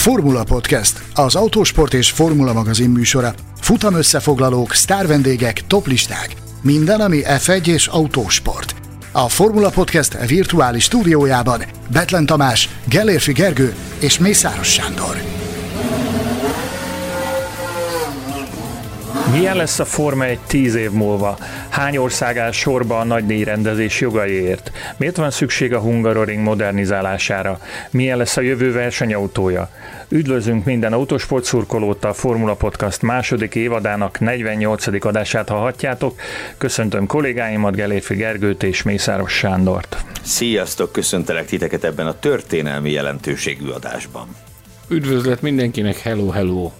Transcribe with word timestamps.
Formula 0.00 0.44
Podcast, 0.44 1.02
az 1.14 1.34
autósport 1.34 1.94
és 1.94 2.10
formula 2.10 2.52
magazin 2.52 2.90
műsora. 2.90 3.34
Futam 3.60 3.94
összefoglalók, 3.94 4.72
sztárvendégek, 4.72 5.66
toplisták. 5.66 6.36
Minden, 6.62 7.00
ami 7.00 7.20
F1 7.24 7.66
és 7.66 7.86
autósport. 7.86 8.74
A 9.12 9.28
Formula 9.28 9.70
Podcast 9.70 10.26
virtuális 10.26 10.84
stúdiójában 10.84 11.62
Betlen 11.92 12.26
Tamás, 12.26 12.68
Gellérfi 12.84 13.32
Gergő 13.32 13.74
és 13.98 14.18
Mészáros 14.18 14.72
Sándor. 14.72 15.39
Milyen 19.32 19.56
lesz 19.56 19.78
a 19.78 19.84
Forma 19.84 20.24
egy 20.24 20.38
tíz 20.38 20.74
év 20.74 20.90
múlva? 20.90 21.38
Hány 21.68 21.96
ország 21.96 22.38
áll 22.38 22.50
sorba 22.50 22.98
a 22.98 23.04
nagy 23.04 23.42
rendezés 23.42 24.00
jogaiért? 24.00 24.72
Miért 24.96 25.16
van 25.16 25.30
szükség 25.30 25.74
a 25.74 25.78
Hungaroring 25.78 26.42
modernizálására? 26.42 27.60
Milyen 27.90 28.16
lesz 28.16 28.36
a 28.36 28.40
jövő 28.40 28.72
versenyautója? 28.72 29.70
Üdvözlünk 30.08 30.64
minden 30.64 30.92
autósport 30.92 31.44
szurkolót 31.44 32.04
a 32.04 32.12
Formula 32.12 32.54
Podcast 32.54 33.02
második 33.02 33.54
évadának 33.54 34.20
48. 34.20 35.04
adását 35.04 35.48
hallhatjátok. 35.48 36.20
Köszöntöm 36.58 37.06
kollégáimat, 37.06 37.74
Geléfi 37.74 38.14
Gergőt 38.14 38.62
és 38.62 38.82
Mészáros 38.82 39.32
Sándort. 39.32 40.04
Sziasztok, 40.22 40.92
köszöntelek 40.92 41.46
titeket 41.46 41.84
ebben 41.84 42.06
a 42.06 42.18
történelmi 42.18 42.90
jelentőségű 42.90 43.68
adásban. 43.68 44.36
Üdvözlet 44.88 45.42
mindenkinek, 45.42 45.98
hello, 45.98 46.28
hello! 46.28 46.70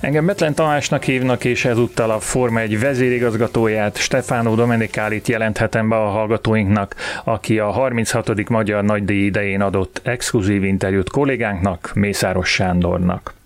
Engem 0.00 0.26
Betlen 0.26 0.54
Tamásnak 0.54 1.02
hívnak, 1.02 1.44
és 1.44 1.64
ezúttal 1.64 2.10
a 2.10 2.20
Forma 2.20 2.60
egy 2.60 2.80
vezérigazgatóját, 2.80 3.96
Stefano 3.96 4.54
Domenikálit 4.54 5.28
jelenthetem 5.28 5.88
be 5.88 5.96
a 5.96 6.08
hallgatóinknak, 6.08 6.94
aki 7.24 7.58
a 7.58 7.70
36. 7.70 8.48
Magyar 8.48 8.84
Nagydíj 8.84 9.24
idején 9.24 9.60
adott 9.60 10.00
exkluzív 10.04 10.64
interjút 10.64 11.10
kollégánknak, 11.10 11.90
Mészáros 11.94 12.48
Sándornak. 12.48 13.39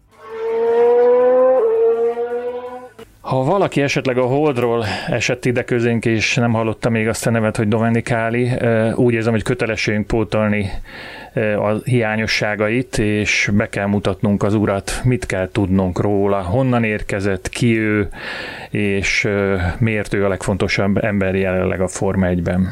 Ha 3.24 3.42
valaki 3.42 3.82
esetleg 3.82 4.18
a 4.18 4.26
Holdról 4.26 4.84
esett 5.06 5.44
ide 5.44 5.64
közénk, 5.64 6.04
és 6.04 6.34
nem 6.34 6.52
hallotta 6.52 6.90
még 6.90 7.08
azt 7.08 7.26
a 7.26 7.30
nevet, 7.30 7.56
hogy 7.56 7.68
Domenikáli, 7.68 8.50
úgy 8.94 9.14
érzem, 9.14 9.32
hogy 9.32 9.42
kötelességünk 9.42 10.06
pótolni 10.06 10.70
a 11.34 11.72
hiányosságait, 11.84 12.98
és 12.98 13.50
be 13.52 13.68
kell 13.68 13.86
mutatnunk 13.86 14.42
az 14.42 14.54
urat, 14.54 15.00
mit 15.04 15.26
kell 15.26 15.48
tudnunk 15.52 16.00
róla, 16.00 16.42
honnan 16.42 16.84
érkezett, 16.84 17.48
ki 17.48 17.78
ő, 17.78 18.08
és 18.70 19.28
miért 19.78 20.14
ő 20.14 20.24
a 20.24 20.28
legfontosabb 20.28 21.04
ember 21.04 21.34
jelenleg 21.34 21.80
a 21.80 21.88
Forma 21.88 22.26
1-ben. 22.30 22.68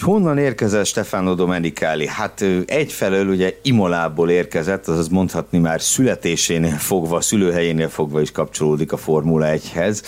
Honnan 0.00 0.38
érkezett 0.38 0.86
Stefano 0.86 1.34
Domenicali? 1.34 2.06
Hát 2.06 2.44
egyfelől 2.66 3.28
ugye 3.28 3.58
Imolából 3.62 4.30
érkezett, 4.30 4.88
azaz 4.88 5.08
mondhatni 5.08 5.58
már 5.58 5.80
születésénél 5.80 6.76
fogva, 6.76 7.20
szülőhelyénél 7.20 7.88
fogva 7.88 8.20
is 8.20 8.30
kapcsolódik 8.30 8.92
a 8.92 8.96
Formula 8.96 9.46
1-hez 9.48 10.02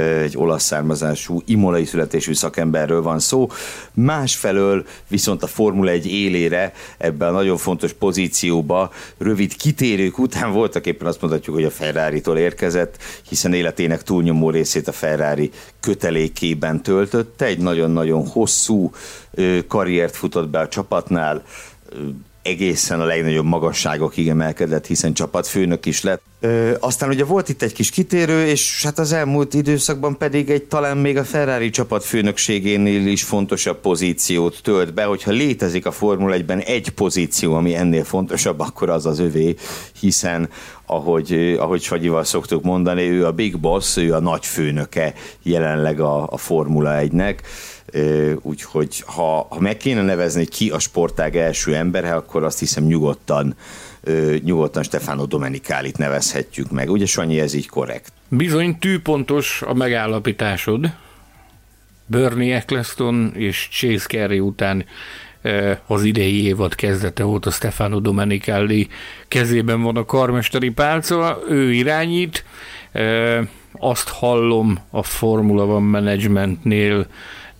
egy 0.00 0.36
olasz 0.36 0.64
származású, 0.64 1.42
imolai 1.44 1.84
születésű 1.84 2.32
szakemberről 2.32 3.02
van 3.02 3.18
szó. 3.18 3.48
Másfelől 3.92 4.86
viszont 5.08 5.42
a 5.42 5.46
Formula 5.46 5.90
1 5.90 6.06
élére 6.06 6.72
ebben 6.98 7.28
a 7.28 7.32
nagyon 7.32 7.56
fontos 7.56 7.92
pozícióba 7.92 8.92
rövid 9.18 9.56
kitérők 9.56 10.18
után 10.18 10.52
voltak 10.52 10.86
éppen 10.86 11.06
azt 11.06 11.20
mondhatjuk, 11.20 11.54
hogy 11.56 11.64
a 11.64 11.70
Ferrari-tól 11.70 12.38
érkezett, 12.38 12.96
hiszen 13.28 13.52
életének 13.54 14.02
túlnyomó 14.02 14.50
részét 14.50 14.88
a 14.88 14.92
Ferrari 14.92 15.50
kötelékében 15.80 16.82
töltötte. 16.82 17.44
Egy 17.44 17.58
nagyon-nagyon 17.58 18.26
hosszú 18.26 18.90
karriert 19.68 20.16
futott 20.16 20.48
be 20.48 20.58
a 20.58 20.68
csapatnál, 20.68 21.42
egészen 22.42 23.00
a 23.00 23.04
legnagyobb 23.04 23.44
magasságokig 23.44 24.28
emelkedett, 24.28 24.86
hiszen 24.86 25.12
csapatfőnök 25.12 25.86
is 25.86 26.02
lett. 26.02 26.22
Ö, 26.40 26.72
aztán 26.80 27.08
ugye 27.08 27.24
volt 27.24 27.48
itt 27.48 27.62
egy 27.62 27.72
kis 27.72 27.90
kitérő, 27.90 28.46
és 28.46 28.82
hát 28.84 28.98
az 28.98 29.12
elmúlt 29.12 29.54
időszakban 29.54 30.18
pedig 30.18 30.50
egy 30.50 30.62
talán 30.62 30.96
még 30.96 31.16
a 31.16 31.24
Ferrari 31.24 31.70
csapatfőnökségénél 31.70 33.06
is 33.06 33.22
fontosabb 33.22 33.80
pozíciót 33.80 34.60
tölt 34.62 34.94
be, 34.94 35.04
hogyha 35.04 35.30
létezik 35.30 35.86
a 35.86 35.90
Formula 35.90 36.36
1-ben 36.36 36.58
egy 36.58 36.88
pozíció, 36.88 37.54
ami 37.54 37.74
ennél 37.74 38.04
fontosabb, 38.04 38.60
akkor 38.60 38.90
az 38.90 39.06
az 39.06 39.18
övé, 39.18 39.54
hiszen 40.00 40.48
ahogy, 40.86 41.56
ahogy 41.58 41.82
Sagyival 41.82 42.24
szoktuk 42.24 42.62
mondani, 42.62 43.02
ő 43.02 43.26
a 43.26 43.32
big 43.32 43.58
boss, 43.58 43.96
ő 43.96 44.14
a 44.14 44.20
nagy 44.20 44.46
főnöke 44.46 45.14
jelenleg 45.42 46.00
a, 46.00 46.26
a 46.30 46.36
Formula 46.36 46.98
1-nek 47.00 47.36
úgyhogy 48.42 49.02
ha, 49.06 49.46
ha 49.50 49.60
meg 49.60 49.76
kéne 49.76 50.02
nevezni 50.02 50.46
ki 50.46 50.70
a 50.70 50.78
sportág 50.78 51.36
első 51.36 51.74
embere, 51.74 52.14
akkor 52.14 52.44
azt 52.44 52.58
hiszem 52.58 52.84
nyugodtan 52.84 53.54
nyugodtan 54.42 54.82
Stefano 54.82 55.26
Domenikálit 55.26 55.98
nevezhetjük 55.98 56.70
meg. 56.70 56.90
Ugye 56.90 57.06
Sanyi, 57.06 57.40
ez 57.40 57.54
így 57.54 57.68
korrekt? 57.68 58.12
Bizony 58.28 58.78
tűpontos 58.78 59.62
a 59.66 59.74
megállapításod. 59.74 60.90
Bernie 62.06 62.54
Eccleston 62.54 63.32
és 63.34 63.68
Chase 63.70 64.06
Carey 64.06 64.40
után 64.40 64.84
az 65.86 66.04
idei 66.04 66.44
évad 66.44 66.74
kezdete 66.74 67.22
volt 67.22 67.46
a 67.46 67.50
Stefano 67.50 68.00
Domenicali 68.00 68.88
kezében 69.28 69.82
van 69.82 69.96
a 69.96 70.04
karmesteri 70.04 70.70
pálca, 70.70 71.38
ő 71.48 71.72
irányít, 71.72 72.44
azt 73.72 74.08
hallom 74.08 74.78
a 74.90 75.02
Formula 75.02 75.64
One 75.64 75.98
Managementnél, 76.00 77.06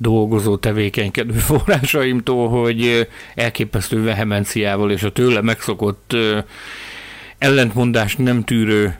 dolgozó, 0.03 0.57
tevékenykedő 0.57 1.33
forrásaimtól, 1.51 2.49
hogy 2.49 3.09
elképesztő 3.35 4.03
vehemenciával 4.03 4.91
és 4.91 5.03
a 5.03 5.13
tőle 5.13 5.41
megszokott 5.41 6.17
ellentmondást 7.39 8.19
nem 8.19 8.45
tűrő 8.45 8.99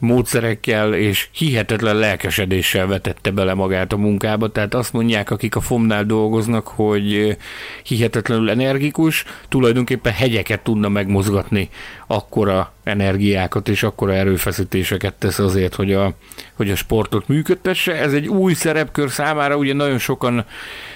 módszerekkel 0.00 0.94
és 0.94 1.28
hihetetlen 1.32 1.96
lelkesedéssel 1.96 2.86
vetette 2.86 3.30
bele 3.30 3.54
magát 3.54 3.92
a 3.92 3.96
munkába. 3.96 4.48
Tehát 4.48 4.74
azt 4.74 4.92
mondják, 4.92 5.30
akik 5.30 5.56
a 5.56 5.60
FOM-nál 5.60 6.04
dolgoznak, 6.04 6.66
hogy 6.68 7.36
hihetetlenül 7.82 8.50
energikus, 8.50 9.24
tulajdonképpen 9.48 10.12
hegyeket 10.12 10.60
tudna 10.60 10.88
megmozgatni 10.88 11.68
akkora 12.06 12.72
energiákat 12.84 13.68
és 13.68 13.82
akkora 13.82 14.14
erőfeszítéseket 14.14 15.14
tesz 15.14 15.38
azért, 15.38 15.74
hogy 15.74 15.92
a, 15.92 16.12
hogy 16.54 16.70
a 16.70 16.76
sportot 16.76 17.28
működtesse. 17.28 17.92
Ez 17.92 18.12
egy 18.12 18.28
új 18.28 18.54
szerepkör 18.54 19.10
számára, 19.10 19.56
ugye 19.56 19.74
nagyon 19.74 19.98
sokan 19.98 20.44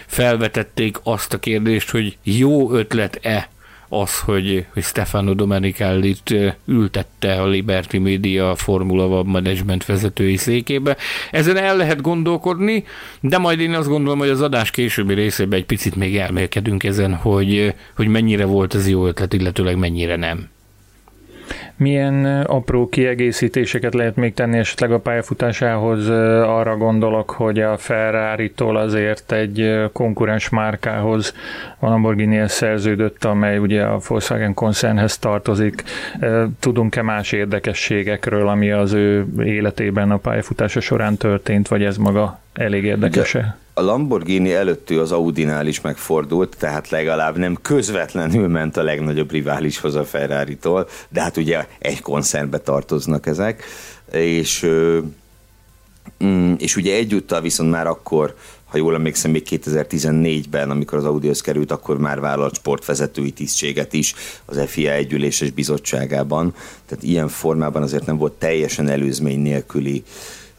felvetették 0.07 0.97
azt 1.03 1.33
a 1.35 1.39
kérdést, 1.39 1.91
hogy 1.91 2.17
jó 2.23 2.73
ötlet-e 2.73 3.49
az, 4.01 4.21
hogy, 4.21 4.67
hogy 4.73 4.83
Stefano 4.83 5.35
Domenicallit 5.35 6.35
ültette 6.65 7.41
a 7.41 7.47
Liberty 7.47 7.97
Media 7.97 8.55
Formula 8.55 9.07
One 9.07 9.31
Management 9.31 9.85
vezetői 9.85 10.37
székébe. 10.37 10.97
Ezen 11.31 11.57
el 11.57 11.77
lehet 11.77 12.01
gondolkodni, 12.01 12.85
de 13.21 13.39
majd 13.39 13.61
én 13.61 13.75
azt 13.75 13.89
gondolom, 13.89 14.19
hogy 14.19 14.29
az 14.29 14.41
adás 14.41 14.71
későbbi 14.71 15.15
részében 15.15 15.59
egy 15.59 15.67
picit 15.67 15.97
még 15.97 16.17
elmélkedünk 16.17 16.85
ezen, 16.85 17.15
hogy, 17.15 17.75
hogy 17.97 18.09
mennyire 18.09 18.45
volt 18.45 18.75
ez 18.75 18.89
jó 18.89 19.07
ötlet, 19.07 19.33
illetőleg 19.33 19.79
mennyire 19.79 20.17
nem. 20.17 20.49
Milyen 21.77 22.43
apró 22.43 22.89
kiegészítéseket 22.89 23.95
lehet 23.95 24.17
még 24.17 24.35
tenni 24.35 24.59
esetleg 24.59 24.93
a 24.93 24.99
pályafutásához? 24.99 26.09
Arra 26.09 26.77
gondolok, 26.77 27.31
hogy 27.31 27.61
a 27.61 27.77
Ferrari-tól 27.77 28.77
azért 28.77 29.33
egy 29.33 29.85
konkurens 29.93 30.49
márkához 30.49 31.35
a 31.79 31.89
lamborghini 31.89 32.49
szerződött, 32.49 33.25
amely 33.25 33.59
ugye 33.59 33.83
a 33.83 33.99
Volkswagen 34.09 34.55
koncernhez 34.55 35.19
tartozik. 35.19 35.83
Tudunk-e 36.61 37.03
más 37.03 37.33
érdekességekről, 37.33 38.49
ami 38.49 38.71
az 38.71 38.93
ő 38.93 39.27
életében 39.45 40.11
a 40.11 40.17
pályafutása 40.17 40.81
során 40.81 41.17
történt, 41.17 41.69
vagy 41.69 41.85
ez 41.85 41.97
maga 41.97 42.41
elég 42.53 42.85
érdekes 42.85 43.35
-e? 43.35 43.57
A 43.75 43.83
Lamborghini 43.83 44.53
előttő 44.53 45.01
az 45.01 45.13
Audinál 45.13 45.67
is 45.67 45.81
megfordult, 45.81 46.57
tehát 46.59 46.89
legalább 46.89 47.37
nem 47.37 47.59
közvetlenül 47.63 48.49
ment 48.49 48.77
a 48.77 48.83
legnagyobb 48.83 49.31
riválishoz 49.31 49.95
a 49.95 50.05
Ferrari-tól, 50.05 50.89
de 51.09 51.21
hát 51.21 51.37
ugye 51.37 51.67
egy 51.79 52.01
koncernbe 52.01 52.59
tartoznak 52.59 53.27
ezek, 53.27 53.65
és, 54.13 54.67
mm, 56.25 56.53
és 56.59 56.77
ugye 56.77 56.95
egyúttal 56.95 57.41
viszont 57.41 57.71
már 57.71 57.87
akkor, 57.87 58.35
ha 58.65 58.77
jól 58.77 58.95
emlékszem, 58.95 59.31
még 59.31 59.47
2014-ben, 59.51 60.71
amikor 60.71 60.99
az 60.99 61.05
Audihoz 61.05 61.41
került, 61.41 61.71
akkor 61.71 61.99
már 61.99 62.21
vállalt 62.21 62.57
sportvezetői 62.57 63.31
tisztséget 63.31 63.93
is 63.93 64.15
az 64.45 64.61
FIA 64.67 64.93
együléses 64.93 65.51
bizottságában, 65.51 66.55
tehát 66.87 67.05
ilyen 67.05 67.29
formában 67.29 67.83
azért 67.83 68.07
nem 68.07 68.17
volt 68.17 68.33
teljesen 68.33 68.89
előzmény 68.89 69.41
nélküli 69.41 70.03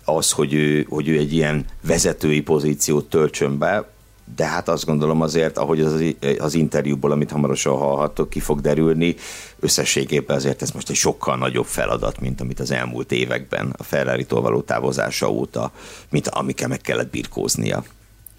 az, 0.06 0.31
hogy 0.31 0.54
ő, 0.54 0.86
hogy 0.90 1.07
ő 1.07 1.18
egy 1.18 1.34
ilyen 1.34 1.66
vezetői 1.81 2.42
pozíciót 2.42 3.10
töltsön 3.10 3.57
be, 3.57 3.94
de 4.36 4.46
hát 4.46 4.69
azt 4.69 4.86
gondolom 4.86 5.22
azért, 5.22 5.57
ahogy 5.57 5.81
az, 5.81 6.04
az 6.38 6.54
interjúból, 6.54 7.12
amit 7.12 7.31
hamarosan 7.31 7.78
hallhattok, 7.78 8.30
ki 8.30 8.40
fog 8.40 8.62
derülni, 8.62 9.16
összességében 9.60 10.36
azért 10.36 10.62
ez 10.62 10.72
most 10.72 10.90
egy 10.90 10.96
sokkal 10.96 11.38
nagyobb 11.38 11.66
feladat, 11.66 12.19
mint 12.19 12.42
amit 12.42 12.60
az 12.60 12.72
elmúlt 12.72 13.12
években 13.12 13.74
a 13.78 13.84
Ferrari-tól 13.84 14.42
való 14.42 14.62
távozása 14.62 15.31
óta, 15.31 15.72
mint 16.10 16.28
amikkel 16.28 16.68
meg 16.68 16.81
kellett 16.81 17.10
birkóznia. 17.10 17.84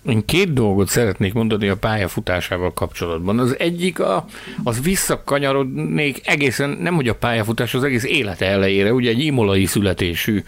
Én 0.09 0.25
két 0.25 0.53
dolgot 0.53 0.89
szeretnék 0.89 1.33
mondani 1.33 1.69
a 1.69 1.77
pályafutásával 1.77 2.73
kapcsolatban. 2.73 3.39
Az 3.39 3.59
egyik, 3.59 4.01
a, 4.01 4.25
az 4.65 4.83
visszakanyarodnék 4.83 6.21
egészen, 6.25 6.71
nem 6.71 6.95
hogy 6.95 7.09
a 7.09 7.15
pályafutás, 7.15 7.75
az 7.75 7.85
egész 7.85 8.05
élete 8.05 8.47
elejére, 8.47 8.93
ugye 8.93 9.11
egy 9.11 9.21
imolai 9.21 9.65
születésű 9.65 10.43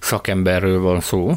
szakemberről 0.00 0.80
van 0.80 1.00
szó, 1.00 1.32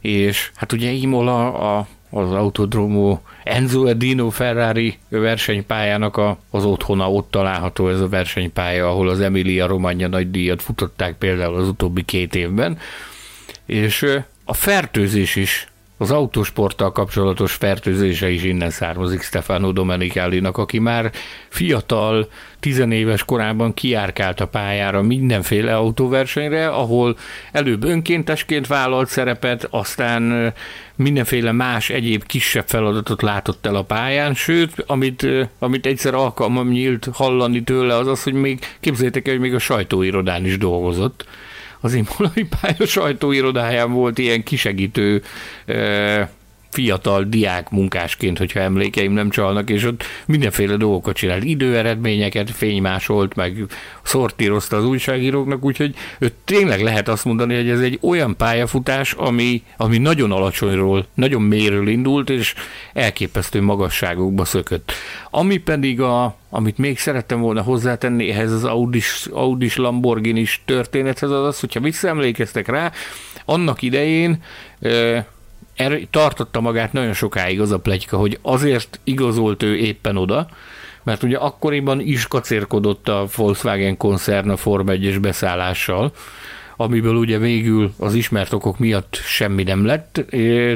és 0.00 0.50
hát 0.54 0.72
ugye 0.72 0.90
Imola 0.90 1.54
a, 1.54 1.86
az 2.10 2.32
autodromo 2.32 3.18
Enzo 3.44 3.86
Edino 3.86 4.30
Ferrari 4.30 4.98
versenypályának 5.08 6.16
a, 6.16 6.38
az 6.50 6.64
otthona, 6.64 7.12
ott 7.12 7.30
található 7.30 7.88
ez 7.88 8.00
a 8.00 8.08
versenypálya, 8.08 8.88
ahol 8.88 9.08
az 9.08 9.20
Emilia 9.20 9.66
Romagna 9.66 10.08
nagy 10.08 10.30
díjat 10.30 10.62
futották 10.62 11.14
például 11.18 11.54
az 11.54 11.68
utóbbi 11.68 12.02
két 12.02 12.34
évben, 12.34 12.78
és 13.66 14.06
a 14.44 14.54
fertőzés 14.54 15.36
is 15.36 15.71
az 16.02 16.10
autósporttal 16.10 16.92
kapcsolatos 16.92 17.52
fertőzése 17.52 18.30
is 18.30 18.42
innen 18.42 18.70
származik 18.70 19.22
Stefano 19.22 19.72
Domenicali-nak, 19.72 20.58
aki 20.58 20.78
már 20.78 21.10
fiatal, 21.48 22.28
tizenéves 22.60 23.24
korában 23.24 23.74
kiárkált 23.74 24.40
a 24.40 24.46
pályára 24.46 25.02
mindenféle 25.02 25.76
autóversenyre, 25.76 26.68
ahol 26.68 27.16
előbb 27.52 27.84
önkéntesként 27.84 28.66
vállalt 28.66 29.08
szerepet, 29.08 29.68
aztán 29.70 30.52
mindenféle 30.94 31.52
más 31.52 31.90
egyéb 31.90 32.24
kisebb 32.26 32.68
feladatot 32.68 33.22
látott 33.22 33.66
el 33.66 33.74
a 33.74 33.82
pályán, 33.82 34.34
sőt, 34.34 34.84
amit, 34.86 35.26
amit 35.58 35.86
egyszer 35.86 36.14
alkalmam 36.14 36.68
nyílt 36.68 37.08
hallani 37.12 37.62
tőle, 37.62 37.96
az 37.96 38.06
az, 38.06 38.22
hogy 38.22 38.32
még 38.34 38.58
képzeljétek 38.80 39.26
el, 39.26 39.32
hogy 39.32 39.42
még 39.42 39.54
a 39.54 39.58
sajtóirodán 39.58 40.44
is 40.44 40.58
dolgozott 40.58 41.26
az 41.82 41.94
imolai 41.94 42.46
pálya 42.60 42.86
sajtóirodáján 42.86 43.92
volt 43.92 44.18
ilyen 44.18 44.42
kisegítő 44.42 45.22
fiatal 46.72 47.24
diák 47.24 47.70
munkásként, 47.70 48.38
hogyha 48.38 48.60
emlékeim 48.60 49.12
nem 49.12 49.30
csalnak, 49.30 49.70
és 49.70 49.84
ott 49.84 50.04
mindenféle 50.26 50.76
dolgokat 50.76 51.16
csinál, 51.16 51.42
időeredményeket 51.42 52.50
fénymásolt, 52.50 53.34
meg 53.34 53.64
szortírozta 54.02 54.76
az 54.76 54.84
újságíróknak, 54.84 55.64
úgyhogy 55.64 55.94
ő 56.18 56.32
tényleg 56.44 56.80
lehet 56.80 57.08
azt 57.08 57.24
mondani, 57.24 57.54
hogy 57.54 57.68
ez 57.68 57.80
egy 57.80 57.98
olyan 58.02 58.36
pályafutás, 58.36 59.12
ami, 59.12 59.62
ami 59.76 59.98
nagyon 59.98 60.32
alacsonyról, 60.32 61.06
nagyon 61.14 61.42
mélyről 61.42 61.88
indult, 61.88 62.30
és 62.30 62.54
elképesztő 62.92 63.62
magasságokba 63.62 64.44
szökött. 64.44 64.92
Ami 65.30 65.56
pedig 65.56 66.00
a, 66.00 66.36
amit 66.50 66.78
még 66.78 66.98
szerettem 66.98 67.40
volna 67.40 67.62
hozzátenni 67.62 68.30
ehhez 68.30 68.52
az 68.52 68.64
Audis, 68.64 69.26
Audis 69.32 69.76
lamborghini 69.76 70.46
történethez, 70.64 71.30
az 71.30 71.46
az, 71.46 71.60
hogyha 71.60 71.80
visszaemlékeztek 71.80 72.68
rá, 72.68 72.92
annak 73.44 73.82
idején 73.82 74.42
erre 75.82 76.00
tartotta 76.10 76.60
magát 76.60 76.92
nagyon 76.92 77.12
sokáig 77.12 77.60
az 77.60 77.70
a 77.70 77.78
plegyka, 77.78 78.16
hogy 78.16 78.38
azért 78.42 79.00
igazolt 79.04 79.62
ő 79.62 79.76
éppen 79.76 80.16
oda, 80.16 80.48
mert 81.02 81.22
ugye 81.22 81.36
akkoriban 81.36 82.00
is 82.00 82.26
kacérkodott 82.26 83.08
a 83.08 83.26
Volkswagen 83.36 83.96
koncern 83.96 84.50
a 84.50 84.56
Form 84.56 84.88
1 84.88 85.20
beszállással, 85.20 86.12
amiből 86.76 87.14
ugye 87.14 87.38
végül 87.38 87.92
az 87.98 88.14
ismert 88.14 88.52
okok 88.52 88.78
miatt 88.78 89.20
semmi 89.24 89.62
nem 89.62 89.84
lett, 89.84 90.24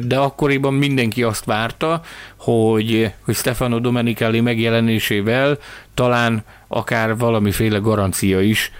de 0.02 0.16
akkoriban 0.18 0.74
mindenki 0.74 1.22
azt 1.22 1.44
várta, 1.44 2.00
hogy, 2.36 3.12
hogy 3.24 3.34
Stefano 3.34 3.78
Domenicali 3.78 4.40
megjelenésével 4.40 5.58
talán 5.94 6.44
akár 6.68 7.16
valamiféle 7.16 7.78
garancia 7.78 8.40
is 8.40 8.70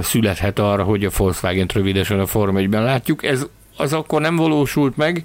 születhet 0.00 0.58
arra, 0.58 0.82
hogy 0.82 1.04
a 1.04 1.10
Volkswagen 1.16 1.68
rövidesen 1.74 2.20
a 2.20 2.26
Form 2.26 2.56
1-ben 2.58 2.82
látjuk. 2.82 3.24
Ez 3.24 3.46
az 3.80 3.92
akkor 3.92 4.20
nem 4.20 4.36
valósult 4.36 4.96
meg, 4.96 5.24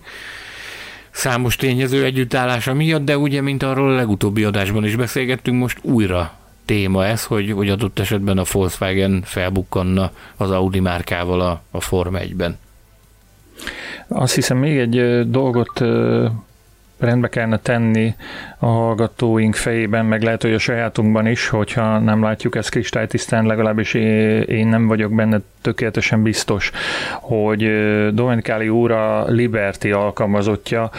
számos 1.11 1.55
tényező 1.55 2.03
együttállása 2.03 2.73
miatt, 2.73 3.05
de 3.05 3.17
ugye, 3.17 3.41
mint 3.41 3.63
arról 3.63 3.91
a 3.91 3.95
legutóbbi 3.95 4.43
adásban 4.43 4.85
is 4.85 4.95
beszélgettünk, 4.95 5.59
most 5.59 5.77
újra 5.81 6.33
téma 6.65 7.05
ez, 7.05 7.23
hogy, 7.23 7.51
hogy 7.51 7.69
adott 7.69 7.99
esetben 7.99 8.37
a 8.37 8.43
Volkswagen 8.51 9.21
felbukkanna 9.25 10.11
az 10.37 10.51
Audi 10.51 10.79
márkával 10.79 11.41
a, 11.41 11.61
a 11.71 11.81
Form 11.81 12.15
1-ben. 12.17 12.57
Azt 14.07 14.35
hiszem 14.35 14.57
még 14.57 14.77
egy 14.77 15.29
dolgot 15.29 15.81
rendbe 16.99 17.29
kellene 17.29 17.57
tenni 17.57 18.15
a 18.57 18.65
hallgatóink 18.65 19.55
fejében, 19.55 20.05
meg 20.05 20.21
lehet, 20.21 20.41
hogy 20.41 20.53
a 20.53 20.59
sajátunkban 20.59 21.27
is, 21.27 21.47
hogyha 21.47 21.99
nem 21.99 22.23
látjuk 22.23 22.55
ezt 22.55 22.69
kristálytisztán, 22.69 23.45
legalábbis 23.45 23.93
én 24.47 24.67
nem 24.67 24.87
vagyok 24.87 25.13
benne 25.15 25.39
tökéletesen 25.61 26.23
biztos, 26.23 26.71
hogy 27.11 27.69
Domenikáli 28.13 28.69
úr 28.69 28.91
a 28.91 29.25
Liberty 29.27 29.91
alkalmazottja, 29.91 30.89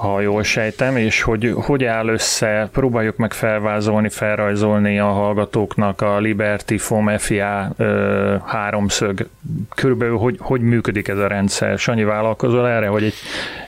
ha 0.00 0.20
jól 0.20 0.42
sejtem, 0.42 0.96
és 0.96 1.22
hogy 1.22 1.52
hogy 1.56 1.84
áll 1.84 2.08
össze, 2.08 2.68
próbáljuk 2.72 3.16
meg 3.16 3.32
felvázolni, 3.32 4.08
felrajzolni 4.08 4.98
a 4.98 5.06
hallgatóknak 5.06 6.00
a 6.00 6.18
Liberty 6.18 6.76
Foam 6.76 7.18
FIA 7.18 7.72
ö, 7.76 8.36
háromszög, 8.46 9.28
körülbelül 9.74 10.16
hogy, 10.16 10.36
hogy 10.38 10.60
működik 10.60 11.08
ez 11.08 11.18
a 11.18 11.26
rendszer. 11.26 11.78
Sanyi 11.78 12.04
vállalkozol 12.04 12.68
erre, 12.68 12.86
hogy 12.86 13.02
egy, 13.02 13.14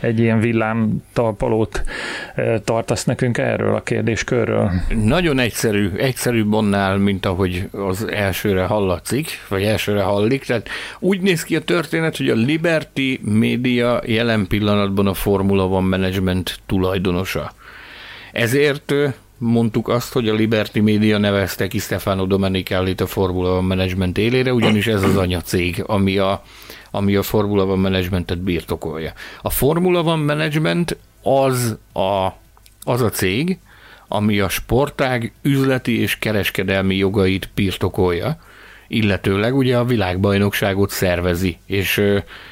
egy 0.00 0.18
ilyen 0.18 0.40
villám 0.40 1.02
talpalót 1.12 1.82
tartasz 2.64 3.04
nekünk 3.04 3.38
erről 3.38 3.74
a 3.74 3.82
kérdéskörről? 3.82 4.70
Nagyon 5.04 5.38
egyszerű, 5.38 5.90
egyszerűbb 5.96 6.52
annál, 6.52 6.96
mint 6.96 7.26
ahogy 7.26 7.68
az 7.70 8.08
elsőre 8.12 8.64
hallatszik, 8.64 9.28
vagy 9.48 9.62
elsőre 9.62 10.02
hallik. 10.02 10.44
Tehát 10.44 10.68
úgy 10.98 11.20
néz 11.20 11.44
ki 11.44 11.56
a 11.56 11.60
történet, 11.60 12.16
hogy 12.16 12.28
a 12.28 12.34
Liberty 12.34 13.20
Media 13.22 14.00
jelen 14.06 14.46
pillanatban 14.46 15.06
a 15.06 15.14
Formula 15.14 15.66
One 15.66 15.88
Management 15.88 16.20
tulajdonosa. 16.66 17.52
Ezért 18.32 18.94
mondtuk 19.38 19.88
azt, 19.88 20.12
hogy 20.12 20.28
a 20.28 20.34
Liberty 20.34 20.78
Media 20.78 21.18
nevezte 21.18 21.68
ki 21.68 21.78
Stefano 21.78 22.26
Domenicali 22.26 22.94
a 22.98 23.06
Formula 23.06 23.50
One 23.50 23.66
Management 23.66 24.18
élére, 24.18 24.52
ugyanis 24.52 24.86
ez 24.86 25.02
az 25.02 25.16
anyacég, 25.16 25.82
ami 25.86 26.18
a, 26.18 26.42
ami 26.90 27.16
a 27.16 27.22
Formula 27.22 27.64
One 27.64 27.80
Managementet 27.80 28.38
birtokolja. 28.38 29.12
A 29.42 29.50
Formula 29.50 30.00
One 30.00 30.24
Management 30.24 30.96
az 31.22 31.78
a, 31.92 32.26
az 32.82 33.02
a 33.02 33.10
cég, 33.10 33.58
ami 34.08 34.40
a 34.40 34.48
sportág 34.48 35.32
üzleti 35.42 36.00
és 36.00 36.18
kereskedelmi 36.18 36.96
jogait 36.96 37.50
birtokolja, 37.54 38.38
illetőleg 38.92 39.56
ugye 39.56 39.78
a 39.78 39.84
világbajnokságot 39.84 40.90
szervezi, 40.90 41.58
és, 41.66 42.02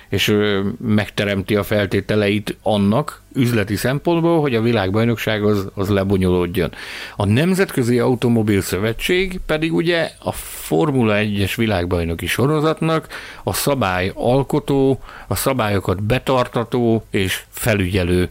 és 0.08 0.36
megteremti 0.78 1.56
a 1.56 1.62
feltételeit 1.62 2.56
annak 2.62 3.22
üzleti 3.34 3.76
szempontból, 3.76 4.40
hogy 4.40 4.54
a 4.54 4.60
világbajnokság 4.60 5.44
az, 5.44 5.68
az 5.74 5.88
lebonyolódjon. 5.88 6.72
A 7.16 7.26
Nemzetközi 7.26 7.98
Automobil 7.98 8.60
Szövetség 8.60 9.40
pedig 9.46 9.74
ugye 9.74 10.10
a 10.18 10.32
Formula 10.32 11.14
1-es 11.16 11.52
világbajnoki 11.56 12.26
sorozatnak 12.26 13.08
a 13.44 13.52
szabály 13.52 14.12
alkotó, 14.14 15.00
a 15.28 15.34
szabályokat 15.34 16.02
betartató 16.02 17.04
és 17.10 17.42
felügyelő 17.50 18.28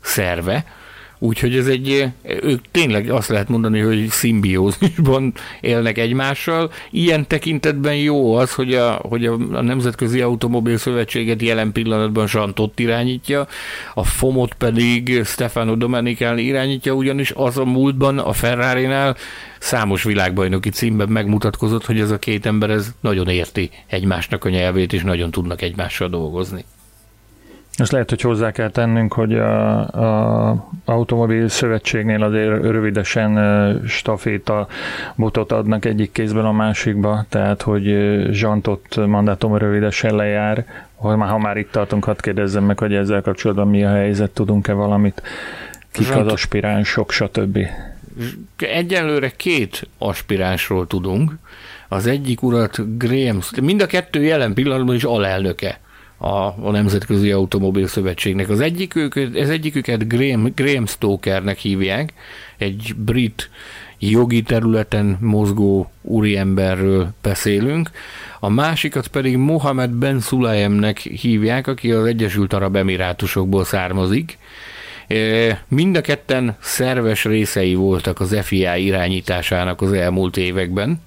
szerve, 0.00 0.64
Úgyhogy 1.18 1.56
ez 1.56 1.66
egy, 1.66 2.08
ők 2.42 2.60
tényleg 2.70 3.10
azt 3.10 3.28
lehet 3.28 3.48
mondani, 3.48 3.80
hogy 3.80 4.08
szimbiózisban 4.08 5.32
élnek 5.60 5.98
egymással. 5.98 6.70
Ilyen 6.90 7.26
tekintetben 7.26 7.96
jó 7.96 8.34
az, 8.34 8.54
hogy 8.54 8.74
a, 8.74 8.92
hogy 8.92 9.26
a, 9.26 9.36
Nemzetközi 9.62 10.20
Automobil 10.20 10.76
Szövetséget 10.76 11.42
jelen 11.42 11.72
pillanatban 11.72 12.26
Santott 12.26 12.80
irányítja, 12.80 13.46
a 13.94 14.04
FOMot 14.04 14.54
pedig 14.54 15.24
Stefano 15.24 15.76
Domenicali 15.76 16.44
irányítja, 16.44 16.92
ugyanis 16.92 17.30
az 17.30 17.58
a 17.58 17.64
múltban 17.64 18.18
a 18.18 18.32
Ferrari-nál 18.32 19.16
számos 19.58 20.02
világbajnoki 20.02 20.70
címben 20.70 21.08
megmutatkozott, 21.08 21.86
hogy 21.86 22.00
ez 22.00 22.10
a 22.10 22.18
két 22.18 22.46
ember 22.46 22.70
ez 22.70 22.88
nagyon 23.00 23.28
érti 23.28 23.70
egymásnak 23.86 24.44
a 24.44 24.48
nyelvét, 24.48 24.92
és 24.92 25.02
nagyon 25.02 25.30
tudnak 25.30 25.62
egymással 25.62 26.08
dolgozni. 26.08 26.64
Ezt 27.78 27.92
lehet, 27.92 28.10
hogy 28.10 28.20
hozzá 28.20 28.50
kell 28.50 28.70
tennünk, 28.70 29.12
hogy 29.12 29.34
a, 29.34 29.78
a 30.48 30.68
Automobil 30.84 31.48
Szövetségnél 31.48 32.22
azért 32.22 32.62
rövidesen 32.62 33.82
staféta 33.86 34.66
botot 35.16 35.52
adnak 35.52 35.84
egyik 35.84 36.12
kézben 36.12 36.44
a 36.44 36.52
másikba, 36.52 37.24
tehát 37.28 37.62
hogy 37.62 37.86
Zsantott 38.30 39.06
mandátum 39.06 39.56
rövidesen 39.56 40.14
lejár. 40.14 40.64
Ha 40.96 41.16
már, 41.16 41.28
ha 41.28 41.38
már 41.38 41.56
itt 41.56 41.70
tartunk, 41.70 42.04
hadd 42.04 42.20
kérdezzem 42.20 42.64
meg, 42.64 42.78
hogy 42.78 42.94
ezzel 42.94 43.22
kapcsolatban 43.22 43.68
mi 43.68 43.84
a 43.84 43.90
helyzet, 43.90 44.30
tudunk-e 44.30 44.72
valamit, 44.72 45.22
kik 45.92 46.06
Zsant... 46.06 46.26
az 46.26 46.32
aspiránsok, 46.32 47.12
stb. 47.12 47.58
Egyelőre 48.56 49.32
két 49.36 49.88
aspiránsról 49.98 50.86
tudunk. 50.86 51.32
Az 51.88 52.06
egyik 52.06 52.42
urat 52.42 52.98
Graham, 52.98 53.38
mind 53.62 53.82
a 53.82 53.86
kettő 53.86 54.22
jelen 54.22 54.54
pillanatban 54.54 54.94
is 54.94 55.04
alelnöke 55.04 55.78
a, 56.18 56.28
a 56.44 56.70
Nemzetközi 56.70 57.30
Automobil 57.30 57.86
Szövetségnek. 57.86 58.48
Az 58.48 58.60
egyikük, 58.60 59.16
ez 59.34 59.48
egyiküket 59.48 60.08
Graham, 60.08 60.52
Graham 60.54 60.86
Stokernek 60.86 61.58
hívják, 61.58 62.12
egy 62.56 62.94
brit 62.96 63.50
jogi 63.98 64.42
területen 64.42 65.18
mozgó 65.20 65.90
úriemberről 66.02 67.12
beszélünk, 67.22 67.90
a 68.40 68.48
másikat 68.48 69.08
pedig 69.08 69.36
Mohamed 69.36 69.90
Ben 69.90 70.20
Sulayemnek 70.20 70.98
hívják, 70.98 71.66
aki 71.66 71.92
az 71.92 72.06
Egyesült 72.06 72.52
Arab 72.52 72.76
Emirátusokból 72.76 73.64
származik, 73.64 74.38
Mind 75.68 75.96
a 75.96 76.00
ketten 76.00 76.56
szerves 76.60 77.24
részei 77.24 77.74
voltak 77.74 78.20
az 78.20 78.38
FIA 78.42 78.76
irányításának 78.76 79.80
az 79.80 79.92
elmúlt 79.92 80.36
években. 80.36 81.00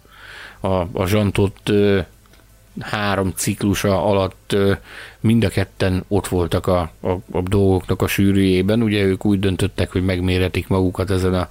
A, 0.60 0.68
a 0.76 1.06
zsantott 1.06 1.72
három 2.80 3.34
ciklusa 3.36 4.06
alatt 4.06 4.56
mind 5.20 5.44
a 5.44 5.50
ketten 5.50 6.04
ott 6.08 6.28
voltak 6.28 6.68
a, 6.68 6.92
a, 7.00 7.10
a 7.32 7.42
dolgoknak 7.42 8.02
a 8.02 8.08
sűrűjében. 8.08 8.82
Ugye 8.82 9.04
ők 9.04 9.26
úgy 9.26 9.40
döntöttek, 9.40 9.92
hogy 9.92 10.06
megméretik 10.06 10.68
magukat 10.68 11.10
ezen 11.10 11.34
a, 11.34 11.50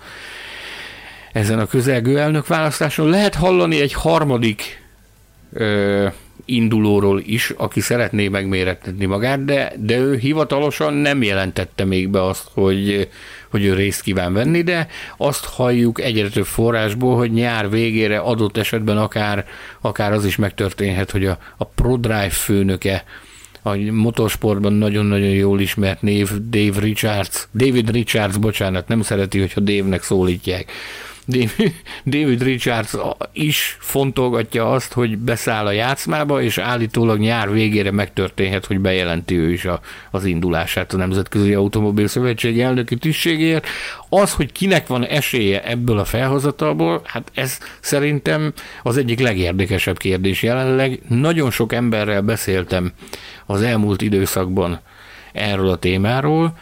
ezen 1.32 1.58
a 1.58 1.66
közelgő 1.66 2.18
elnök 2.18 2.46
választáson. 2.46 3.08
Lehet 3.08 3.34
hallani 3.34 3.80
egy 3.80 3.92
harmadik 3.92 4.82
indulóról 6.44 7.22
is, 7.26 7.50
aki 7.56 7.80
szeretné 7.80 8.28
megmérettetni 8.28 9.04
magát, 9.04 9.44
de, 9.44 9.72
de 9.78 9.98
ő 9.98 10.16
hivatalosan 10.16 10.92
nem 10.92 11.22
jelentette 11.22 11.84
még 11.84 12.08
be 12.08 12.24
azt, 12.24 12.48
hogy, 12.52 13.08
hogy 13.50 13.64
ő 13.64 13.74
részt 13.74 14.00
kíván 14.00 14.32
venni, 14.32 14.62
de 14.62 14.86
azt 15.16 15.44
halljuk 15.44 16.00
egyre 16.00 16.28
több 16.28 16.46
forrásból, 16.46 17.16
hogy 17.16 17.32
nyár 17.32 17.70
végére 17.70 18.18
adott 18.18 18.56
esetben 18.56 18.98
akár, 18.98 19.46
akár 19.80 20.12
az 20.12 20.24
is 20.24 20.36
megtörténhet, 20.36 21.10
hogy 21.10 21.26
a, 21.26 21.38
a 21.56 21.64
ProDrive 21.64 22.30
főnöke 22.30 23.04
a 23.62 23.76
motorsportban 23.76 24.72
nagyon-nagyon 24.72 25.28
jól 25.28 25.60
ismert 25.60 26.02
név 26.02 26.30
Dave 26.50 26.80
Richards, 26.80 27.48
David 27.54 27.90
Richards, 27.90 28.36
bocsánat, 28.36 28.88
nem 28.88 29.02
szereti, 29.02 29.38
hogyha 29.38 29.60
Dave-nek 29.60 30.02
szólítják 30.02 30.72
David 32.04 32.42
Richards 32.42 32.96
is 33.32 33.76
fontolgatja 33.80 34.72
azt, 34.72 34.92
hogy 34.92 35.18
beszáll 35.18 35.66
a 35.66 35.70
játszmába, 35.70 36.42
és 36.42 36.58
állítólag 36.58 37.18
nyár 37.18 37.52
végére 37.52 37.90
megtörténhet, 37.90 38.66
hogy 38.66 38.80
bejelenti 38.80 39.36
ő 39.36 39.52
is 39.52 39.64
a, 39.64 39.80
az 40.10 40.24
indulását 40.24 40.92
a 40.92 40.96
Nemzetközi 40.96 41.54
Automobil 41.54 42.06
Szövetség 42.06 42.60
elnöki 42.60 42.96
tisztségéért. 42.96 43.66
Az, 44.08 44.32
hogy 44.32 44.52
kinek 44.52 44.86
van 44.86 45.04
esélye 45.04 45.64
ebből 45.64 45.98
a 45.98 46.04
felhozatalból, 46.04 47.00
hát 47.04 47.30
ez 47.34 47.58
szerintem 47.80 48.52
az 48.82 48.96
egyik 48.96 49.20
legérdekesebb 49.20 49.98
kérdés 49.98 50.42
jelenleg. 50.42 51.00
Nagyon 51.08 51.50
sok 51.50 51.72
emberrel 51.72 52.22
beszéltem 52.22 52.92
az 53.46 53.62
elmúlt 53.62 54.02
időszakban 54.02 54.80
erről 55.32 55.68
a 55.68 55.76
témáról. 55.76 56.56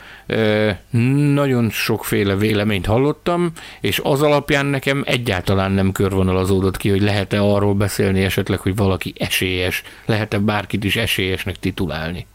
Nagyon 1.32 1.70
sokféle 1.70 2.36
véleményt 2.36 2.86
hallottam, 2.86 3.52
és 3.80 4.00
az 4.02 4.22
alapján 4.22 4.66
nekem 4.66 5.02
egyáltalán 5.06 5.72
nem 5.72 5.92
körvonalazódott 5.92 6.76
ki, 6.76 6.88
hogy 6.88 7.02
lehet-e 7.02 7.40
arról 7.40 7.74
beszélni 7.74 8.24
esetleg, 8.24 8.58
hogy 8.58 8.76
valaki 8.76 9.12
esélyes, 9.18 9.82
lehet-e 10.06 10.38
bárkit 10.38 10.84
is 10.84 10.96
esélyesnek 10.96 11.58
titulálni. 11.58 12.26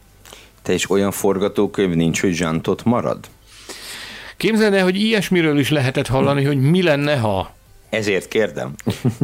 Te 0.62 0.72
is 0.72 0.90
olyan 0.90 1.10
forgatókönyv 1.10 1.94
nincs, 1.94 2.20
hogy 2.20 2.32
zsantot 2.32 2.84
marad? 2.84 3.18
Képzeld 4.36 4.74
el, 4.74 4.82
hogy 4.82 4.96
ilyesmiről 4.96 5.58
is 5.58 5.70
lehetett 5.70 6.06
hallani, 6.06 6.44
hogy 6.44 6.60
mi 6.60 6.82
lenne, 6.82 7.16
ha 7.16 7.54
ezért 7.94 8.28
kérdem. 8.28 8.74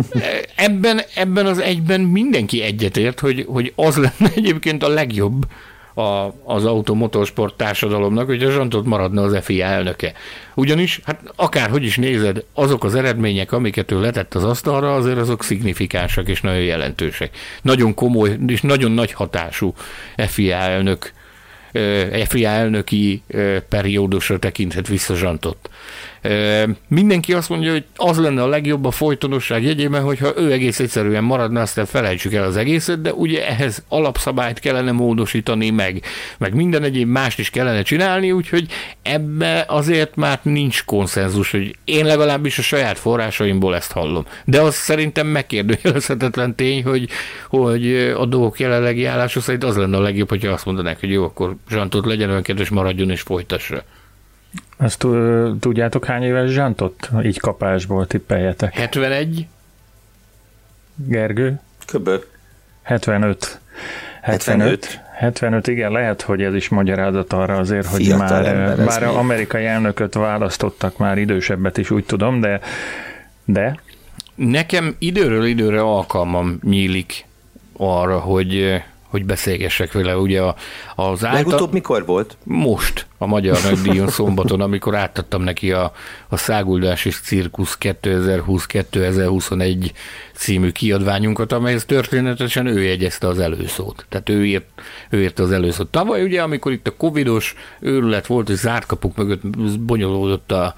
ebben, 0.56 1.00
ebben 1.14 1.46
az 1.46 1.58
egyben 1.58 2.00
mindenki 2.00 2.62
egyetért, 2.62 3.20
hogy, 3.20 3.44
hogy 3.48 3.72
az 3.76 3.96
lenne 3.96 4.32
egyébként 4.34 4.82
a 4.82 4.88
legjobb, 4.88 5.46
a, 5.94 6.34
az 6.44 6.64
automotorsport 6.64 7.54
társadalomnak, 7.54 8.26
hogy 8.26 8.42
a 8.42 8.50
Zsantot 8.50 8.84
maradna 8.84 9.22
az 9.22 9.38
FIA 9.42 9.66
elnöke. 9.66 10.12
Ugyanis, 10.54 11.00
hát 11.04 11.20
akárhogy 11.36 11.84
is 11.84 11.96
nézed, 11.96 12.44
azok 12.54 12.84
az 12.84 12.94
eredmények, 12.94 13.52
amiket 13.52 13.90
ő 13.92 14.00
letett 14.00 14.34
az 14.34 14.44
asztalra, 14.44 14.94
azért 14.94 15.18
azok 15.18 15.44
szignifikánsak 15.44 16.28
és 16.28 16.40
nagyon 16.40 16.62
jelentősek. 16.62 17.36
Nagyon 17.62 17.94
komoly 17.94 18.36
és 18.46 18.60
nagyon 18.60 18.90
nagy 18.90 19.12
hatású 19.12 19.74
FIA 20.16 20.56
elnök 20.56 21.12
FIA 22.24 22.48
elnöki 22.48 23.22
periódusra 23.68 24.38
tekinthet 24.38 24.88
vissza 24.88 25.14
Zsantot. 25.14 25.70
Mindenki 26.88 27.32
azt 27.32 27.48
mondja, 27.48 27.70
hogy 27.72 27.84
az 27.96 28.18
lenne 28.18 28.42
a 28.42 28.46
legjobb 28.46 28.84
a 28.84 28.90
folytonosság 28.90 29.64
jegyében, 29.64 30.02
hogyha 30.02 30.32
ő 30.36 30.52
egész 30.52 30.80
egyszerűen 30.80 31.24
maradna, 31.24 31.60
aztán 31.60 31.86
felejtsük 31.86 32.34
el 32.34 32.44
az 32.44 32.56
egészet, 32.56 33.00
de 33.00 33.12
ugye 33.12 33.48
ehhez 33.48 33.84
alapszabályt 33.88 34.58
kellene 34.58 34.92
módosítani, 34.92 35.70
meg, 35.70 36.02
meg 36.38 36.54
minden 36.54 36.82
egyéb 36.82 37.08
mást 37.08 37.38
is 37.38 37.50
kellene 37.50 37.82
csinálni, 37.82 38.32
úgyhogy 38.32 38.66
ebbe 39.02 39.64
azért 39.68 40.16
már 40.16 40.38
nincs 40.42 40.84
konszenzus, 40.84 41.50
hogy 41.50 41.76
én 41.84 42.04
legalábbis 42.04 42.58
a 42.58 42.62
saját 42.62 42.98
forrásaimból 42.98 43.74
ezt 43.74 43.92
hallom. 43.92 44.26
De 44.44 44.60
az 44.60 44.74
szerintem 44.74 45.26
megkérdőjelezhetetlen 45.26 46.54
tény, 46.54 46.84
hogy, 46.84 47.08
hogy 47.48 47.94
a 48.16 48.26
dolgok 48.26 48.60
jelenlegi 48.60 49.04
állása 49.04 49.40
szerint 49.40 49.64
az 49.64 49.76
lenne 49.76 49.96
a 49.96 50.00
legjobb, 50.00 50.28
hogyha 50.28 50.52
azt 50.52 50.64
mondanák, 50.64 51.00
hogy 51.00 51.10
jó, 51.10 51.24
akkor 51.24 51.56
Zsantot 51.70 52.06
legyen 52.06 52.30
olyan 52.30 52.42
kedves, 52.42 52.68
maradjon 52.68 53.10
és 53.10 53.20
folytassa. 53.20 53.82
Azt 54.76 55.06
tudjátok 55.60 56.04
hány 56.04 56.22
éves 56.22 56.50
zsántott? 56.50 57.10
Így 57.22 57.38
kapásból 57.38 58.06
tippeljetek. 58.06 58.74
71? 58.74 59.46
Gergő? 60.94 61.60
Köbö. 61.86 62.16
75. 62.82 63.60
75. 64.20 65.00
75, 65.20 65.66
igen, 65.66 65.92
lehet, 65.92 66.22
hogy 66.22 66.42
ez 66.42 66.54
is 66.54 66.68
magyarázat 66.68 67.32
arra 67.32 67.56
azért, 67.56 67.86
hogy 67.86 68.04
Fiatal 68.04 68.28
már, 68.28 68.46
ember, 68.46 68.86
már 68.86 69.02
amerikai 69.02 69.64
elnököt 69.64 70.14
választottak, 70.14 70.96
már 70.96 71.18
idősebbet 71.18 71.78
is 71.78 71.90
úgy 71.90 72.04
tudom, 72.04 72.40
de, 72.40 72.60
de... 73.44 73.78
Nekem 74.34 74.94
időről 74.98 75.44
időre 75.44 75.80
alkalmam 75.80 76.58
nyílik 76.62 77.26
arra, 77.76 78.18
hogy 78.18 78.82
hogy 79.10 79.24
beszélgessek 79.24 79.92
vele. 79.92 80.16
Ugye 80.16 80.42
az 80.96 81.24
által... 81.24 81.32
Legutóbb 81.32 81.72
mikor 81.72 82.06
volt? 82.06 82.36
Most, 82.44 83.06
a 83.18 83.26
Magyar 83.26 83.58
Nagydíjon 83.62 84.08
szombaton, 84.08 84.60
amikor 84.60 84.94
átadtam 84.94 85.42
neki 85.42 85.72
a, 85.72 85.92
a 86.28 86.36
Száguldás 86.36 87.04
és 87.04 87.20
Cirkusz 87.20 87.76
2020-2021 87.80 89.90
című 90.34 90.70
kiadványunkat, 90.70 91.52
amelyhez 91.52 91.84
történetesen 91.84 92.66
ő 92.66 92.82
jegyezte 92.82 93.26
az 93.26 93.38
előszót. 93.38 94.06
Tehát 94.08 94.28
ő 94.28 94.46
írt, 94.46 94.66
ő 95.10 95.22
írt 95.22 95.38
az 95.38 95.52
előszót. 95.52 95.90
Tavaly 95.90 96.22
ugye, 96.22 96.42
amikor 96.42 96.72
itt 96.72 96.86
a 96.86 96.96
covidos 96.96 97.54
őrület 97.80 98.26
volt, 98.26 98.48
és 98.48 98.56
zárt 98.56 98.86
kapuk 98.86 99.16
mögött 99.16 99.46
bonyolódott 99.80 100.52
a, 100.52 100.74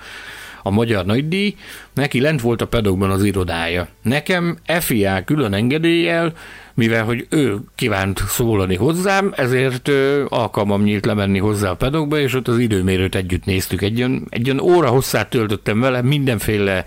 a 0.62 0.70
magyar 0.70 1.04
nagydíj, 1.04 1.54
neki 1.94 2.20
lent 2.20 2.40
volt 2.40 2.62
a 2.62 2.66
pedokban 2.66 3.10
az 3.10 3.24
irodája. 3.24 3.88
Nekem 4.02 4.58
FIA 4.80 5.24
külön 5.24 5.52
engedéllyel 5.52 6.32
mivel 6.74 7.04
hogy 7.04 7.26
ő 7.30 7.56
kívánt 7.74 8.22
szólani 8.26 8.76
hozzám, 8.76 9.32
ezért 9.36 9.90
alkalmam 10.28 10.82
nyílt 10.82 11.06
lemenni 11.06 11.38
hozzá 11.38 11.70
a 11.70 11.74
pedokba, 11.74 12.18
és 12.18 12.34
ott 12.34 12.48
az 12.48 12.58
időmérőt 12.58 13.14
együtt 13.14 13.44
néztük. 13.44 13.82
Egy 13.82 14.02
olyan, 14.02 14.60
óra 14.60 14.88
hosszát 14.88 15.30
töltöttem 15.30 15.80
vele, 15.80 16.02
mindenféle 16.02 16.84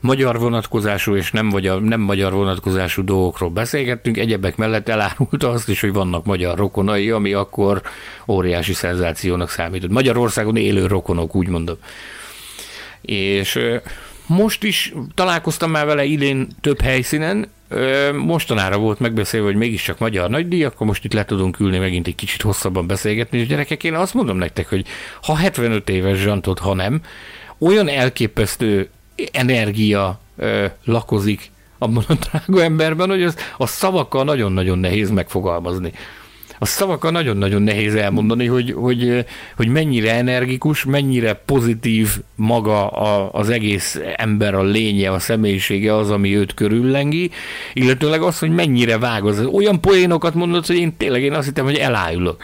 magyar 0.00 0.38
vonatkozású 0.38 1.16
és 1.16 1.32
nem, 1.32 1.46
magyar, 1.46 1.82
nem 1.82 2.00
magyar 2.00 2.32
vonatkozású 2.32 3.04
dolgokról 3.04 3.50
beszélgettünk, 3.50 4.16
egyebek 4.16 4.56
mellett 4.56 4.88
elárulta 4.88 5.50
azt 5.50 5.68
is, 5.68 5.80
hogy 5.80 5.92
vannak 5.92 6.24
magyar 6.24 6.58
rokonai, 6.58 7.10
ami 7.10 7.32
akkor 7.32 7.82
óriási 8.28 8.72
szenzációnak 8.72 9.50
számított. 9.50 9.90
Magyarországon 9.90 10.56
élő 10.56 10.86
rokonok, 10.86 11.34
úgy 11.34 11.48
mondom. 11.48 11.76
És 13.00 13.58
most 14.26 14.62
is 14.62 14.92
találkoztam 15.14 15.70
már 15.70 15.86
vele 15.86 16.04
idén 16.04 16.48
több 16.60 16.80
helyszínen, 16.80 17.48
mostanára 18.16 18.78
volt 18.78 18.98
megbeszélve, 18.98 19.46
hogy 19.46 19.56
mégiscsak 19.56 19.98
magyar 19.98 20.30
nagydíj, 20.30 20.64
akkor 20.64 20.86
most 20.86 21.04
itt 21.04 21.12
le 21.12 21.24
tudunk 21.24 21.60
ülni 21.60 21.78
megint 21.78 22.06
egy 22.06 22.14
kicsit 22.14 22.42
hosszabban 22.42 22.86
beszélgetni, 22.86 23.38
és 23.38 23.46
gyerekek, 23.46 23.84
én 23.84 23.94
azt 23.94 24.14
mondom 24.14 24.36
nektek, 24.36 24.68
hogy 24.68 24.86
ha 25.22 25.36
75 25.36 25.88
éves 25.88 26.18
zsantot, 26.18 26.58
ha 26.58 26.74
nem, 26.74 27.00
olyan 27.58 27.88
elképesztő 27.88 28.88
energia 29.32 30.20
ö, 30.36 30.66
lakozik 30.84 31.50
abban 31.78 32.04
a 32.08 32.14
drága 32.14 32.62
emberben, 32.62 33.08
hogy 33.08 33.22
az, 33.22 33.36
a 33.56 33.66
szavakkal 33.66 34.24
nagyon-nagyon 34.24 34.78
nehéz 34.78 35.10
megfogalmazni 35.10 35.92
a 36.58 36.66
szavakkal 36.66 37.10
nagyon-nagyon 37.10 37.62
nehéz 37.62 37.94
elmondani, 37.94 38.46
hogy, 38.46 38.72
hogy, 38.72 39.24
hogy 39.56 39.68
mennyire 39.68 40.14
energikus, 40.14 40.84
mennyire 40.84 41.32
pozitív 41.32 42.08
maga 42.34 42.88
a, 42.88 43.30
az 43.32 43.48
egész 43.50 44.00
ember, 44.16 44.54
a 44.54 44.62
lénye, 44.62 45.12
a 45.12 45.18
személyisége 45.18 45.96
az, 45.96 46.10
ami 46.10 46.36
őt 46.36 46.54
körüllengi, 46.54 47.30
illetőleg 47.72 48.22
az, 48.22 48.38
hogy 48.38 48.50
mennyire 48.50 48.98
vág 48.98 49.24
az. 49.24 49.44
Olyan 49.44 49.80
poénokat 49.80 50.34
mondott, 50.34 50.66
hogy 50.66 50.76
én 50.76 50.96
tényleg 50.96 51.22
én 51.22 51.32
azt 51.32 51.46
hittem, 51.46 51.64
hogy 51.64 51.76
elájulok 51.76 52.42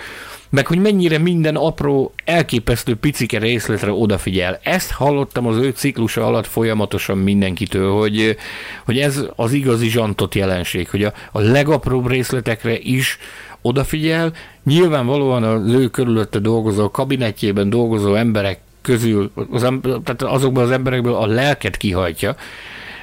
meg 0.54 0.66
hogy 0.66 0.78
mennyire 0.78 1.18
minden 1.18 1.56
apró, 1.56 2.12
elképesztő 2.24 2.94
picike 2.96 3.38
részletre 3.38 3.92
odafigyel. 3.92 4.60
Ezt 4.62 4.90
hallottam 4.90 5.46
az 5.46 5.56
ő 5.56 5.70
ciklusa 5.70 6.26
alatt 6.26 6.46
folyamatosan 6.46 7.18
mindenkitől, 7.18 7.92
hogy, 7.92 8.36
hogy 8.84 8.98
ez 8.98 9.22
az 9.36 9.52
igazi 9.52 9.88
zsantott 9.88 10.34
jelenség, 10.34 10.88
hogy 10.88 11.04
a, 11.04 11.12
a 11.32 11.40
legapróbb 11.40 12.08
részletekre 12.08 12.78
is 12.78 13.18
odafigyel. 13.66 14.32
Nyilvánvalóan 14.64 15.42
az 15.42 15.72
ő 15.72 15.88
körülötte 15.88 16.38
dolgozó, 16.38 16.90
kabinetjében 16.90 17.70
dolgozó 17.70 18.14
emberek 18.14 18.60
közül, 18.82 19.30
az, 19.50 19.60
tehát 19.80 20.22
azokban 20.22 20.64
az 20.64 20.70
emberekből 20.70 21.14
a 21.14 21.26
lelket 21.26 21.76
kihajtja, 21.76 22.36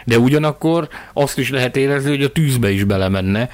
de 0.05 0.17
ugyanakkor 0.17 0.87
azt 1.13 1.37
is 1.37 1.49
lehet 1.49 1.77
érezni, 1.77 2.09
hogy 2.09 2.23
a 2.23 2.31
tűzbe 2.31 2.71
is 2.71 2.83
belemenne 2.83 3.49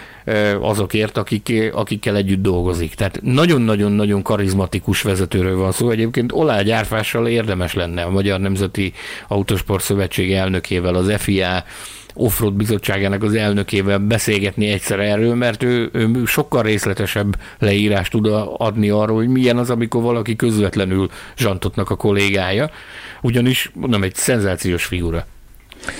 azokért, 0.61 1.17
akik, 1.17 1.71
akikkel 1.73 2.15
együtt 2.15 2.41
dolgozik. 2.41 2.93
Tehát 2.93 3.19
nagyon-nagyon-nagyon 3.21 4.21
karizmatikus 4.21 5.01
vezetőről 5.01 5.57
van 5.57 5.71
szó. 5.71 5.89
Egyébként 5.89 6.31
Olá 6.31 6.61
Gyárfással 6.61 7.27
érdemes 7.27 7.73
lenne 7.73 8.01
a 8.01 8.09
Magyar 8.09 8.39
Nemzeti 8.39 8.93
Autosport 9.27 9.83
Szövetség 9.83 10.33
elnökével, 10.33 10.95
az 10.95 11.13
FIA 11.17 11.63
offroad 12.17 12.53
bizottságának 12.53 13.23
az 13.23 13.33
elnökével 13.33 13.97
beszélgetni 13.97 14.67
egyszer 14.67 14.99
erről, 14.99 15.35
mert 15.35 15.63
ő, 15.63 15.89
ő 15.93 16.25
sokkal 16.25 16.63
részletesebb 16.63 17.35
leírást 17.59 18.11
tud 18.11 18.27
adni 18.57 18.89
arról, 18.89 19.17
hogy 19.17 19.27
milyen 19.27 19.57
az, 19.57 19.69
amikor 19.69 20.01
valaki 20.01 20.35
közvetlenül 20.35 21.09
zsantotnak 21.37 21.89
a 21.89 21.95
kollégája, 21.95 22.69
ugyanis 23.21 23.71
mondom, 23.73 24.03
egy 24.03 24.15
szenzációs 24.15 24.85
figura. 24.85 25.25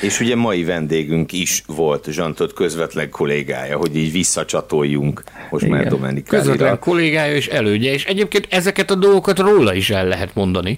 És 0.01 0.19
ugye 0.19 0.35
mai 0.35 0.63
vendégünk 0.63 1.31
is 1.31 1.63
volt 1.67 2.07
Zsantot 2.11 2.53
közvetlen 2.53 3.09
kollégája, 3.09 3.77
hogy 3.77 3.95
így 3.95 4.11
visszacsatoljunk 4.11 5.23
most 5.49 5.65
Igen. 5.65 5.77
már 5.77 5.87
Domenikára. 5.87 6.43
Közvetlen 6.43 6.79
kollégája 6.79 7.35
és 7.35 7.47
elődje, 7.47 7.93
és 7.93 8.05
egyébként 8.05 8.47
ezeket 8.49 8.91
a 8.91 8.95
dolgokat 8.95 9.39
róla 9.39 9.73
is 9.73 9.89
el 9.89 10.07
lehet 10.07 10.35
mondani. 10.35 10.77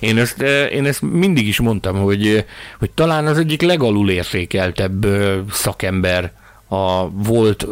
Én 0.00 0.18
ezt, 0.18 0.42
én 0.72 0.86
ezt 0.86 1.02
mindig 1.02 1.46
is 1.46 1.60
mondtam, 1.60 1.96
hogy, 1.96 2.44
hogy 2.78 2.90
talán 2.90 3.26
az 3.26 3.38
egyik 3.38 3.62
legalul 3.62 4.10
értékeltebb 4.10 5.06
szakember 5.50 6.32
a 6.68 7.10
volt 7.10 7.66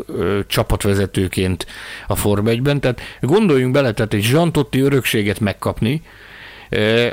csapatvezetőként 0.46 1.66
a 2.06 2.16
Form 2.16 2.46
1-ben. 2.48 2.80
Tehát 2.80 3.00
gondoljunk 3.20 3.72
bele, 3.72 3.92
tehát 3.92 4.14
egy 4.14 4.22
zsantotti 4.22 4.80
örökséget 4.80 5.40
megkapni, 5.40 6.02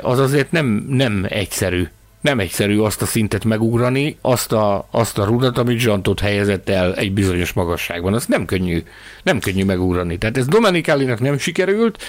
az 0.00 0.18
azért 0.18 0.52
nem, 0.52 0.86
nem 0.88 1.26
egyszerű 1.28 1.86
nem 2.20 2.40
egyszerű 2.40 2.78
azt 2.78 3.02
a 3.02 3.06
szintet 3.06 3.44
megugrani, 3.44 4.16
azt 4.20 4.52
a, 4.52 4.88
azt 4.90 5.18
a 5.18 5.24
rudat, 5.24 5.58
amit 5.58 5.78
Zsantot 5.78 6.20
helyezett 6.20 6.68
el 6.68 6.94
egy 6.94 7.12
bizonyos 7.12 7.52
magasságban. 7.52 8.14
Az 8.14 8.26
nem 8.26 8.44
könnyű, 8.44 8.82
nem 9.22 9.38
könnyű 9.38 9.64
megugrani. 9.64 10.18
Tehát 10.18 10.36
ez 10.36 10.46
Domenikálinak 10.46 11.20
nem 11.20 11.38
sikerült, 11.38 12.02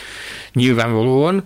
nyilvánvalóan, 0.53 1.43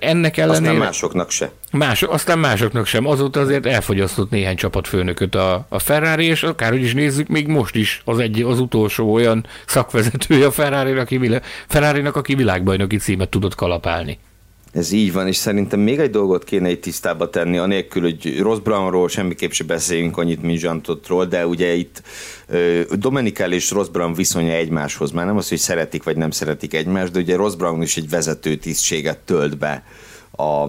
ennek 0.00 0.36
ellenére... 0.36 0.70
Aztán 0.70 0.76
másoknak 0.76 1.30
se. 1.30 1.50
Más, 1.72 2.02
aztán 2.02 2.38
másoknak 2.38 2.86
sem. 2.86 3.06
Azóta 3.06 3.40
azért 3.40 3.66
elfogyasztott 3.66 4.30
néhány 4.30 4.56
csapatfőnököt 4.56 5.34
a, 5.34 5.66
a 5.68 5.78
Ferrari, 5.78 6.24
és 6.24 6.42
akárhogy 6.42 6.82
is 6.82 6.94
nézzük, 6.94 7.28
még 7.28 7.46
most 7.46 7.74
is 7.74 8.02
az 8.04 8.18
egy, 8.18 8.42
az 8.42 8.60
utolsó 8.60 9.12
olyan 9.12 9.46
szakvezetője 9.66 10.46
a 10.46 10.50
Ferrari-nak, 10.50 11.02
aki, 11.02 11.40
Ferrari-nak, 11.66 12.16
aki 12.16 12.34
világbajnoki 12.34 12.96
címet 12.96 13.28
tudott 13.28 13.54
kalapálni. 13.54 14.18
Ez 14.76 14.92
így 14.92 15.12
van, 15.12 15.26
és 15.26 15.36
szerintem 15.36 15.80
még 15.80 15.98
egy 15.98 16.10
dolgot 16.10 16.44
kéne 16.44 16.70
itt 16.70 16.82
tisztába 16.82 17.30
tenni, 17.30 17.58
anélkül, 17.58 18.02
hogy 18.02 18.38
Ross 18.38 18.58
Brownról 18.58 19.08
semmiképp 19.08 19.50
se 19.50 19.64
beszéljünk 19.64 20.16
annyit, 20.16 20.42
mint 20.42 20.58
Zsantotról, 20.58 21.26
de 21.26 21.46
ugye 21.46 21.74
itt 21.74 22.02
Dominical 22.92 23.52
és 23.52 23.70
Ross 23.70 23.88
Brown 23.88 24.14
viszonya 24.14 24.52
egymáshoz, 24.52 25.10
már 25.10 25.26
nem 25.26 25.36
az, 25.36 25.48
hogy 25.48 25.58
szeretik 25.58 26.02
vagy 26.02 26.16
nem 26.16 26.30
szeretik 26.30 26.74
egymást, 26.74 27.12
de 27.12 27.18
ugye 27.18 27.36
Ross 27.36 27.54
Brown 27.54 27.82
is 27.82 27.96
egy 27.96 28.08
vezető 28.08 28.56
tisztséget 28.56 29.18
tölt 29.18 29.58
be 29.58 29.84
a, 30.30 30.62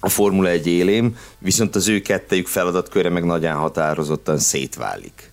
a 0.00 0.08
Formula 0.08 0.48
1 0.48 0.66
élén, 0.66 1.16
viszont 1.38 1.74
az 1.74 1.88
ő 1.88 2.00
kettejük 2.00 2.46
feladatköre 2.46 3.08
meg 3.08 3.24
nagyon 3.24 3.54
határozottan 3.54 4.38
szétválik. 4.38 5.32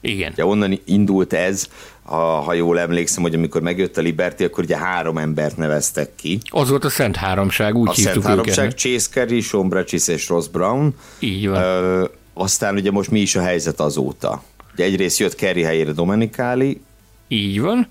Igen. 0.00 0.32
Ugye 0.32 0.46
onnan 0.46 0.80
indult 0.84 1.32
ez, 1.32 1.68
ha, 2.02 2.40
ha 2.40 2.52
jól 2.52 2.78
emlékszem, 2.78 3.22
hogy 3.22 3.34
amikor 3.34 3.60
megjött 3.60 3.96
a 3.96 4.00
Liberty, 4.00 4.42
akkor 4.44 4.64
ugye 4.64 4.76
három 4.76 5.18
embert 5.18 5.56
neveztek 5.56 6.14
ki. 6.14 6.40
Az 6.50 6.68
volt 6.68 6.84
a 6.84 6.88
Szent 6.88 7.16
Háromság, 7.16 7.74
úgy 7.74 7.88
a 7.88 7.92
hívtuk 7.92 8.12
Szent 8.12 8.26
Háromság, 8.26 8.64
őket. 8.64 8.78
Chase 8.78 9.08
Carey, 9.10 9.40
Sean 9.40 9.68
Bratchis 9.68 10.08
és 10.08 10.28
Ross 10.28 10.48
Brown. 10.48 10.94
Így 11.18 11.48
van. 11.48 11.62
Ö, 11.62 12.04
aztán 12.34 12.74
ugye 12.74 12.90
most 12.90 13.10
mi 13.10 13.20
is 13.20 13.36
a 13.36 13.42
helyzet 13.42 13.80
azóta? 13.80 14.42
Ugye 14.74 14.84
egyrészt 14.84 15.18
jött 15.18 15.34
Kerry 15.34 15.62
helyére 15.62 15.92
Domenikáli. 15.92 16.82
Így 17.28 17.60
van. 17.60 17.88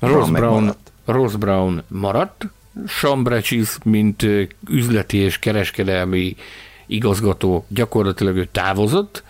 Ross 0.00 0.30
Brown, 0.30 0.74
Ross 1.04 1.34
Brown 1.34 1.82
maradt. 1.88 2.46
Sean 2.86 3.22
Bratchis, 3.22 3.76
mint 3.84 4.26
üzleti 4.70 5.16
és 5.16 5.38
kereskedelmi 5.38 6.36
igazgató 6.86 7.64
gyakorlatilag 7.68 8.36
ő 8.36 8.48
távozott, 8.52 9.24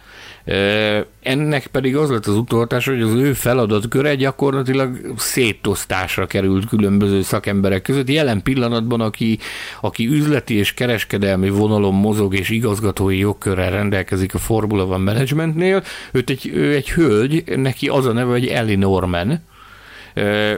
ennek 1.23 1.67
pedig 1.67 1.97
az 1.97 2.11
lett 2.11 2.27
az 2.27 2.35
utoltás, 2.35 2.87
hogy 2.87 3.03
az 3.03 3.15
ő 3.15 3.33
feladatköre 3.33 4.15
gyakorlatilag 4.15 5.13
szétosztásra 5.17 6.27
került 6.27 6.69
különböző 6.69 7.23
szakemberek 7.23 7.83
között. 7.83 8.09
Jelen 8.09 8.43
pillanatban, 8.43 9.01
aki, 9.01 9.39
aki 9.81 10.07
üzleti 10.07 10.55
és 10.55 10.75
kereskedelmi 10.75 11.51
vonalon 11.51 11.95
mozog 11.95 12.35
és 12.35 12.49
igazgatói 12.49 13.19
jogkörrel 13.19 13.71
rendelkezik 13.71 14.35
a 14.35 14.39
Formula 14.39 14.85
One 14.85 15.13
Managementnél, 15.13 15.83
őt 16.13 16.31
egy, 16.31 16.51
ő 16.55 16.75
egy 16.75 16.91
hölgy, 16.91 17.45
neki 17.57 17.89
az 17.89 18.07
a 18.07 18.13
neve, 18.13 18.31
hogy 18.31 18.47
Ellie 18.47 18.77
Norman, 18.77 19.41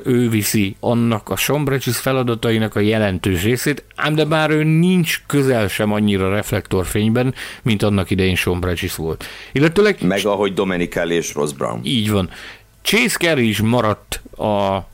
ő 0.04 0.28
viszi 0.30 0.76
annak 0.80 1.28
a 1.28 1.36
Sombrecsis 1.36 1.96
feladatainak 1.96 2.76
a 2.76 2.80
jelentős 2.80 3.42
részét, 3.42 3.84
ám 3.94 4.14
de 4.14 4.24
bár 4.24 4.50
ő 4.50 4.62
nincs 4.62 5.22
közel 5.26 5.68
sem 5.68 5.92
annyira 5.92 6.30
reflektorfényben, 6.30 7.34
mint 7.62 7.82
annak 7.82 8.10
idején 8.10 8.34
Sombrecsis 8.34 8.94
volt. 8.94 9.24
Illetőleg... 9.52 9.96
Meg 10.02 10.26
ahogy 10.26 10.52
Domenical 10.54 11.10
és 11.10 11.34
Ross 11.34 11.52
Brown. 11.52 11.80
Így 11.82 12.10
van. 12.10 12.30
Chase 12.82 13.18
Carey 13.18 13.48
is 13.48 13.60
maradt 13.60 14.20
a 14.36 14.86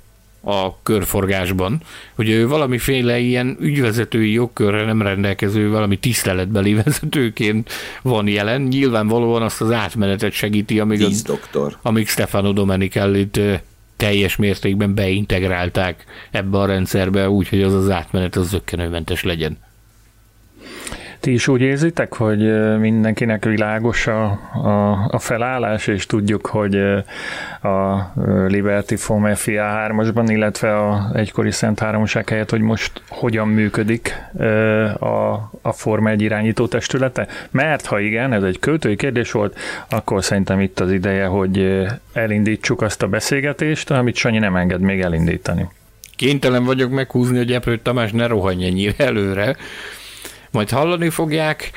a 0.47 0.83
körforgásban, 0.83 1.81
hogy 2.15 2.29
ő 2.29 2.49
valamiféle 2.49 3.19
ilyen 3.19 3.57
ügyvezetői 3.61 4.33
jogkörre 4.33 4.85
nem 4.85 5.03
rendelkező, 5.03 5.71
valami 5.71 5.99
tiszteletbeli 5.99 6.75
vezetőként 6.85 7.71
van 8.03 8.29
jelen. 8.29 8.63
Nyilvánvalóan 8.63 9.43
azt 9.43 9.61
az 9.61 9.71
átmenetet 9.71 10.33
segíti, 10.33 10.81
amíg, 10.81 11.07
a, 11.53 11.73
amíg 11.83 12.09
Stefano 12.09 12.53
Domenicellit 12.53 13.41
teljes 13.97 14.37
mértékben 14.37 14.95
beintegrálták 14.95 16.05
ebbe 16.31 16.59
a 16.59 16.67
rendszerbe, 16.67 17.31
úgyhogy 17.31 17.63
az 17.63 17.75
az 17.75 17.91
átmenet 17.91 18.37
az 18.37 18.49
zöggenőmentes 18.49 19.23
legyen. 19.23 19.59
Ti 21.25 21.33
is 21.33 21.49
úgy 21.49 21.61
érzitek, 21.61 22.15
hogy 22.15 22.79
mindenkinek 22.79 23.45
világos 23.45 24.07
a, 24.07 24.25
a, 24.53 24.91
a 25.11 25.19
felállás, 25.19 25.87
és 25.87 26.07
tudjuk, 26.07 26.47
hogy 26.47 26.77
a 27.63 28.13
Liberty 28.47 28.95
Foam 28.95 29.35
FIA 29.35 29.87
3-asban, 29.89 30.25
illetve 30.27 30.77
a 30.77 31.11
egykori 31.15 31.51
Szent 31.51 31.79
Háromság 31.79 32.29
helyett, 32.29 32.51
hogy 32.51 32.61
most 32.61 33.03
hogyan 33.09 33.49
működik 33.49 34.15
a, 34.99 35.33
a 35.63 35.73
Forma 35.73 36.11
1 36.11 36.21
irányító 36.21 36.67
testülete? 36.67 37.27
Mert 37.51 37.87
ha 37.87 38.01
igen, 38.01 38.33
ez 38.33 38.43
egy 38.43 38.59
költői 38.59 38.97
kérdés 38.97 39.33
volt, 39.33 39.59
akkor 39.89 40.25
szerintem 40.25 40.61
itt 40.61 40.81
az 40.81 40.93
ideje, 40.93 41.27
hogy 41.27 41.87
elindítsuk 42.13 42.83
azt 42.83 43.03
a 43.03 43.09
beszélgetést, 43.09 43.91
amit 43.91 44.17
Sanyi 44.17 44.39
nem 44.39 44.57
enged 44.57 44.81
még 44.81 45.01
elindítani. 45.01 45.69
Kénytelen 46.17 46.65
vagyok 46.65 46.91
meghúzni, 46.91 47.37
hogy 47.37 47.53
Eprő 47.53 47.79
Tamás 47.79 48.13
ne 48.13 48.27
rohanj 48.27 48.65
ennyire 48.65 49.05
előre, 49.05 49.57
majd 50.55 50.71
hallani 50.71 51.09
fogják 51.09 51.71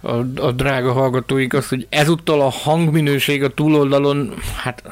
a, 0.00 0.12
a 0.36 0.52
drága 0.52 0.92
hallgatóik 0.92 1.54
azt, 1.54 1.68
hogy 1.68 1.86
ezúttal 1.88 2.40
a 2.40 2.48
hangminőség 2.48 3.44
a 3.44 3.48
túloldalon, 3.48 4.34
hát 4.56 4.82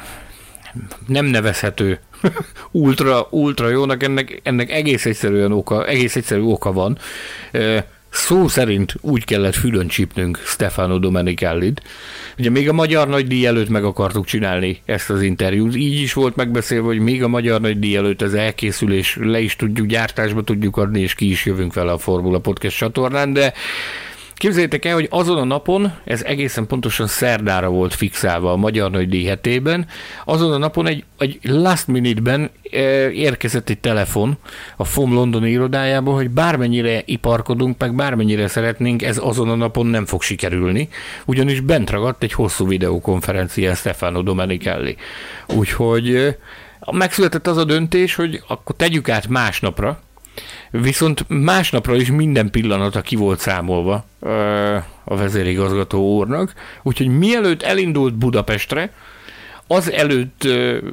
nem 1.06 1.24
nevezhető 1.24 2.00
ultra, 2.70 3.26
ultra 3.30 3.68
jónak, 3.68 4.02
ennek, 4.02 4.40
ennek 4.42 4.70
egész 4.70 5.06
egyszerűen 5.06 5.52
oka, 5.52 5.86
egész 5.86 6.16
egyszerű 6.16 6.42
oka 6.42 6.72
van. 6.72 6.98
Szó 8.10 8.48
szerint 8.48 8.94
úgy 9.00 9.24
kellett 9.24 9.54
fülön 9.54 9.88
csípnünk 9.88 10.38
Stefano 10.44 10.98
Domenicallit. 10.98 11.82
Ugye 12.38 12.50
még 12.50 12.68
a 12.68 12.72
Magyar 12.72 13.08
Nagy 13.08 13.26
Díj 13.26 13.46
előtt 13.46 13.68
meg 13.68 13.84
akartuk 13.84 14.24
csinálni 14.24 14.80
ezt 14.84 15.10
az 15.10 15.22
interjút. 15.22 15.76
Így 15.76 16.00
is 16.00 16.12
volt 16.12 16.36
megbeszélve, 16.36 16.86
hogy 16.86 16.98
még 16.98 17.22
a 17.22 17.28
Magyar 17.28 17.60
Nagy 17.60 17.78
Díj 17.78 17.96
előtt 17.96 18.22
ez 18.22 18.32
elkészül, 18.32 18.92
és 18.92 19.18
le 19.20 19.40
is 19.40 19.56
tudjuk, 19.56 19.86
gyártásba 19.86 20.42
tudjuk 20.42 20.76
adni, 20.76 21.00
és 21.00 21.14
ki 21.14 21.30
is 21.30 21.44
jövünk 21.44 21.74
vele 21.74 21.92
a 21.92 21.98
Formula 21.98 22.38
Podcast 22.38 22.76
csatornán, 22.76 23.32
de 23.32 23.52
Képzeljétek 24.36 24.84
el, 24.84 24.94
hogy 24.94 25.06
azon 25.10 25.38
a 25.38 25.44
napon, 25.44 25.92
ez 26.04 26.22
egészen 26.22 26.66
pontosan 26.66 27.06
szerdára 27.06 27.68
volt 27.68 27.94
fixálva 27.94 28.52
a 28.52 28.56
Magyar 28.56 28.90
Nagy 28.90 29.24
hetében, 29.26 29.86
azon 30.24 30.52
a 30.52 30.56
napon 30.56 30.86
egy, 30.86 31.04
egy 31.18 31.38
last 31.42 31.86
minute-ben 31.86 32.50
e, 32.70 33.10
érkezett 33.10 33.68
egy 33.68 33.78
telefon 33.78 34.38
a 34.76 34.84
FOM 34.84 35.12
Londoni 35.12 35.50
irodájába, 35.50 36.12
hogy 36.12 36.30
bármennyire 36.30 37.02
iparkodunk, 37.04 37.78
meg 37.78 37.94
bármennyire 37.94 38.48
szeretnénk, 38.48 39.02
ez 39.02 39.18
azon 39.22 39.48
a 39.48 39.54
napon 39.54 39.86
nem 39.86 40.06
fog 40.06 40.22
sikerülni, 40.22 40.88
ugyanis 41.24 41.60
bent 41.60 41.90
ragadt 41.90 42.22
egy 42.22 42.32
hosszú 42.32 42.66
videokonferencia 42.66 43.74
Stefano 43.74 44.22
Domenicali. 44.22 44.96
Úgyhogy 45.54 46.14
e, 46.14 46.38
megszületett 46.92 47.46
az 47.46 47.56
a 47.56 47.64
döntés, 47.64 48.14
hogy 48.14 48.42
akkor 48.48 48.76
tegyük 48.76 49.08
át 49.08 49.28
másnapra, 49.28 50.00
Viszont 50.70 51.24
másnapra 51.28 51.94
is 51.94 52.10
minden 52.10 52.50
pillanata 52.50 53.00
ki 53.00 53.16
volt 53.16 53.38
számolva 53.38 54.04
a 55.04 55.16
vezérigazgató 55.16 56.16
úrnak, 56.16 56.52
úgyhogy 56.82 57.08
mielőtt 57.08 57.62
elindult 57.62 58.14
Budapestre, 58.14 58.92
az 59.66 59.92
előtt 59.92 60.48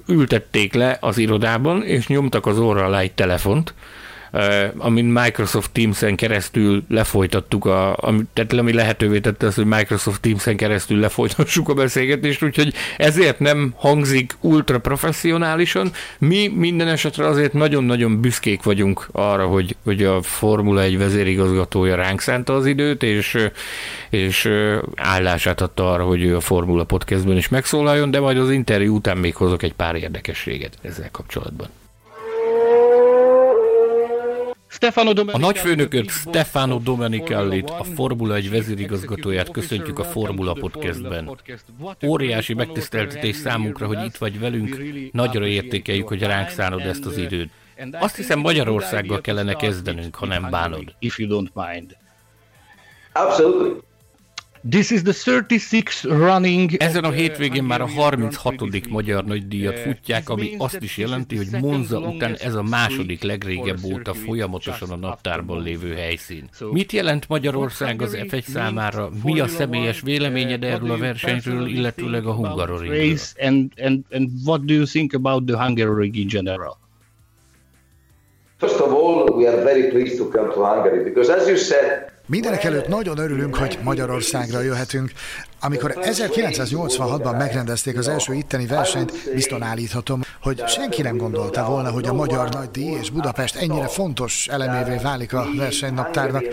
ültették 0.07 0.73
le 0.73 0.97
az 1.01 1.17
irodában, 1.17 1.83
és 1.83 2.07
nyomtak 2.07 2.45
az 2.45 2.59
orra 2.59 2.85
alá 2.85 2.99
egy 2.99 3.11
telefont, 3.11 3.73
amin 4.77 5.05
Microsoft 5.05 5.71
Teams-en 5.71 6.15
keresztül 6.15 6.83
lefolytattuk, 6.89 7.65
a, 7.65 7.95
ami, 7.97 8.21
tehát 8.33 8.53
ami 8.53 8.73
lehetővé 8.73 9.19
tette 9.19 9.45
azt, 9.45 9.55
hogy 9.55 9.65
Microsoft 9.65 10.21
Teams-en 10.21 10.57
keresztül 10.57 10.99
lefolytassuk 10.99 11.69
a 11.69 11.73
beszélgetést, 11.73 12.43
úgyhogy 12.43 12.73
ezért 12.97 13.39
nem 13.39 13.73
hangzik 13.75 14.35
ultra 14.41 14.79
professzionálisan. 14.79 15.91
Mi 16.17 16.47
minden 16.47 16.87
esetre 16.87 17.27
azért 17.27 17.53
nagyon-nagyon 17.53 18.21
büszkék 18.21 18.63
vagyunk 18.63 19.07
arra, 19.11 19.47
hogy, 19.47 19.75
hogy 19.83 20.03
a 20.03 20.21
Formula 20.21 20.81
1 20.81 20.97
vezérigazgatója 20.97 21.95
ránk 21.95 22.21
szánta 22.21 22.55
az 22.55 22.65
időt, 22.65 23.03
és, 23.03 23.37
és 24.09 24.49
állását 24.95 25.61
adta 25.61 25.91
arra, 25.91 26.05
hogy 26.05 26.23
ő 26.23 26.35
a 26.35 26.39
Formula 26.39 26.83
Podcastben 26.83 27.37
is 27.37 27.49
megszólaljon, 27.49 28.11
de 28.11 28.19
majd 28.19 28.37
az 28.37 28.51
interjú 28.51 28.95
után 28.95 29.17
még 29.17 29.35
hozok 29.35 29.63
egy 29.63 29.73
pár 29.73 29.95
érdekességet 29.95 30.77
ezzel 30.81 31.11
kapcsolatban. 31.11 31.67
A 35.31 35.37
nagyfőnököt 35.37 36.09
Stefano 36.09 36.79
Domenicellit, 36.79 37.69
a 37.69 37.83
Formula 37.83 38.35
1 38.35 38.49
vezérigazgatóját 38.49 39.51
köszöntjük 39.51 39.99
a 39.99 40.03
Formula 40.03 40.53
Podcastben. 40.53 41.37
Óriási 42.05 42.53
megtiszteltetés 42.53 43.35
számunkra, 43.35 43.87
hogy 43.87 44.05
itt 44.05 44.15
vagy 44.15 44.39
velünk, 44.39 44.83
nagyra 45.11 45.47
értékeljük, 45.47 46.07
hogy 46.07 46.21
ránk 46.21 46.49
szánod 46.49 46.81
ezt 46.81 47.05
az 47.05 47.17
időt. 47.17 47.49
Azt 47.91 48.15
hiszem 48.15 48.39
Magyarországgal 48.39 49.21
kellene 49.21 49.53
kezdenünk, 49.53 50.15
ha 50.15 50.25
nem 50.25 50.47
bánod. 50.49 50.95
Absolutely. 53.13 53.79
This 54.69 54.91
is 54.91 55.03
the 55.03 55.13
36 55.13 56.03
running... 56.05 56.71
Ezen 56.77 57.03
a 57.03 57.11
hétvégén 57.11 57.63
már 57.63 57.81
a 57.81 57.87
36. 57.87 58.55
magyar 58.89 59.25
nagydíjat 59.25 59.79
futják, 59.79 60.29
ami 60.29 60.55
azt 60.57 60.81
is 60.81 60.97
jelenti, 60.97 61.37
hogy 61.37 61.47
Monza 61.61 61.99
után 61.99 62.35
ez 62.39 62.55
a 62.55 62.61
második 62.61 63.23
legrégebb 63.23 63.83
óta 63.83 64.13
folyamatosan 64.13 64.89
a 64.89 64.95
naptárban 64.95 65.63
lévő 65.63 65.93
helyszín. 65.93 66.49
Mit 66.71 66.91
jelent 66.91 67.27
Magyarország 67.27 68.01
az 68.01 68.17
F1 68.19 68.43
számára? 68.43 69.09
Mi 69.23 69.39
a 69.39 69.47
személyes 69.47 70.01
véleményed 70.01 70.63
erről 70.63 70.91
a 70.91 70.97
versenyről, 70.97 71.67
illetőleg 71.67 72.25
a 72.25 72.33
Hungaroringről? 72.33 73.17
And, 73.41 73.71
and, 73.81 73.99
and 74.11 74.29
what 74.45 74.65
do 74.65 74.73
you 74.73 74.85
think 74.85 75.13
about 75.13 75.45
the 75.45 75.63
Hungaroring 75.63 76.15
in 76.15 76.27
general? 76.27 76.77
First 78.57 78.79
of 78.79 78.93
all, 78.93 79.29
we 79.29 79.49
are 79.49 79.63
very 79.63 79.89
pleased 79.89 80.17
to 80.17 80.29
come 80.29 80.53
to 80.53 80.63
Hungary 80.63 81.03
because 81.03 81.33
as 81.33 81.47
you 81.47 81.57
said, 81.57 82.12
Mindenek 82.27 82.63
előtt 82.63 82.87
nagyon 82.87 83.17
örülünk, 83.17 83.55
hogy 83.55 83.79
Magyarországra 83.83 84.61
jöhetünk. 84.61 85.11
Amikor 85.61 85.93
1986-ban 86.01 87.37
megrendezték 87.37 87.97
az 87.97 88.07
első 88.07 88.33
itteni 88.33 88.65
versenyt, 88.65 89.33
bizton 89.33 89.61
állíthatom, 89.61 90.21
hogy 90.41 90.63
senki 90.67 91.01
nem 91.01 91.17
gondolta 91.17 91.65
volna, 91.65 91.91
hogy 91.91 92.07
a 92.07 92.13
Magyar 92.13 92.49
Nagydíj 92.49 92.97
és 93.01 93.09
Budapest 93.09 93.55
ennyire 93.55 93.87
fontos 93.87 94.47
elemévé 94.47 94.97
válik 95.01 95.33
a 95.33 95.45
versenynaptárnak. 95.57 96.43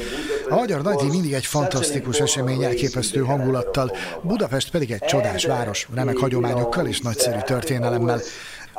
A 0.48 0.54
Magyar 0.54 0.83
Nagydíj 0.83 1.09
mindig 1.09 1.33
egy 1.33 1.46
fantasztikus 1.46 2.18
esemény, 2.18 2.62
elképesztő 2.62 3.20
hangulattal, 3.20 3.96
Budapest 4.22 4.70
pedig 4.70 4.90
egy 4.90 5.04
csodás 5.04 5.44
város, 5.44 5.88
remek 5.94 6.16
hagyományokkal 6.16 6.87
és 6.87 7.00
nagyszerű 7.00 7.38
történelemmel. 7.38 8.20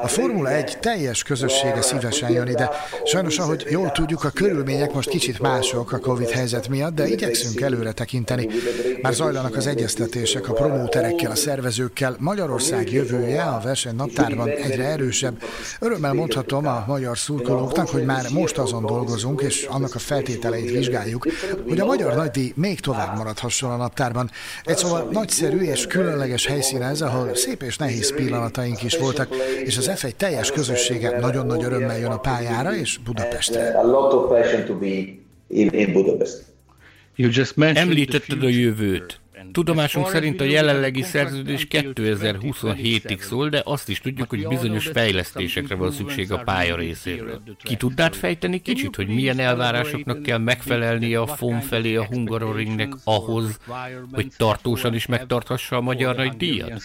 A 0.04 0.08
Formula 0.08 0.52
1 0.52 0.78
teljes 0.80 1.24
közössége 1.24 1.82
szívesen 1.82 2.32
jön 2.32 2.48
ide. 2.48 2.70
Sajnos, 3.04 3.38
ahogy 3.38 3.66
jól 3.70 3.92
tudjuk, 3.92 4.24
a 4.24 4.30
körülmények 4.30 4.94
most 4.94 5.10
kicsit 5.10 5.40
mások 5.40 5.92
a 5.92 6.00
Covid 6.00 6.30
helyzet 6.30 6.68
miatt, 6.68 6.96
de 6.96 7.08
igyekszünk 7.08 7.62
előre 7.62 7.92
tekinteni. 7.92 8.48
Már 9.02 9.14
zajlanak 9.14 9.56
az 9.56 9.68
egyeztetések 9.68 10.50
a 10.50 10.54
promóterekkel, 10.54 11.32
a 11.32 11.36
szervezőkkel. 11.36 12.16
Magyarország 12.20 12.92
jövője 12.92 13.44
a 13.44 13.60
verseny 13.64 13.96
naptárban 13.96 14.50
egyre 14.50 14.84
erősebb. 14.84 15.42
Örömmel 15.80 16.14
mondhatom 16.14 16.68
a 16.68 16.84
magyar 16.88 17.18
szurkolóknak, 17.18 17.90
hogy 17.90 18.06
már 18.06 18.26
most 18.30 18.58
azon 18.58 18.86
dolgozunk, 18.86 19.42
és 19.42 19.64
annak 19.64 19.96
a 19.96 20.00
feltételeit 20.00 20.72
vizsgáljuk, 20.72 21.28
hogy 21.68 21.80
a 21.80 21.86
magyar 21.86 22.16
nagydíj 22.16 22.54
még 22.56 22.80
tovább 22.80 23.18
maradhasson 23.18 23.72
a 23.72 23.76
naptárban. 23.76 24.32
Egy 24.64 24.78
szóval 24.78 25.08
nagyszerű 25.12 25.60
és 25.60 25.88
különleges 25.88 26.46
helyszín 26.46 26.82
ez, 26.82 27.02
ahol 27.02 27.36
szép 27.36 27.64
és 27.64 27.78
nehéz 27.78 28.14
pillanataink 28.16 28.84
is 28.84 28.98
voltak, 28.98 29.28
és 29.64 29.78
az 29.78 29.90
F1 29.96 30.12
teljes 30.12 30.52
közössége 30.52 31.20
nagyon 31.20 31.46
nagy 31.46 31.64
örömmel 31.64 32.00
jön 32.00 32.12
a 32.12 32.20
pályára 32.20 32.76
és 32.76 32.98
Budapestre. 32.98 33.82
Említetted 37.56 38.44
a 38.44 38.48
jövőt. 38.48 39.22
Tudomásunk 39.52 40.08
szerint 40.08 40.42
a 40.42 40.44
jelenlegi 40.44 41.02
szerződés 41.02 41.68
2027-ig 41.70 43.20
szól, 43.20 43.50
de 43.50 43.62
azt 43.66 43.90
is 43.90 44.00
tudjuk, 44.00 44.30
hogy 44.30 44.48
bizonyos 44.48 44.88
fejlesztésekre 44.88 45.76
van 45.76 45.92
szükség 45.92 46.32
a 46.32 46.38
pálya 46.38 46.76
részéről. 46.76 47.42
Ki 47.64 47.76
tudnád 47.76 48.14
fejteni 48.14 48.62
kicsit, 48.62 48.96
hogy 48.96 49.08
milyen 49.08 49.40
elvárásoknak 49.40 50.24
kell 50.24 50.38
megfelelnie 50.38 51.20
a 51.20 51.28
FOM 51.28 51.60
felé 51.60 51.96
a 51.96 52.06
Hungaroringnek 52.06 52.94
ahhoz, 53.04 53.60
hogy 54.12 54.28
tartósan 54.38 54.94
is 54.94 55.06
megtarthassa 55.06 55.76
a 55.76 55.82
magyar 55.82 56.16
nagy 56.16 56.38
díjat? 56.38 56.80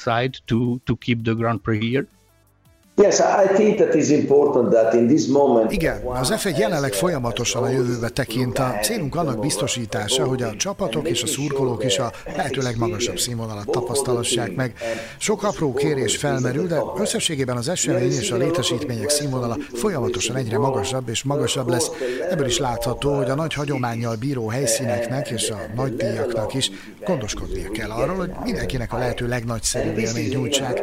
Igen, 5.73 6.01
az 6.05 6.33
F1 6.37 6.59
jelenleg 6.59 6.93
folyamatosan 6.93 7.63
a 7.63 7.69
jövőbe 7.69 8.09
tekint. 8.09 8.59
A 8.59 8.75
célunk 8.83 9.15
annak 9.15 9.41
biztosítása, 9.41 10.25
hogy 10.25 10.43
a 10.43 10.57
csapatok 10.57 11.09
és 11.09 11.23
a 11.23 11.27
szurkolók 11.27 11.85
is 11.85 11.99
a 11.99 12.13
lehető 12.37 12.61
legmagasabb 12.61 13.19
színvonalat 13.19 13.71
tapasztalassák 13.71 14.55
meg. 14.55 14.75
Sok 15.19 15.43
apró 15.43 15.75
kérés 15.75 16.17
felmerül, 16.17 16.67
de 16.67 16.83
összességében 16.99 17.57
az 17.57 17.69
esemény 17.69 18.13
és 18.13 18.31
a 18.31 18.37
létesítmények 18.37 19.09
színvonala 19.09 19.57
folyamatosan 19.75 20.37
egyre 20.37 20.59
magasabb 20.59 21.09
és 21.09 21.23
magasabb 21.23 21.69
lesz. 21.69 21.91
Ebből 22.31 22.47
is 22.47 22.59
látható, 22.59 23.15
hogy 23.15 23.31
a 23.31 23.35
nagy 23.35 23.55
hagyományjal 23.55 24.17
bíró 24.17 24.49
helyszíneknek 24.49 25.31
és 25.31 25.51
a 25.51 25.59
nagy 25.75 25.97
díjaknak 25.97 26.55
is 26.55 26.71
gondoskodnia 27.05 27.71
kell 27.71 27.91
arról, 27.91 28.17
hogy 28.17 28.31
mindenkinek 28.45 28.93
a 28.93 28.99
lehető 28.99 29.29
legnagyszerűbb 29.29 29.99
élményt 29.99 30.33
nyújtsák. 30.33 30.81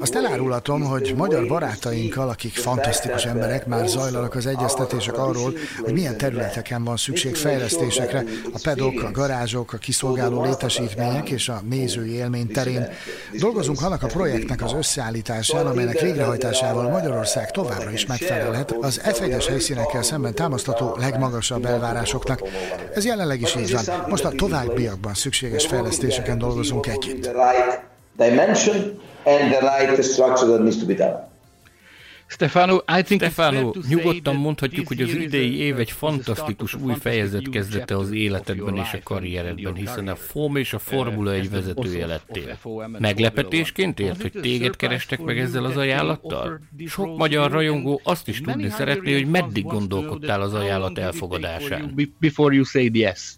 Azt 0.00 0.14
elárulhatom, 0.14 0.82
hogy 0.82 1.14
magyar 1.16 1.44
barátainkkal, 1.46 2.28
akik 2.28 2.54
fantasztikus 2.54 3.24
emberek, 3.24 3.66
már 3.66 3.88
zajlanak 3.88 4.34
az 4.34 4.46
egyeztetések 4.46 5.18
arról, 5.18 5.52
hogy 5.84 5.92
milyen 5.92 6.16
területeken 6.16 6.84
van 6.84 6.96
szükség 6.96 7.34
fejlesztésekre, 7.34 8.24
a 8.52 8.58
pedok, 8.62 9.02
a 9.02 9.10
garázsok, 9.10 9.72
a 9.72 9.76
kiszolgáló 9.76 10.44
létesítmények 10.44 11.28
és 11.28 11.48
a 11.48 11.60
nézői 11.68 12.12
élmény 12.12 12.46
terén. 12.46 12.88
Dolgozunk 13.38 13.82
annak 13.82 14.02
a 14.02 14.06
projektnek 14.06 14.62
az 14.62 14.72
összeállításán, 14.72 15.66
amelynek 15.66 16.00
végrehajtásával 16.00 16.90
Magyarország 16.90 17.50
továbbra 17.50 17.90
is 17.90 18.06
megfelelhet 18.06 18.74
az 18.80 19.00
F1-es 19.04 19.44
helyszínekkel 19.48 20.02
szemben 20.02 20.34
támasztató 20.34 20.96
legmagasabb 20.98 21.64
elvárásoknak. 21.64 22.40
Ez 22.94 23.04
jelenleg 23.04 23.40
is 23.40 23.56
így 23.56 23.72
van. 23.72 24.04
Most 24.08 24.24
a 24.24 24.30
továbbiakban 24.30 25.14
szükséges 25.14 25.66
fejlesztéseken 25.66 26.38
dolgozunk 26.38 26.86
együtt. 26.86 27.30
dimension 28.16 28.98
and 29.26 29.52
the 29.52 29.60
right 29.60 30.02
structure 30.04 30.46
that 30.46 30.62
needs 30.62 30.78
to 30.78 30.86
be 30.86 30.94
done. 30.94 31.20
Stefano, 32.26 32.82
I 32.98 33.02
think 33.02 33.20
Stefano, 33.20 33.72
nyugodtan 33.88 34.36
mondhatjuk, 34.36 34.88
hogy 34.88 35.02
az 35.02 35.14
idei 35.14 35.58
év 35.58 35.78
egy 35.78 35.90
fantasztikus 35.90 36.74
új 36.74 36.94
fejezet 37.00 37.48
kezdete 37.48 37.96
az 37.96 38.10
életedben 38.10 38.76
és 38.76 38.92
a 38.92 38.98
karrieredben, 39.02 39.74
hiszen 39.74 40.08
a 40.08 40.16
FOM 40.16 40.56
és 40.56 40.72
a 40.72 40.78
Formula 40.78 41.32
1 41.32 41.50
vezetője 41.50 42.06
lettél. 42.06 42.58
Meglepetésként 42.98 44.00
ért, 44.00 44.22
hogy 44.22 44.32
téged 44.32 44.76
kerestek 44.76 45.20
meg 45.20 45.38
ezzel 45.38 45.64
az 45.64 45.76
ajánlattal? 45.76 46.60
Sok 46.86 47.16
magyar 47.16 47.50
rajongó 47.50 48.00
azt 48.04 48.28
is 48.28 48.40
tudni 48.40 48.70
szeretné, 48.70 49.12
hogy 49.12 49.26
meddig 49.26 49.64
gondolkodtál 49.64 50.40
az 50.40 50.54
ajánlat 50.54 50.98
elfogadásán. 50.98 51.94
Before 52.18 52.54
you 52.54 52.64
say 52.64 52.90
yes. 52.92 53.34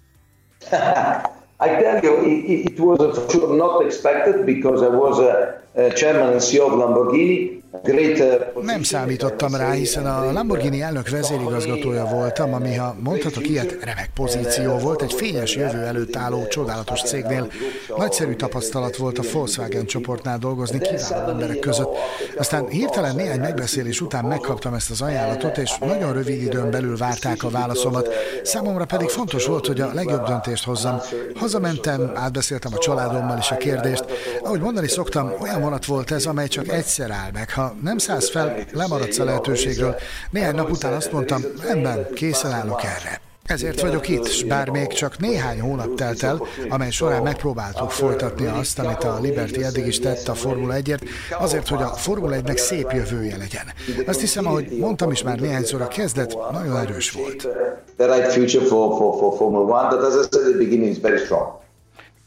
I 1.61 1.68
tell 1.68 2.03
you, 2.05 2.25
it, 2.25 2.71
it 2.71 2.81
was 2.81 3.18
for 3.18 3.31
sure 3.31 3.57
not 3.57 3.85
expected 3.85 4.47
because 4.47 4.81
I 4.83 4.88
was 4.88 5.18
a, 5.18 5.61
a 5.75 5.90
chairman 5.90 6.35
and 6.35 6.40
CEO 6.40 6.66
of 6.66 6.75
Lamborghini 6.75 7.59
Uh, 7.73 8.64
Nem 8.64 8.83
számítottam 8.83 9.55
rá, 9.55 9.71
hiszen 9.71 10.07
a 10.07 10.33
Lamborghini 10.33 10.81
elnök 10.81 11.09
vezérigazgatója 11.09 12.05
voltam, 12.05 12.55
ami, 12.55 12.75
ha 12.75 12.97
mondhatok 13.01 13.49
ilyet, 13.49 13.85
remek 13.85 14.11
pozíció 14.14 14.79
volt, 14.79 15.03
egy 15.03 15.12
fényes 15.12 15.57
jövő 15.57 15.79
előtt 15.79 16.16
álló 16.16 16.47
csodálatos 16.47 17.03
cégnél. 17.03 17.51
Nagyszerű 17.97 18.35
tapasztalat 18.35 18.97
volt 18.97 19.18
a 19.18 19.23
Volkswagen 19.33 19.87
csoportnál 19.87 20.38
dolgozni 20.38 20.79
kiváló 20.79 21.31
emberek 21.31 21.59
között. 21.59 21.97
Aztán 22.38 22.66
hirtelen 22.68 23.14
néhány 23.14 23.40
megbeszélés 23.40 24.01
után 24.01 24.25
megkaptam 24.25 24.75
ezt 24.75 24.90
az 24.90 25.03
ajánlatot, 25.03 25.59
és 25.59 25.79
nagyon 25.79 26.12
rövid 26.12 26.42
időn 26.42 26.71
belül 26.71 26.97
várták 26.97 27.42
a 27.42 27.51
válaszomat. 27.51 28.09
Számomra 28.42 28.85
pedig 28.85 29.09
fontos 29.09 29.47
volt, 29.47 29.66
hogy 29.66 29.81
a 29.81 29.90
legjobb 29.94 30.27
döntést 30.27 30.64
hozzam. 30.64 31.01
Hazamentem, 31.48 32.12
átbeszéltem 32.14 32.72
a 32.74 32.78
családommal 32.78 33.38
is 33.38 33.50
a 33.50 33.56
kérdést. 33.56 34.04
Ahogy 34.42 34.61
mondani 34.61 34.88
szoktam, 34.88 35.32
olyan 35.40 35.61
vonat 35.61 35.84
volt 35.84 36.11
ez, 36.11 36.26
amely 36.26 36.48
csak 36.48 36.68
egyszer 36.68 37.11
áll 37.11 37.30
meg. 37.32 37.52
Ha 37.52 37.74
nem 37.82 37.98
szállsz 37.98 38.30
fel, 38.30 38.56
lemaradsz 38.72 39.18
a 39.18 39.24
lehetőségről. 39.24 39.96
Néhány 40.30 40.54
nap 40.54 40.70
után 40.70 40.92
azt 40.92 41.12
mondtam, 41.12 41.42
rendben, 41.62 42.06
készen 42.14 42.52
állok 42.52 42.82
erre. 42.84 43.27
Ezért 43.48 43.80
vagyok 43.80 44.08
itt, 44.08 44.26
s 44.26 44.42
bár 44.42 44.68
még 44.68 44.87
csak 44.87 45.18
néhány 45.18 45.61
hónap 45.61 45.94
telt 45.94 46.22
el, 46.22 46.42
amely 46.68 46.90
során 46.90 47.22
megpróbáltuk 47.22 47.90
folytatni 47.90 48.46
azt, 48.46 48.78
amit 48.78 49.04
a 49.04 49.18
Liberty 49.20 49.62
eddig 49.62 49.87
is 49.87 49.98
tett 49.98 50.28
a 50.28 50.34
Formula 50.34 50.74
1-ért, 50.76 51.02
azért, 51.38 51.68
hogy 51.68 51.82
a 51.82 51.87
Formula 51.87 52.37
1-nek 52.37 52.56
szép 52.56 52.90
jövője 52.92 53.37
legyen. 53.37 53.66
Azt 54.06 54.20
hiszem, 54.20 54.46
ahogy 54.46 54.78
mondtam 54.78 55.11
is 55.11 55.22
már 55.22 55.38
néhányszor, 55.38 55.80
a 55.80 55.88
kezdet 55.88 56.37
nagyon 56.52 56.76
erős 56.76 57.11
volt. 57.11 57.48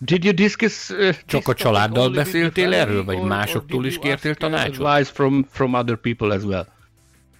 Did 0.06 0.24
you 0.24 0.34
discuss, 0.34 0.90
uh, 0.90 1.10
Csak 1.26 1.48
a 1.48 1.54
családdal 1.54 2.10
beszéltél 2.10 2.74
erről, 2.74 3.06
vagy 3.06 3.22
másoktól 3.22 3.86
is 3.86 4.00
kértél 4.00 4.36
tanácsot? 4.36 4.86
Advice 4.86 5.12
from, 5.14 5.48
from 5.52 5.74
other 5.74 5.96
people 5.96 6.34
as 6.34 6.44
well. 6.44 6.66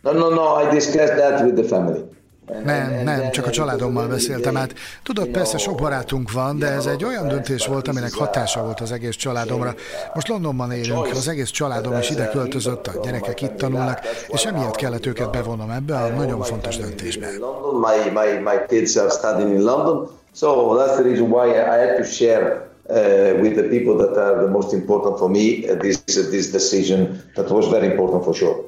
No, 0.02 0.12
no, 0.12 0.30
no, 0.30 0.62
I 0.62 0.74
discussed 0.74 1.18
that 1.18 1.42
with 1.42 1.56
the 1.56 1.68
family. 1.68 2.20
Nem, 2.48 3.04
nem, 3.04 3.32
csak 3.32 3.46
a 3.46 3.50
családommal 3.50 4.08
beszéltem 4.08 4.58
át. 4.58 4.74
Tudod, 5.04 5.28
persze 5.28 5.58
sok 5.58 5.78
barátunk 5.78 6.32
van, 6.32 6.60
de 6.60 6.68
ez 6.68 6.86
egy 6.86 7.04
olyan 7.04 7.28
döntés 7.28 7.68
volt, 7.68 7.88
aminek 7.88 8.14
hatása 8.14 8.64
volt 8.64 8.80
az 8.80 8.92
egész 8.92 9.16
családomra. 9.16 9.74
Most 10.14 10.28
Londonban 10.28 10.72
élünk, 10.72 11.06
az 11.06 11.28
egész 11.28 11.50
családom 11.50 11.98
is 11.98 12.10
ide 12.10 12.30
költözött, 12.30 12.88
a 12.88 13.00
gyerekek 13.04 13.42
itt 13.42 13.58
tanulnak, 13.58 14.00
és 14.28 14.46
emiatt 14.46 14.76
kellett 14.76 15.06
őket 15.06 15.32
bevonnom 15.32 15.70
ebbe 15.70 15.96
a 15.96 16.08
nagyon 16.08 16.42
fontos 16.42 16.78
döntésbe. 16.78 17.28
My, 17.72 18.12
my, 18.12 18.40
my 18.40 18.66
kids 18.68 18.96
are 18.96 19.10
studying 19.10 19.54
in 19.54 19.64
London, 19.64 20.08
so 20.34 20.76
that's 20.78 20.94
the 20.94 21.04
reason 21.04 21.30
why 21.30 21.50
I 21.50 21.88
had 21.88 21.98
to 21.98 22.04
share 22.04 22.70
Uh, 22.90 23.40
with 23.42 23.56
the 23.56 23.64
people 23.70 23.96
that 23.96 24.18
are 24.18 24.42
the 24.42 24.50
most 24.50 24.74
important 24.74 25.18
for 25.18 25.30
me, 25.30 25.70
uh, 25.70 25.76
this, 25.76 26.04
uh, 26.10 26.30
this 26.30 26.52
decision 26.52 27.22
that 27.36 27.50
was 27.50 27.68
very 27.70 27.88
important 27.88 28.26
for 28.26 28.34
sure. 28.34 28.66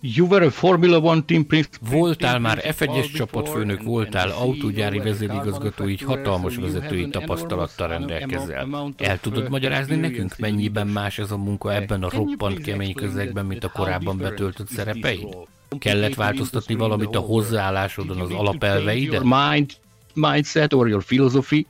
You 0.00 0.28
were 0.28 0.46
a 0.46 0.50
Formula 0.50 0.98
One 0.98 1.22
team 1.22 1.46
Voltál 1.80 2.38
már 2.38 2.60
F1-es 2.64 3.12
csapatfőnök, 3.12 3.82
voltál 3.82 4.30
autógyári 4.30 4.98
vezérigazgató, 4.98 5.88
így 5.88 6.00
hatalmas 6.00 6.56
vezetői 6.56 7.08
tapasztalattal 7.08 7.88
rendelkezel. 7.88 8.92
El 8.96 9.20
tudod 9.20 9.50
magyarázni 9.50 9.96
nekünk, 9.96 10.36
mennyiben 10.38 10.86
más 10.86 11.18
ez 11.18 11.30
a 11.30 11.36
munka 11.36 11.74
ebben 11.74 12.02
a 12.02 12.08
roppant 12.10 12.60
kemény 12.60 12.94
közegben, 12.94 13.46
mint 13.46 13.64
a 13.64 13.68
korábban 13.68 14.18
betöltött 14.18 14.68
szerepeid? 14.68 15.36
Kellett 15.78 16.14
változtatni 16.14 16.74
valamit 16.74 17.14
a 17.14 17.20
hozzáállásodon, 17.20 18.20
az 18.20 18.30
alapelveiden? 18.30 19.26
Mind, 19.26 19.70
mindset 20.14 20.72
or 20.72 20.88
your 20.88 21.04
philosophy 21.04 21.66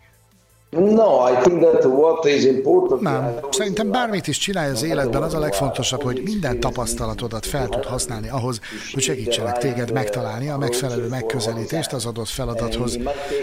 No, 0.78 1.30
I 1.30 1.34
think 1.42 1.60
that 1.60 1.84
what 1.84 2.24
is 2.24 2.44
important. 2.44 3.00
Nem, 3.00 3.38
szerintem 3.50 3.90
bármit 3.90 4.26
is 4.26 4.38
csinálj 4.38 4.70
az 4.70 4.82
életben, 4.82 5.22
az 5.22 5.34
a 5.34 5.38
legfontosabb, 5.38 6.02
hogy 6.02 6.20
minden 6.24 6.60
tapasztalatodat 6.60 7.46
fel 7.46 7.68
tud 7.68 7.84
használni 7.84 8.28
ahhoz, 8.28 8.60
hogy 8.92 9.02
segítsenek 9.02 9.58
téged 9.58 9.92
megtalálni 9.92 10.48
a 10.48 10.56
megfelelő 10.56 11.08
megközelítést 11.08 11.92
az 11.92 12.06
adott 12.06 12.28
feladathoz. 12.28 12.98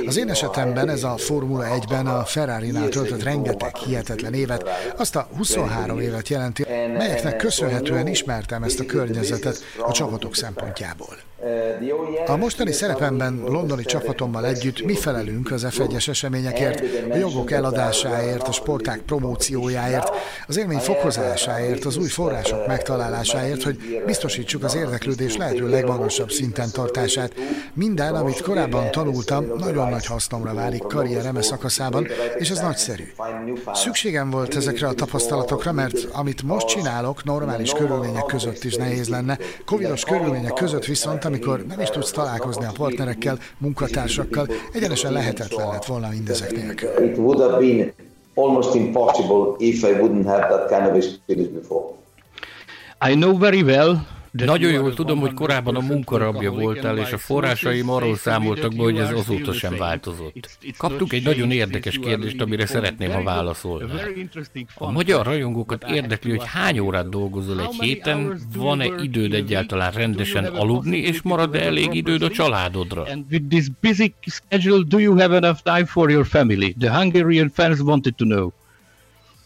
Az 0.06 0.17
én 0.17 0.30
esetemben 0.30 0.89
ez 0.89 1.04
a 1.04 1.17
Formula 1.17 1.65
1-ben 1.80 2.08
a 2.08 2.24
Ferrari-nál 2.24 2.89
töltött 2.89 3.24
rengeteg 3.24 3.76
hihetetlen 3.76 4.34
évet, 4.34 4.69
azt 4.98 5.15
a 5.15 5.28
23 5.38 6.00
évet 6.00 6.28
jelenti, 6.28 6.65
melyeknek 6.98 7.36
köszönhetően 7.36 8.08
ismertem 8.08 8.63
ezt 8.63 8.80
a 8.80 8.86
környezetet 8.86 9.58
a 9.80 9.91
csapatok 9.91 10.36
szempontjából. 10.36 11.33
A 12.25 12.36
mostani 12.36 12.71
szerepemben 12.71 13.43
londoni 13.45 13.84
csapatommal 13.84 14.45
együtt 14.45 14.86
mi 14.86 14.95
felelünk 14.95 15.51
az 15.51 15.67
F1-es 15.69 16.08
eseményekért, 16.08 16.84
a 17.12 17.15
jogok 17.15 17.51
eladásáért, 17.51 18.47
a 18.47 18.51
sporták 18.51 18.99
promóciójáért, 18.99 20.10
az 20.47 20.58
élmény 20.58 20.77
fokozásáért, 20.77 21.86
az 21.86 21.97
új 21.97 22.08
források 22.08 22.67
megtalálásáért, 22.67 23.63
hogy 23.63 24.01
biztosítsuk 24.06 24.63
az 24.63 24.75
érdeklődés 24.75 25.38
lehető 25.38 25.69
legmagasabb 25.69 26.32
szinten 26.32 26.69
tartását. 26.71 27.34
Minden, 27.73 28.15
amit 28.15 28.41
korábban 28.41 28.91
tanultam, 28.91 29.45
nagyon 29.58 29.89
nagy 29.89 30.06
hasznomra 30.06 30.53
válik 30.53 30.82
karrierem 30.82 31.41
szakaszában, 31.41 32.08
és 32.38 32.49
ez 32.49 32.60
nagyszerű. 32.60 33.03
Szükségem 33.73 34.29
volt 34.29 34.56
ezekre 34.56 34.88
a 34.88 34.93
tapasztalatokra, 34.93 35.71
mert 35.71 36.08
amit 36.12 36.43
most 36.43 36.67
csinálok, 36.67 37.23
normális 37.23 37.71
körülmények 37.71 38.25
között 38.25 38.63
is 38.63 38.75
nehéz 38.75 39.10
lenne, 39.10 39.38
covidos 39.65 40.03
körülmények 40.03 40.53
között 40.53 40.86
viszont, 40.86 41.25
amikor 41.34 41.65
nem 41.65 41.80
is 41.80 41.89
tudsz 41.89 42.12
találkozni 42.12 42.65
a 42.65 42.72
partnerekkel, 42.78 43.38
munkatársakkal, 43.58 44.48
egyenesen 44.74 45.12
lehetetlen 45.12 45.67
lett 45.67 45.86
volna 45.86 46.10
mindezek 46.10 46.52
nélkül. 46.52 46.89
It 46.89 47.17
would 47.17 47.39
have 47.39 47.58
been 47.60 47.93
almost 48.34 48.76
impossible 48.76 49.56
if 49.58 49.84
I 49.84 49.91
wouldn't 49.91 50.26
have 50.26 50.48
that 50.48 50.69
kind 50.69 50.88
of 50.89 50.96
experience 50.96 51.52
before. 51.52 51.86
I 53.10 53.15
know 53.15 53.38
very 53.38 53.63
well 53.63 54.06
de 54.36 54.46
Nagyon 54.46 54.72
jól 54.72 54.93
tudom, 54.93 55.19
hogy 55.19 55.34
korábban 55.34 55.76
a 55.76 55.80
munkarabja 55.80 56.52
voltál, 56.52 56.98
és 56.98 57.12
a 57.12 57.17
forrásaim 57.17 57.89
arról 57.89 58.15
számoltak 58.15 58.76
be, 58.76 58.82
hogy 58.84 58.98
ez 58.98 59.12
azóta 59.12 59.54
sem 59.54 59.76
változott. 59.78 60.58
Kaptuk 60.78 61.13
egy 61.13 61.24
nagyon 61.24 61.52
érdekes 61.52 62.00
kérdést, 62.00 62.41
amire 62.41 62.65
szeretném, 62.65 63.12
ha 63.12 63.24
válaszolni. 63.24 63.91
A 64.76 64.91
magyar 64.91 65.26
rajongókat 65.26 65.84
érdekli, 65.89 66.30
hogy 66.30 66.46
hány 66.46 66.80
órát 66.80 67.10
dolgozol 67.10 67.62
egy 67.62 67.76
héten, 67.80 68.39
van-e 68.56 68.86
időd 69.02 69.34
egyáltalán 69.34 69.91
rendesen 69.91 70.46
aludni, 70.46 70.98
és 70.98 71.22
marad-e 71.22 71.60
elég 71.60 71.93
időd 71.93 72.22
a 72.22 72.30
családodra? 72.30 73.04
And 73.04 73.26
with 73.32 73.46
this 73.50 73.65
busy 73.82 74.13
schedule, 74.26 74.84
do 74.88 75.00
you 75.00 75.17
have 75.17 75.36
enough 75.36 75.60
time 75.63 75.86
for 75.86 76.12
your 76.12 76.26
family? 76.26 76.76
The 76.80 76.91
Hungarian 76.98 77.50
fans 77.50 77.80
wanted 77.80 78.15
to 78.15 78.26
know. 78.26 78.54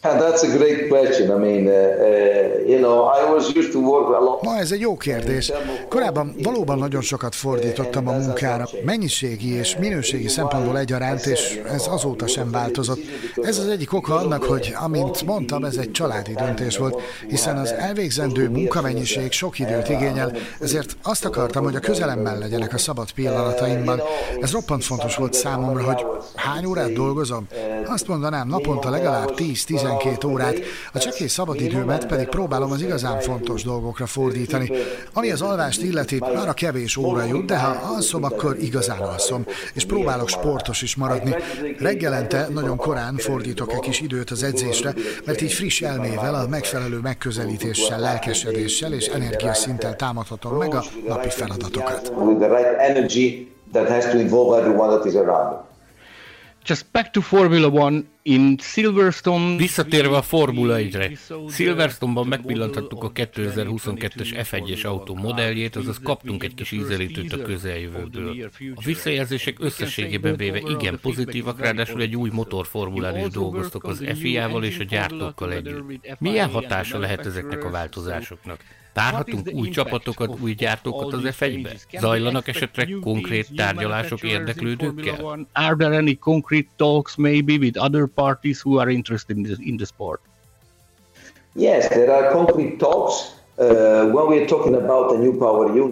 That's 0.02 0.42
a 0.42 0.56
great 0.56 0.88
question. 0.88 1.28
I 1.30 1.38
mean, 1.38 1.66
uh, 1.66 1.72
uh, 1.72 2.70
you 2.70 2.78
know, 2.78 3.06
I 3.06 3.32
was 3.32 3.52
used 3.54 3.72
to 3.72 3.80
work 3.80 4.14
a 4.14 4.20
lot. 4.20 4.42
Ma 4.42 4.56
ez 4.56 4.72
egy 4.72 4.80
jó 4.80 4.96
kérdés. 4.96 5.52
Korábban 5.88 6.34
valóban 6.42 6.78
nagyon 6.78 7.00
sokat 7.00 7.34
fordítottam 7.34 8.08
a 8.08 8.12
munkára, 8.12 8.68
mennyiségi 8.84 9.54
és 9.54 9.76
minőségi 9.76 10.28
szempontból 10.28 10.78
egyaránt, 10.78 11.26
és 11.26 11.60
ez 11.72 11.86
azóta 11.90 12.26
sem 12.26 12.50
változott. 12.50 13.00
Ez 13.42 13.58
az 13.58 13.68
egyik 13.68 13.92
oka 13.92 14.14
annak, 14.14 14.44
hogy, 14.44 14.74
amint 14.82 15.22
mondtam, 15.22 15.64
ez 15.64 15.76
egy 15.76 15.90
családi 15.90 16.34
döntés 16.34 16.76
volt, 16.76 17.00
hiszen 17.28 17.56
az 17.56 17.72
elvégzendő 17.72 18.48
munkamennyiség 18.48 19.32
sok 19.32 19.58
időt 19.58 19.88
igényel, 19.88 20.32
ezért 20.60 20.96
azt 21.02 21.24
akartam, 21.24 21.64
hogy 21.64 21.76
a 21.76 21.80
közelemmel 21.80 22.38
legyenek 22.38 22.74
a 22.74 22.78
szabad 22.78 23.12
pillanataimban. 23.12 24.00
Ez 24.40 24.52
roppant 24.52 24.84
fontos 24.84 25.16
volt 25.16 25.34
számomra, 25.34 25.82
hogy 25.82 26.06
hány 26.34 26.64
órát 26.64 26.92
dolgozom? 26.92 27.46
Azt 27.86 28.08
mondanám, 28.08 28.48
naponta 28.48 28.90
legalább 28.90 29.32
10-12 29.36 29.87
12 29.88 30.28
órát, 30.28 30.54
a 30.92 30.98
csekély 30.98 31.26
szabadidőmet 31.26 32.06
pedig 32.06 32.28
próbálom 32.28 32.70
az 32.70 32.82
igazán 32.82 33.20
fontos 33.20 33.62
dolgokra 33.62 34.06
fordítani. 34.06 34.70
Ami 35.12 35.30
az 35.30 35.42
alvást 35.42 35.82
illeti, 35.82 36.18
már 36.18 36.48
a 36.48 36.52
kevés 36.52 36.96
óra 36.96 37.24
jut, 37.24 37.44
de 37.44 37.58
ha 37.58 37.94
alszom, 37.94 38.24
akkor 38.24 38.56
igazán 38.60 38.98
alszom, 38.98 39.46
és 39.74 39.84
próbálok 39.84 40.28
sportos 40.28 40.82
is 40.82 40.96
maradni. 40.96 41.34
Reggelente 41.78 42.48
nagyon 42.50 42.76
korán 42.76 43.16
fordítok 43.16 43.72
egy 43.72 43.80
kis 43.80 44.00
időt 44.00 44.30
az 44.30 44.42
edzésre, 44.42 44.94
mert 45.24 45.40
így 45.40 45.52
friss 45.52 45.80
elmével, 45.80 46.34
a 46.34 46.48
megfelelő 46.48 46.98
megközelítéssel, 46.98 48.00
lelkesedéssel 48.00 48.92
és 48.92 49.06
energiaszinten 49.06 49.96
támadhatom 49.96 50.56
meg 50.56 50.74
a 50.74 50.84
napi 51.06 51.28
feladatokat. 51.28 52.12
that 53.72 53.88
has 53.88 54.04
to 54.06 54.18
involve 54.18 54.58
everyone 54.58 54.90
that 54.90 55.06
is 55.06 55.14
around. 55.14 55.67
Just 56.66 56.86
back 56.92 57.10
to 57.10 57.20
Formula 57.20 57.68
One 57.68 58.04
in 58.22 58.56
Silverstone... 58.60 59.56
Visszatérve 59.56 60.16
a 60.16 60.22
Formula 60.22 60.76
1-re, 60.78 61.10
Silverstone-ban 61.50 62.26
megpillanthattuk 62.26 63.04
a 63.04 63.12
2022-es 63.12 64.46
F1-es 64.50 64.86
autó 64.86 65.14
modelljét, 65.14 65.76
azaz 65.76 66.00
kaptunk 66.02 66.44
egy 66.44 66.54
kis 66.54 66.72
ízelítőt 66.72 67.32
a 67.32 67.42
közeljövőből. 67.42 68.50
A 68.74 68.82
visszajelzések 68.84 69.56
összességében 69.60 70.36
véve 70.36 70.58
igen 70.68 70.98
pozitívak, 71.02 71.60
ráadásul 71.60 72.00
egy 72.00 72.16
új 72.16 72.30
motorformulán 72.32 73.16
is 73.16 73.28
dolgoztok 73.28 73.84
az 73.84 74.04
FIA-val 74.18 74.64
és 74.64 74.78
a 74.78 74.84
gyártókkal 74.84 75.52
együtt. 75.52 76.02
Milyen 76.18 76.50
hatása 76.50 76.98
lehet 76.98 77.26
ezeknek 77.26 77.64
a 77.64 77.70
változásoknak? 77.70 78.60
Várhatunk 78.98 79.48
új 79.52 79.68
csapatokat, 79.68 80.40
új 80.40 80.52
gyártókat 80.54 81.12
az 81.12 81.20
F1-be? 81.24 81.98
Zajlanak 81.98 82.48
esetleg 82.48 82.96
konkrét 83.00 83.54
tárgyalások 83.56 84.22
érdeklődőkkel? 84.22 85.46
Are 85.52 85.76
there 85.76 85.96
any 85.96 86.18
concrete 86.18 86.68
talks 86.76 87.16
maybe 87.16 87.52
with 87.52 87.82
other 87.82 88.06
parties 88.14 88.60
who 88.64 88.78
are 88.78 88.90
interested 88.90 89.36
in 89.36 89.42
the, 89.42 89.56
in 89.58 89.76
the 89.76 89.86
sport? 89.86 90.20
Yes, 91.54 91.88
there 91.88 92.12
are 92.12 92.32
concrete 92.32 92.76
talks. 92.76 93.37
Uh, 93.60 94.12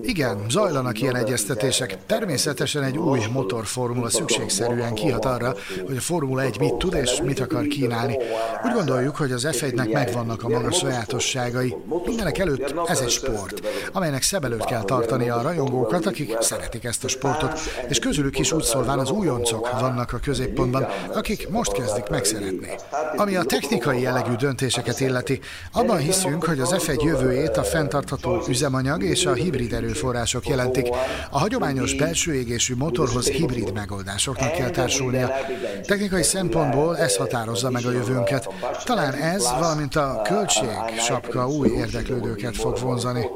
Igen, 0.02 0.38
zajlanak 0.48 1.00
ilyen 1.00 1.16
egyeztetések. 1.16 1.96
Természetesen 2.07 2.83
egy 2.83 2.96
új 2.96 3.18
motorformula 3.33 4.09
szükségszerűen 4.09 4.94
kihat 4.94 5.24
arra, 5.24 5.55
hogy 5.87 5.96
a 5.96 6.00
Formula 6.00 6.42
1 6.42 6.59
mit 6.59 6.74
tud 6.74 6.94
és 6.94 7.20
mit 7.24 7.40
akar 7.40 7.66
kínálni. 7.66 8.16
Úgy 8.64 8.72
gondoljuk, 8.72 9.16
hogy 9.16 9.33
az 9.33 9.48
F1-nek 9.50 9.92
megvannak 9.92 10.42
a 10.42 10.48
maga 10.48 10.70
sajátosságai. 10.70 11.76
Mindenek 12.05 12.38
előtt 12.38 12.74
ez 12.87 13.00
egy 13.00 13.09
sport, 13.09 13.66
amelynek 13.92 14.22
szem 14.22 14.42
előtt 14.42 14.64
kell 14.64 14.83
tartani 14.83 15.29
a 15.29 15.42
rajongókat, 15.42 16.07
akik 16.07 16.37
szeretik 16.40 16.85
ezt 16.85 17.05
a 17.05 17.09
sportot, 17.09 17.59
és 17.88 17.98
közülük 17.98 18.38
is 18.38 18.52
úgy 18.52 18.62
szólván 18.62 18.98
az 18.98 19.11
újoncok 19.11 19.81
vannak 19.81 20.12
a 20.12 20.18
középpontban, 20.22 20.87
akik 21.14 21.48
most 21.48 21.72
kezdik 21.72 22.09
megszeretni. 22.09 22.70
Ami 23.16 23.37
a 23.37 23.44
technikai 23.44 24.00
jellegű 24.00 24.35
döntéseket 24.35 25.00
illeti, 25.00 25.40
abban 25.72 25.98
hiszünk, 25.98 26.44
hogy 26.44 26.61
az 26.61 26.74
F1 26.79 27.02
jövőjét 27.02 27.55
a 27.56 27.64
fenntartható 27.64 28.42
üzemanyag 28.48 29.02
és 29.02 29.26
a 29.26 29.32
hibrid 29.32 29.72
erőforrások 29.72 30.48
jelentik. 30.48 30.88
A 31.30 31.38
hagyományos 31.38 31.94
belső 31.94 32.34
égésű 32.34 32.74
motorhoz 32.74 33.28
hibrid 33.28 33.72
megoldásoknak 33.72 34.52
kell 34.52 34.70
társulnia. 34.70 35.30
Technikai 35.82 36.22
szempontból 36.22 36.98
ez 36.98 37.16
határozza 37.16 37.70
meg 37.70 37.84
a 37.84 37.90
jövőnket. 37.90 38.48
Talán 38.84 39.14
ez, 39.14 39.42
valamint 39.58 39.96
a 39.96 40.20
költség 40.24 40.68
sapka 40.98 41.48
új 41.48 41.68
érdeklődőket 41.68 42.56
fog 42.56 42.78
vonzani. 42.78 43.26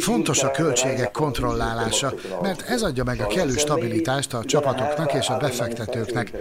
Fontos 0.00 0.42
a 0.42 0.50
költségek 0.50 1.10
kontrollálása, 1.10 2.14
mert 2.42 2.68
ez 2.68 2.82
adja 2.82 3.04
meg 3.04 3.20
a 3.20 3.26
kellő 3.26 3.56
stabilitást 3.56 4.34
a 4.34 4.44
csapatoknak 4.44 5.14
és 5.14 5.28
a 5.28 5.36
befektetőknek. 5.36 6.32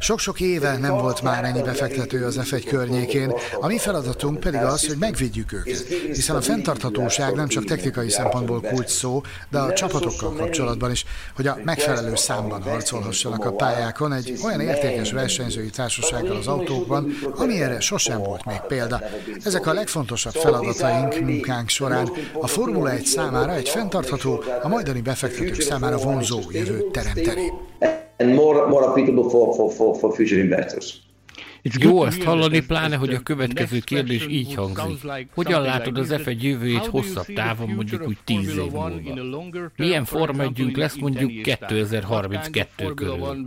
Sok-sok 0.00 0.40
éve 0.40 0.76
nem 0.76 0.96
volt 0.96 1.22
már 1.22 1.44
ennyi 1.44 1.62
befektető 1.62 2.24
az 2.24 2.38
F1 2.42 2.64
környékén, 2.68 3.32
a 3.60 3.66
mi 3.66 3.78
feladatunk 3.78 4.40
pedig 4.40 4.60
az, 4.60 4.86
hogy 4.86 4.96
megvédjük 4.98 5.52
őket, 5.52 5.86
hiszen 6.12 6.36
a 6.36 6.40
fenntarthatóság 6.40 7.34
nem 7.34 7.48
csak 7.48 7.64
technikai 7.64 8.10
szempontból 8.10 8.60
kulcs 8.60 8.90
szó, 8.90 9.22
de 9.50 9.58
a 9.58 9.72
csapatokkal 9.72 10.32
kapcsolatban 10.32 10.90
is, 10.90 11.04
hogy 11.36 11.46
a 11.46 11.58
megfelelő 11.64 12.16
számban 12.16 12.62
harcolhassanak 12.62 13.44
a 13.44 13.52
pályákon 13.52 14.12
egy 14.12 14.38
olyan 14.44 14.60
értékes 14.60 15.12
versenyzői 15.12 15.70
társasággal 15.70 16.36
az 16.36 16.46
autókban, 16.46 17.18
ami 17.36 17.62
erre 17.62 17.80
sosem 17.80 18.18
volt 18.18 18.44
még 18.44 18.60
példa. 18.68 19.00
Ezek 19.44 19.66
a 19.66 19.72
legfontosabb 19.72 20.32
feladataink 20.34 21.20
munkánk 21.20 21.68
során. 21.68 22.10
A 22.40 22.46
Formula 22.46 22.79
Formula 22.80 22.98
1 22.98 23.06
számára 23.06 23.54
egy 23.54 23.68
fenntartható, 23.68 24.42
a 24.62 24.68
majdani 24.68 25.00
befektetők 25.00 25.60
számára 25.60 25.96
vonzó 25.96 26.40
jövőt 26.50 26.90
teremteni. 26.90 27.52
And 28.18 28.34
more, 28.34 28.66
more 28.66 28.86
applicable 28.86 29.30
for, 29.30 29.54
for, 29.54 29.72
for, 29.72 29.96
for 29.96 30.14
future 30.14 30.40
investors. 30.40 30.94
Jó 31.62 32.00
azt 32.00 32.22
hallani, 32.22 32.60
pláne, 32.60 32.96
hogy 32.96 33.14
a 33.14 33.20
következő 33.20 33.78
kérdés 33.78 34.26
így 34.28 34.54
hangzik. 34.54 35.10
Hogyan 35.34 35.62
látod 35.62 35.98
az 35.98 36.14
F1 36.16 36.40
jövőjét 36.40 36.86
hosszabb 36.86 37.26
távon, 37.34 37.68
mondjuk 37.68 38.06
úgy 38.06 38.18
10 38.24 38.48
év 38.48 38.70
múlva? 38.70 38.92
Milyen 39.76 40.04
forma 40.04 40.52
lesz 40.74 40.96
mondjuk 40.96 41.42
2032 41.42 42.94
körül? 42.94 43.46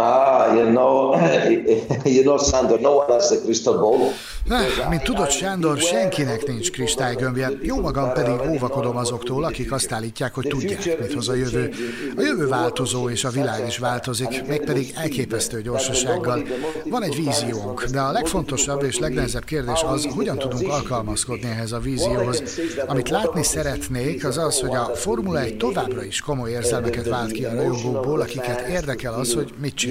Ah, 0.00 0.54
you 0.54 0.70
know, 0.70 1.16
you 2.16 2.22
know, 2.22 2.38
Sandor, 2.38 2.80
no 2.80 2.98
one 2.98 3.10
has 3.10 3.32
a 3.32 3.40
crystal 3.42 3.78
ball. 3.78 4.12
Na, 4.48 4.58
mint 4.88 5.02
tudod, 5.02 5.30
Sándor, 5.30 5.78
senkinek 5.78 6.46
nincs 6.46 6.70
kristálygömbje, 6.70 7.50
jó 7.62 7.80
magam 7.80 8.12
pedig 8.12 8.50
óvakodom 8.50 8.96
azoktól, 8.96 9.44
akik 9.44 9.72
azt 9.72 9.92
állítják, 9.92 10.34
hogy 10.34 10.46
tudják, 10.48 11.00
mit 11.00 11.12
hoz 11.12 11.28
a 11.28 11.34
jövő. 11.34 11.70
A 12.16 12.20
jövő 12.20 12.48
változó, 12.48 13.08
és 13.08 13.24
a 13.24 13.30
világ 13.30 13.66
is 13.66 13.78
változik, 13.78 14.46
mégpedig 14.46 14.92
elképesztő 14.96 15.62
gyorsasággal. 15.62 16.42
Van 16.84 17.02
egy 17.02 17.16
víziónk, 17.16 17.84
de 17.84 18.00
a 18.00 18.12
legfontosabb 18.12 18.82
és 18.82 18.98
legnehezebb 18.98 19.44
kérdés 19.44 19.82
az, 19.82 20.08
hogyan 20.14 20.38
tudunk 20.38 20.72
alkalmazkodni 20.72 21.48
ehhez 21.48 21.72
a 21.72 21.78
vízióhoz. 21.78 22.42
Amit 22.86 23.08
látni 23.08 23.42
szeretnék, 23.42 24.24
az 24.24 24.38
az, 24.38 24.60
hogy 24.60 24.74
a 24.74 24.90
Formula 24.94 25.40
1 25.40 25.56
továbbra 25.56 26.04
is 26.04 26.20
komoly 26.20 26.50
érzelmeket 26.50 27.08
vált 27.08 27.32
ki 27.32 27.44
a 27.44 27.54
rajongókból, 27.54 28.20
akiket 28.20 28.68
érdekel 28.68 29.14
az, 29.14 29.34
hogy 29.34 29.52
mit 29.60 29.74
csinál. 29.74 29.87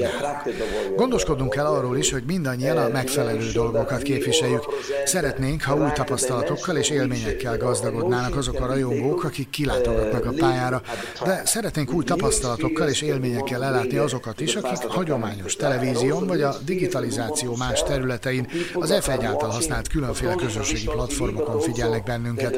Gondoskodnunk 0.96 1.52
kell 1.52 1.66
arról 1.66 1.98
is, 1.98 2.12
hogy 2.12 2.24
mindannyian 2.28 2.78
a 2.78 2.88
megfelelő 2.88 3.52
dolgokat 3.52 4.02
képviseljük. 4.02 4.64
Szeretnénk, 5.06 5.64
ha 5.64 5.76
új 5.76 5.92
tapasztalatokkal 5.94 6.78
és 6.78 6.90
élményekkel 6.90 7.58
gazdagodnának 7.58 8.36
azok 8.36 8.60
a 8.60 8.66
rajongók, 8.66 9.24
akik 9.24 9.50
kilátogatnak 9.50 10.26
a 10.26 10.34
pályára, 10.38 10.82
de 11.26 11.42
szeretnénk 11.46 11.94
új 11.94 12.04
tapasztalatokkal 12.04 12.88
és 12.88 13.02
élményekkel 13.02 13.64
ellátni 13.64 13.98
azokat 13.98 14.42
is, 14.42 14.56
akik 14.56 14.88
hagyományos 14.88 15.56
televízión 15.56 16.28
vagy 16.28 16.42
a 16.42 16.56
digitalizáció 16.66 17.56
más 17.56 17.84
területein 17.84 18.48
az 18.74 18.94
F1 18.94 19.24
által 19.24 19.50
használt 19.50 19.88
különféle 19.88 20.36
közösségi 20.36 20.86
platformokon 20.86 21.60
figyelnek 21.60 22.04
bennünket. 22.04 22.58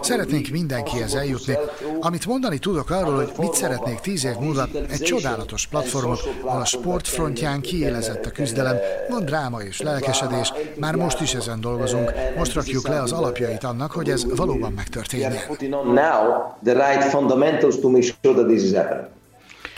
Szeretnénk 0.00 0.48
mindenkihez 0.48 1.14
eljutni. 1.14 1.56
Amit 2.00 2.26
mondani 2.26 2.58
tudok 2.58 2.90
arról, 2.90 3.14
hogy 3.14 3.32
mit 3.38 3.54
szeretnék 3.54 3.98
tíz 4.00 4.24
év 4.24 4.36
múlva, 4.40 4.68
egy 4.90 5.00
csodálatos 5.00 5.66
platformot, 5.66 6.28
ahol 6.42 6.60
a 6.60 6.64
sportfrontján 6.80 7.60
kiélezett 7.60 8.26
a 8.26 8.30
küzdelem, 8.30 8.76
van 9.08 9.24
dráma 9.24 9.62
és 9.62 9.80
lelkesedés, 9.80 10.52
már 10.78 10.94
most 10.94 11.20
is 11.20 11.34
ezen 11.34 11.60
dolgozunk. 11.60 12.12
Most 12.36 12.54
rakjuk 12.54 12.88
le 12.88 13.00
az 13.00 13.12
alapjait 13.12 13.64
annak, 13.64 13.90
hogy 13.90 14.10
ez 14.10 14.36
valóban 14.36 14.72
megtörténjen. 14.72 15.32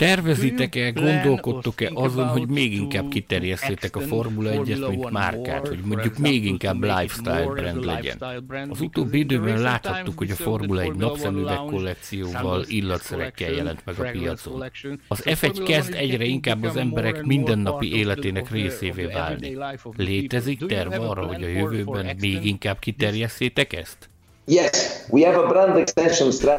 Tervezitek-e, 0.03 0.91
gondolkodtok-e 0.91 1.91
azon, 1.95 2.27
hogy 2.27 2.49
még 2.49 2.73
inkább 2.73 3.09
kiterjesszétek 3.09 3.97
a 3.97 4.01
Formula 4.01 4.51
1-et, 4.53 4.89
mint 4.89 5.11
márkát, 5.11 5.69
hogy 5.69 5.79
mondjuk 5.85 6.19
még 6.19 6.45
inkább 6.45 6.83
lifestyle 6.83 7.45
brand 7.45 7.85
legyen? 7.85 8.17
Az 8.69 8.81
utóbbi 8.81 9.19
időben 9.19 9.61
láthattuk, 9.61 10.19
hogy 10.19 10.31
a 10.31 10.35
Formula 10.35 10.81
1 10.81 10.93
napszemüveg 10.93 11.57
kollekcióval, 11.57 12.65
illatszerekkel 12.67 13.51
jelent 13.51 13.83
meg 13.85 13.99
a 13.99 14.11
piacon. 14.11 14.65
Az 15.09 15.23
F1 15.25 15.63
kezd 15.67 15.95
egyre 15.95 16.25
inkább 16.25 16.63
az 16.63 16.77
emberek 16.77 17.23
mindennapi 17.23 17.95
életének 17.97 18.51
részévé 18.51 19.05
válni. 19.05 19.57
Létezik 19.97 20.67
terve 20.67 20.97
arra, 20.97 21.27
hogy 21.27 21.43
a 21.43 21.49
jövőben 21.49 22.17
még 22.21 22.45
inkább 22.45 22.79
kiterjesszétek 22.79 23.73
ezt? 23.73 24.11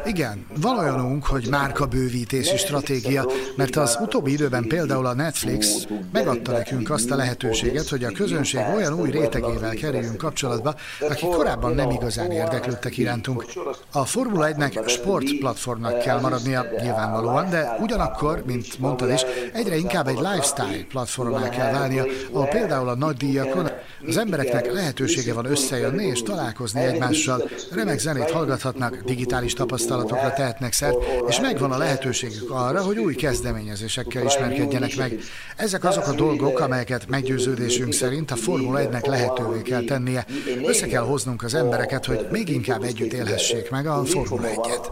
Igen, 0.06 0.46
van 0.60 0.78
olyanunk, 0.78 1.26
hogy 1.26 1.48
bővítési 1.90 2.56
stratégia, 2.56 3.26
mert 3.56 3.76
az 3.76 3.98
utóbbi 4.00 4.32
időben 4.32 4.64
például 4.68 5.06
a 5.06 5.14
Netflix 5.14 5.86
megadta 6.12 6.52
nekünk 6.52 6.90
azt 6.90 7.10
a 7.10 7.16
lehetőséget, 7.16 7.88
hogy 7.88 8.04
a 8.04 8.10
közönség 8.10 8.60
olyan 8.74 9.00
új 9.00 9.10
rétegével 9.10 9.74
kerüljünk 9.74 10.16
kapcsolatba, 10.16 10.74
akik 11.00 11.28
korábban 11.28 11.74
nem 11.74 11.90
igazán 11.90 12.30
érdeklődtek 12.30 12.96
irántunk. 12.96 13.44
A 13.92 14.04
Formula 14.04 14.48
1-nek 14.50 14.88
sportplatformnak 14.88 15.98
kell 15.98 16.20
maradnia 16.20 16.66
nyilvánvalóan, 16.82 17.50
de 17.50 17.76
ugyanakkor, 17.80 18.42
mint 18.46 18.78
mondtad 18.78 19.10
is, 19.10 19.22
egyre 19.52 19.76
inkább 19.76 20.06
egy 20.06 20.18
lifestyle 20.18 20.84
platformá 20.88 21.48
kell 21.48 21.72
válnia, 21.72 22.04
ahol 22.32 22.46
például 22.46 22.88
a 22.88 22.94
nagy 22.94 23.16
díjakon 23.16 23.70
az 24.06 24.16
embereknek 24.16 24.72
lehetősége 24.72 25.32
van 25.32 25.44
összejönni 25.44 26.04
és 26.04 26.22
találkozni 26.22 26.80
egymással, 26.80 27.48
remek 27.74 27.98
zenét 27.98 28.30
hallgathatnak, 28.30 29.02
digitális 29.04 29.52
tapasztalatokra 29.52 30.32
tehetnek 30.32 30.72
szert, 30.72 30.96
és 31.28 31.40
megvan 31.40 31.72
a 31.72 31.78
lehetőségük 31.78 32.50
arra, 32.50 32.82
hogy 32.82 32.98
új 32.98 33.14
kezdeményezésekkel 33.14 34.24
ismerkedjenek 34.24 34.96
meg. 34.96 35.18
Ezek 35.56 35.84
azok 35.84 36.06
a 36.06 36.12
dolgok, 36.12 36.60
amelyeket 36.60 37.08
meggyőződésünk 37.08 37.92
szerint 37.92 38.30
a 38.30 38.36
Formula 38.36 38.80
1-nek 38.82 39.06
lehetővé 39.06 39.62
kell 39.62 39.84
tennie. 39.84 40.26
Össze 40.66 40.86
kell 40.86 41.02
hoznunk 41.02 41.42
az 41.42 41.54
embereket, 41.54 42.04
hogy 42.04 42.26
még 42.30 42.48
inkább 42.48 42.82
együtt 42.82 43.12
élhessék 43.12 43.70
meg 43.70 43.86
a 43.86 44.04
Formula 44.04 44.48
1-et. 44.48 44.88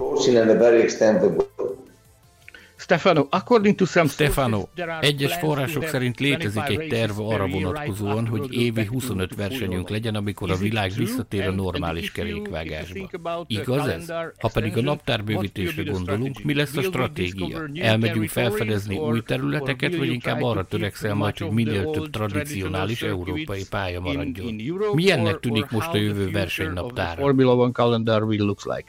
Stefano, 2.82 3.26
according 3.30 3.76
to 3.76 3.86
some 3.86 4.08
Stefano, 4.08 4.68
egyes 5.00 5.34
források 5.34 5.86
szerint 5.86 6.20
létezik 6.20 6.68
egy 6.68 6.88
terv 6.88 7.20
arra 7.20 7.46
vonatkozóan, 7.46 8.26
hogy 8.26 8.54
évi 8.54 8.84
25 8.84 9.34
versenyünk 9.34 9.88
legyen, 9.88 10.14
amikor 10.14 10.50
a 10.50 10.56
világ 10.56 10.92
visszatér 10.96 11.46
a 11.46 11.50
normális 11.50 12.12
kerékvágásba. 12.12 13.10
Igaz 13.46 13.86
ez? 13.86 14.08
Ha 14.40 14.50
pedig 14.52 14.76
a 14.76 14.80
naptárbővítésre 14.80 15.82
gondolunk, 15.82 16.42
mi 16.42 16.54
lesz 16.54 16.76
a 16.76 16.82
stratégia? 16.82 17.68
Elmegyünk 17.74 18.28
felfedezni 18.28 18.96
új 18.96 19.22
területeket, 19.22 19.96
vagy 19.96 20.08
inkább 20.08 20.42
arra 20.42 20.64
törekszel 20.64 21.14
majd, 21.14 21.38
hogy 21.38 21.50
minél 21.50 21.90
több 21.90 22.10
tradicionális 22.10 23.02
európai 23.02 23.64
pálya 23.70 24.00
maradjon? 24.00 24.54
Milyennek 24.92 25.40
tűnik 25.40 25.70
most 25.70 25.92
a 25.92 25.96
jövő 25.96 26.30
versenynaptára? 26.30 27.20
Formula 27.20 27.54
One 27.54 27.72
calendar 27.72 28.22
will 28.22 28.44
looks 28.44 28.64
like. 28.64 28.84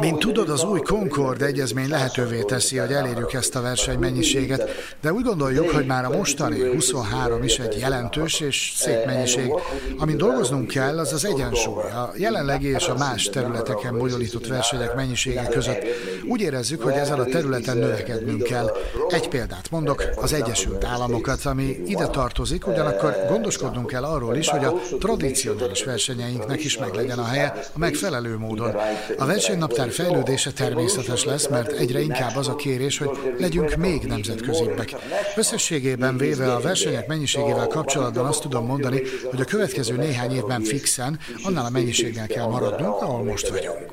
Mint 0.00 0.18
tudod, 0.18 0.48
az 0.48 0.64
új 0.64 0.80
Concord 0.80 1.42
egyezmény 1.42 1.88
lehetővé 1.88 2.42
teszi, 2.42 2.76
hogy 2.76 2.92
elérjük 2.92 3.32
ezt 3.32 3.56
a 3.56 3.60
versenymennyiséget, 3.60 4.70
de 5.00 5.12
úgy 5.12 5.24
gondoljuk, 5.24 5.70
hogy 5.70 5.86
már 5.86 6.04
a 6.04 6.10
mostani 6.10 6.74
23 6.74 7.42
is 7.42 7.58
egy 7.58 7.78
jelentős 7.78 8.40
és 8.40 8.72
szép 8.76 9.04
mennyiség. 9.06 9.52
Amin 9.98 10.16
dolgoznunk 10.16 10.66
kell, 10.66 10.98
az 10.98 11.12
az 11.12 11.24
egyensúly. 11.24 11.82
A 11.82 12.12
jelenlegi 12.16 12.68
és 12.68 12.88
a 12.88 12.94
más 12.94 13.24
területeken 13.24 13.98
bonyolított 13.98 14.46
versenyek 14.46 14.94
mennyisége 14.94 15.46
között 15.46 15.82
úgy 16.28 16.40
érezzük, 16.40 16.82
hogy 16.82 16.92
ezen 16.92 17.18
a 17.18 17.24
területen 17.24 17.76
növekednünk 17.76 18.42
kell. 18.42 18.70
Egy 19.08 19.28
példát 19.28 19.70
mondok, 19.70 20.04
az 20.16 20.32
Egyesült 20.32 20.84
Államokat, 20.84 21.44
ami 21.44 21.76
ide 21.86 22.06
tartozik, 22.06 22.66
ugyanakkor 22.66 23.16
gondoskodnunk 23.28 23.86
kell 23.86 24.04
arról 24.04 24.36
is, 24.36 24.48
hogy 24.48 24.64
a 24.64 24.74
tradicionális 24.98 25.84
versenyeinknek 25.84 26.64
is 26.64 26.78
meglegyen 26.78 27.18
a 27.18 27.24
helye 27.24 27.52
a 27.72 27.78
megfelelő 27.78 28.36
módon. 28.38 28.76
A 29.18 29.26
versenynaptár 29.26 29.90
fejlődése 29.90 30.52
természetes 30.52 31.24
lesz, 31.24 31.48
mert 31.48 31.72
egyre 31.72 32.00
inkább 32.00 32.36
az 32.36 32.48
a 32.48 32.54
kérés, 32.56 32.98
hogy 32.98 33.34
legyünk 33.38 33.76
még 33.76 34.02
nemzetközibbek. 34.02 34.94
Összességében 35.36 36.16
véve 36.16 36.52
a 36.52 36.60
versenyek 36.60 37.06
mennyiségével 37.06 37.66
kapcsolatban 37.66 38.26
azt 38.26 38.42
tudom 38.42 38.66
mondani, 38.66 39.02
hogy 39.30 39.40
a 39.40 39.44
következő 39.44 39.96
néhány 39.96 40.34
évben 40.34 40.62
fixen 40.62 41.18
annál 41.42 41.64
a 41.64 41.70
mennyiséggel 41.70 42.26
kell 42.26 42.46
maradnunk, 42.46 43.02
ahol 43.02 43.24
most 43.24 43.48
vagyunk. 43.48 43.90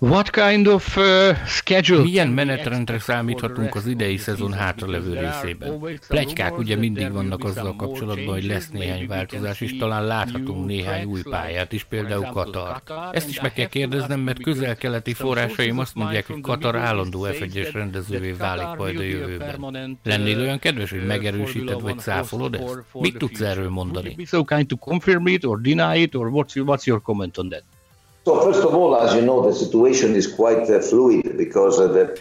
What 0.00 0.30
kind 0.30 0.66
of 0.66 0.96
uh, 0.96 1.36
schedule? 1.46 2.02
Milyen 2.02 2.28
menetrendre 2.28 2.98
számíthatunk 2.98 3.74
az 3.74 3.86
idei 3.86 4.16
szezon 4.16 4.52
hátralevő 4.52 5.12
részében? 5.12 5.98
Plegykák 6.08 6.58
ugye 6.58 6.76
mindig 6.76 7.12
vannak 7.12 7.44
azzal 7.44 7.76
kapcsolatban, 7.76 8.34
hogy 8.34 8.44
lesz 8.44 8.70
néhány 8.70 9.06
változás, 9.06 9.60
és 9.60 9.76
talán 9.76 10.06
láthatunk 10.06 10.66
néhány 10.66 11.04
új 11.04 11.22
pályát 11.22 11.72
is, 11.72 11.84
például 11.84 12.24
Katar. 12.24 12.82
Ezt 13.12 13.28
is 13.28 13.40
meg 13.40 13.52
kell 13.52 13.66
kérdeznem, 13.66 14.20
mert 14.20 14.42
közel-keleti 14.42 15.12
forrásaim 15.12 15.78
azt 15.78 15.94
mondják, 15.94 16.26
hogy 16.26 16.40
Katar 16.40 16.76
állandó 16.76 17.22
f 17.22 17.72
rendezővé 17.72 18.30
válik 18.30 18.78
majd 18.78 18.98
a 18.98 19.02
jövőben. 19.02 19.98
Lennél 20.02 20.40
olyan 20.40 20.58
kedves, 20.58 20.90
hogy 20.90 21.06
megerősíted 21.06 21.80
vagy 21.80 21.98
cáfolod 21.98 22.54
ezt? 22.54 22.84
Mit 22.92 23.16
tudsz 23.16 23.40
erről 23.40 23.68
mondani? 23.68 24.16
So 24.26 24.44
kind 24.44 24.66
to 24.66 24.76
confirm 24.76 25.26
it 25.26 25.44
or 25.44 25.60
deny 25.60 26.00
it, 26.00 26.14
or 26.14 26.30
what's 26.30 26.54
your, 26.54 26.68
what's 26.68 26.84
your 26.84 27.02
comment 27.02 27.38
on 27.38 27.48
that? 27.48 27.64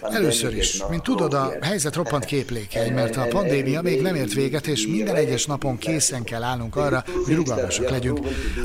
Először 0.02 0.56
is, 0.56 0.84
mint 0.90 1.04
tudod, 1.04 1.34
a 1.34 1.52
helyzet 1.62 1.96
roppant 1.96 2.26
képlékeny, 2.26 2.94
mert 2.94 3.16
a 3.16 3.26
pandémia 3.30 3.82
még 3.82 4.02
nem 4.02 4.16
ért 4.16 4.34
véget, 4.34 4.68
és 4.68 4.88
minden 4.88 5.16
egyes 5.16 5.46
napon 5.46 5.78
készen 5.78 6.24
kell 6.24 6.44
állnunk 6.44 6.76
arra, 6.76 7.04
hogy 7.26 7.36
rugalmasak 7.36 7.90
legyünk. 7.90 8.20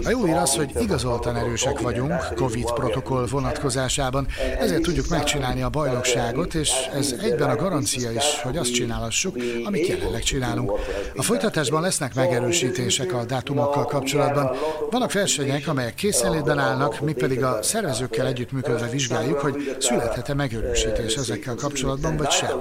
A 0.05 0.11
jó 0.11 0.24
hír 0.24 0.36
az, 0.36 0.57
hogy 0.57 0.70
igazoltan 0.80 1.36
erősek 1.36 1.80
vagyunk 1.80 2.12
COVID 2.36 2.72
protokoll 2.72 3.26
vonatkozásában, 3.30 4.26
ezért 4.59 4.82
tudjuk 4.82 5.09
megcsinálni 5.09 5.62
a 5.62 5.68
bajnokságot, 5.68 6.55
és 6.55 6.70
ez 6.95 7.14
egyben 7.22 7.51
a 7.51 7.57
garancia 7.57 8.11
is, 8.11 8.40
hogy 8.43 8.57
azt 8.57 8.72
csinálhassuk, 8.72 9.36
amit 9.64 9.86
jelenleg 9.86 10.22
csinálunk. 10.22 10.72
A 11.16 11.22
folytatásban 11.22 11.82
lesznek 11.82 12.14
megerősítések 12.14 13.14
a 13.14 13.24
dátumokkal 13.24 13.84
kapcsolatban. 13.84 14.51
Vannak 14.90 15.12
versenyek, 15.12 15.68
amelyek 15.68 15.95
készenlétben 15.95 16.59
állnak, 16.59 17.01
mi 17.01 17.12
pedig 17.12 17.32
pedig 17.35 17.47
a 17.47 17.62
szervezőkkel 17.62 18.26
együttműködve 18.26 18.89
vizsgáljuk, 18.89 19.41
hogy 19.41 19.76
születhet-e 19.78 20.35
megerősítés 20.35 21.14
ezekkel 21.14 21.55
kapcsolatban, 21.55 22.16
vagy 22.16 22.30
sem. 22.30 22.61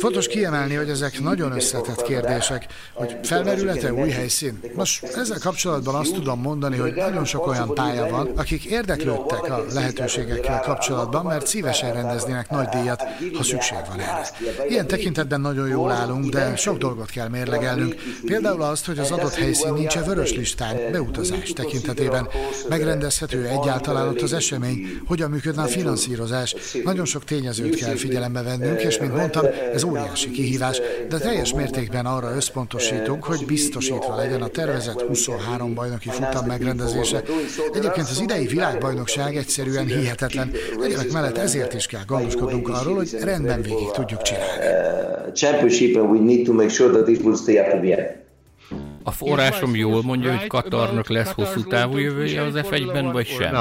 Fontos 0.00 0.26
kiemelni, 0.26 0.74
hogy 0.74 0.88
ezek 0.88 1.20
nagyon 1.20 1.52
összetett 1.52 2.02
kérdések, 2.02 2.66
hogy 2.92 3.16
felmerülhet-e 3.22 3.92
új 3.92 4.08
helyszín. 4.08 4.60
Most 4.74 5.04
ezzel 5.04 5.38
kapcsolatban 5.38 5.94
azt 5.94 6.12
tudom 6.12 6.40
mondani, 6.40 6.76
hogy 6.76 6.94
nagyon 6.94 7.24
sok 7.24 7.46
olyan 7.46 7.74
pálya 7.74 8.06
van, 8.08 8.30
akik 8.36 8.64
érdeklődtek 8.64 9.50
a 9.50 9.64
lehetőségekkel 9.74 10.60
kapcsolatban, 10.60 11.24
mert 11.24 11.46
szívesen 11.46 11.92
rendeznének 11.92 12.50
nagy 12.50 12.68
díjat, 12.68 13.02
ha 13.36 13.42
szükség 13.42 13.78
van 13.88 14.00
erre. 14.00 14.28
Ilyen 14.68 14.86
tekintetben 14.86 15.40
nagyon 15.40 15.68
jól 15.68 15.90
állunk, 15.90 16.28
de 16.28 16.56
sok 16.56 16.78
dolgot 16.78 17.10
kell 17.10 17.28
mérlegelnünk. 17.28 17.94
Például 18.24 18.62
azt, 18.62 18.86
hogy 18.86 18.98
az 18.98 19.10
adott 19.10 19.34
helyszín 19.34 19.72
nincs-e 19.72 20.02
vörös 20.02 20.34
listán 20.34 20.76
beutazás 20.92 21.52
tekintetében. 21.52 22.28
Megrendezhető 22.68 23.44
egyáltalán 23.46 23.90
talán 23.90 24.08
ott 24.08 24.20
az 24.20 24.32
esemény, 24.32 25.00
hogyan 25.06 25.30
működne 25.30 25.62
a 25.62 25.66
finanszírozás. 25.66 26.54
Nagyon 26.84 27.04
sok 27.04 27.24
tényezőt 27.24 27.74
kell 27.74 27.94
figyelembe 27.94 28.42
vennünk, 28.42 28.80
és 28.80 28.98
mint 28.98 29.16
mondtam, 29.16 29.46
ez 29.72 29.84
óriási 29.90 30.30
kihívás, 30.30 30.80
de 31.08 31.18
teljes 31.18 31.54
mértékben 31.54 32.06
arra 32.06 32.34
összpontosítunk, 32.34 33.24
hogy 33.24 33.46
biztosítva 33.46 34.16
legyen 34.16 34.42
a 34.42 34.48
tervezett 34.48 35.00
23 35.00 35.74
bajnoki 35.74 36.08
futam 36.08 36.46
megrendezése. 36.46 37.22
Egyébként 37.72 38.08
az 38.08 38.20
idei 38.20 38.46
világbajnokság 38.46 39.36
egyszerűen 39.36 39.86
hihetetlen. 39.86 40.50
Egyébként 40.82 41.12
mellett 41.12 41.38
ezért 41.38 41.74
is 41.74 41.86
kell 41.86 42.04
gondoskodnunk 42.06 42.68
arról, 42.68 42.94
hogy 42.94 43.16
rendben 43.22 43.62
végig 43.62 43.90
tudjuk 43.90 44.22
csinálni. 44.22 44.64
A 49.02 49.10
forrásom 49.10 49.74
jól 49.74 50.02
mondja, 50.02 50.36
hogy 50.36 50.46
Katarnak 50.46 51.08
lesz 51.08 51.32
hosszú 51.32 51.62
távú 51.62 51.96
jövője 51.96 52.42
az 52.42 52.54
F1-ben, 52.56 53.12
vagy 53.12 53.26
sem? 53.26 53.54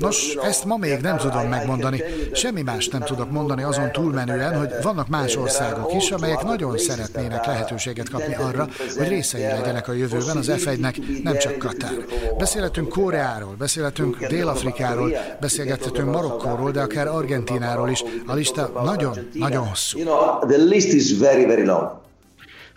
Nos, 0.00 0.34
ezt 0.42 0.64
ma 0.64 0.76
még 0.76 0.98
nem 1.00 1.16
tudom 1.16 1.48
megmondani. 1.48 2.02
Semmi 2.32 2.62
más 2.62 2.88
nem 2.88 3.00
tudok 3.00 3.30
mondani 3.30 3.62
azon 3.62 3.92
túlmenően, 3.92 4.58
hogy 4.58 4.68
vannak 4.82 5.08
más 5.08 5.36
országok 5.36 5.94
is, 5.94 6.10
amelyek 6.10 6.42
nagyon 6.42 6.78
szeretnének 6.78 7.46
lehetőséget 7.46 8.08
kapni 8.08 8.34
arra, 8.34 8.68
hogy 8.96 9.08
részei 9.08 9.42
legyenek 9.42 9.88
a 9.88 9.92
jövőben 9.92 10.36
az 10.36 10.50
F1-nek, 10.50 11.22
nem 11.22 11.38
csak 11.38 11.58
Katár. 11.58 11.92
Beszélhetünk 12.38 12.88
Koreáról, 12.88 13.54
beszélhetünk 13.58 14.26
Dél-Afrikáról, 14.26 15.12
beszélgethetünk 15.40 16.10
Marokkóról, 16.10 16.70
de 16.70 16.80
akár 16.80 17.06
Argentináról 17.06 17.88
is. 17.88 18.04
A 18.26 18.34
lista 18.34 18.70
nagyon-nagyon 18.84 19.66
hosszú. 19.66 19.98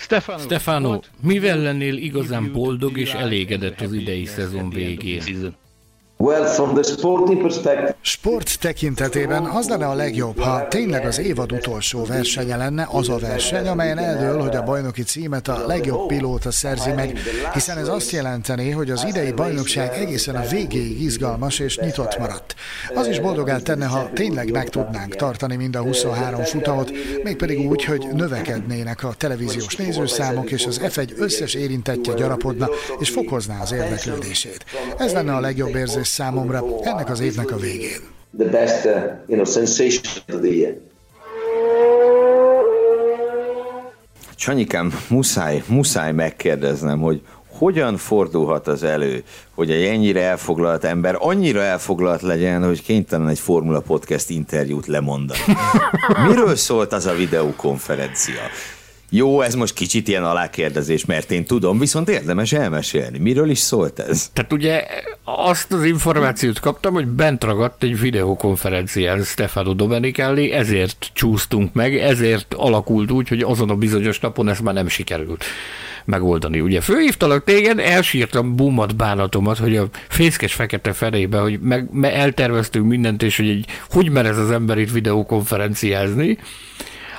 Stefano, 0.02 0.40
Stefano 0.40 1.02
mivel 1.22 1.60
lennél 1.60 1.98
igazán 1.98 2.52
boldog 2.52 2.98
és 2.98 3.14
elégedett 3.14 3.82
az 3.82 3.94
idei 3.94 4.26
szezon 4.26 4.70
végén? 4.70 5.22
Sport 8.02 8.60
tekintetében 8.60 9.44
az 9.44 9.70
lenne 9.70 9.88
a 9.88 9.94
legjobb, 9.94 10.40
ha 10.40 10.68
tényleg 10.68 11.06
az 11.06 11.20
évad 11.20 11.52
utolsó 11.52 12.06
versenye 12.06 12.58
lenne 12.58 12.88
az 12.92 13.10
a 13.10 13.18
verseny, 13.18 13.68
amelyen 13.68 13.98
eldől, 13.98 14.42
hogy 14.42 14.56
a 14.56 14.64
bajnoki 14.64 15.04
címet 15.04 15.48
a 15.48 15.64
legjobb 15.68 16.08
pilóta 16.08 16.52
szerzi 16.52 16.92
meg, 16.92 17.18
hiszen 17.54 17.78
ez 17.78 17.88
azt 17.88 18.12
jelenteni, 18.12 18.70
hogy 18.70 18.90
az 18.90 19.06
idei 19.08 19.32
bajnokság 19.32 19.94
egészen 19.94 20.36
a 20.36 20.48
végéig 20.50 21.02
izgalmas 21.02 21.60
és 21.60 21.78
nyitott 21.78 22.18
maradt. 22.20 22.56
Az 22.96 23.08
is 23.08 23.20
boldogát 23.20 23.64
tenne, 23.64 23.86
ha 23.86 24.10
tényleg 24.14 24.52
meg 24.52 24.70
tudnánk 24.70 25.16
tartani 25.16 25.56
mind 25.56 25.76
a 25.76 25.82
23 25.82 26.44
futamot, 26.44 26.92
mégpedig 27.24 27.70
úgy, 27.70 27.84
hogy 27.84 28.08
növekednének 28.14 29.04
a 29.04 29.14
televíziós 29.18 29.76
nézőszámok, 29.76 30.52
és 30.52 30.66
az 30.66 30.82
F1 30.84 31.10
összes 31.18 31.54
érintettje 31.54 32.14
gyarapodna, 32.14 32.70
és 33.00 33.10
fokozná 33.10 33.62
az 33.62 33.72
érdeklődését. 33.72 34.66
Ez 34.98 35.14
lenne 35.14 35.36
a 35.36 35.40
legjobb 35.40 35.76
érzés 35.76 36.10
számomra 36.12 36.64
ennek 36.82 37.10
az 37.10 37.20
évnek 37.20 37.52
a 37.52 37.56
végén. 37.56 38.00
The 38.38 38.50
best, 38.50 38.86
uh, 38.86 38.92
you 39.28 39.42
know, 39.42 39.46
sensation 39.46 40.04
of 40.34 40.40
the 40.42 40.54
year. 40.54 40.74
Sanyikám, 44.36 44.94
muszáj, 45.10 45.64
muszáj 45.68 46.12
megkérdeznem, 46.12 47.00
hogy 47.00 47.22
hogyan 47.58 47.98
fordulhat 47.98 48.68
az 48.68 48.84
elő, 48.84 49.24
hogy 49.56 49.72
egy 49.72 49.84
ennyire 49.84 50.22
elfoglalt 50.22 50.84
ember 50.84 51.16
annyira 51.20 51.62
elfoglalt 51.62 52.22
legyen, 52.22 52.64
hogy 52.64 52.84
kénytelen 52.84 53.28
egy 53.28 53.40
Formula 53.40 53.80
Podcast 53.80 54.30
interjút 54.30 54.86
lemondani. 54.86 55.40
Miről 56.28 56.56
szólt 56.56 56.94
az 56.94 57.06
a 57.06 57.14
videokonferencia? 57.14 58.42
Jó, 59.14 59.42
ez 59.42 59.56
most 59.56 59.74
kicsit 59.74 60.08
ilyen 60.08 60.24
alákérdezés, 60.24 61.06
mert 61.06 61.32
én 61.32 61.46
tudom, 61.46 61.80
viszont 61.80 62.10
érdemes 62.10 62.54
elmesélni. 62.54 63.18
Miről 63.18 63.50
is 63.50 63.58
szólt 63.58 64.00
ez? 64.00 64.30
Tehát 64.34 64.54
ugye 64.54 64.86
azt 65.24 65.74
az 65.74 65.84
információt 65.86 66.60
kaptam, 66.60 66.94
hogy 66.94 67.08
bent 67.08 67.44
ragadt 67.44 67.84
egy 67.84 68.00
videokonferencián 68.00 69.24
Stefano 69.24 69.74
Domenicali, 69.74 70.52
ezért 70.52 71.10
csúsztunk 71.14 71.74
meg, 71.74 71.98
ezért 71.98 72.54
alakult 72.54 73.12
úgy, 73.12 73.28
hogy 73.28 73.42
azon 73.42 73.70
a 73.70 73.76
bizonyos 73.76 74.20
napon 74.20 74.50
ez 74.50 74.60
már 74.60 74.74
nem 74.74 74.88
sikerült 74.88 75.44
megoldani. 76.06 76.60
Ugye 76.60 76.82
főhívtalak 76.82 77.44
téged, 77.44 77.80
elsírtam 77.80 78.56
bumat 78.56 78.96
bánatomat, 78.96 79.58
hogy 79.58 79.78
a 79.78 79.90
fészkes 80.08 80.54
fekete 80.54 80.94
felébe, 80.94 81.40
hogy 81.40 81.60
meg, 81.60 81.88
me 81.92 82.14
elterveztünk 82.14 82.88
mindent, 82.88 83.24
és 83.24 83.38
hogy 83.38 83.50
egy, 83.50 83.66
hogy 83.90 84.10
mer 84.10 84.26
ez 84.26 84.38
az 84.38 84.52
ember 84.52 84.78
itt 84.78 84.92
videokonferenciázni, 84.92 86.38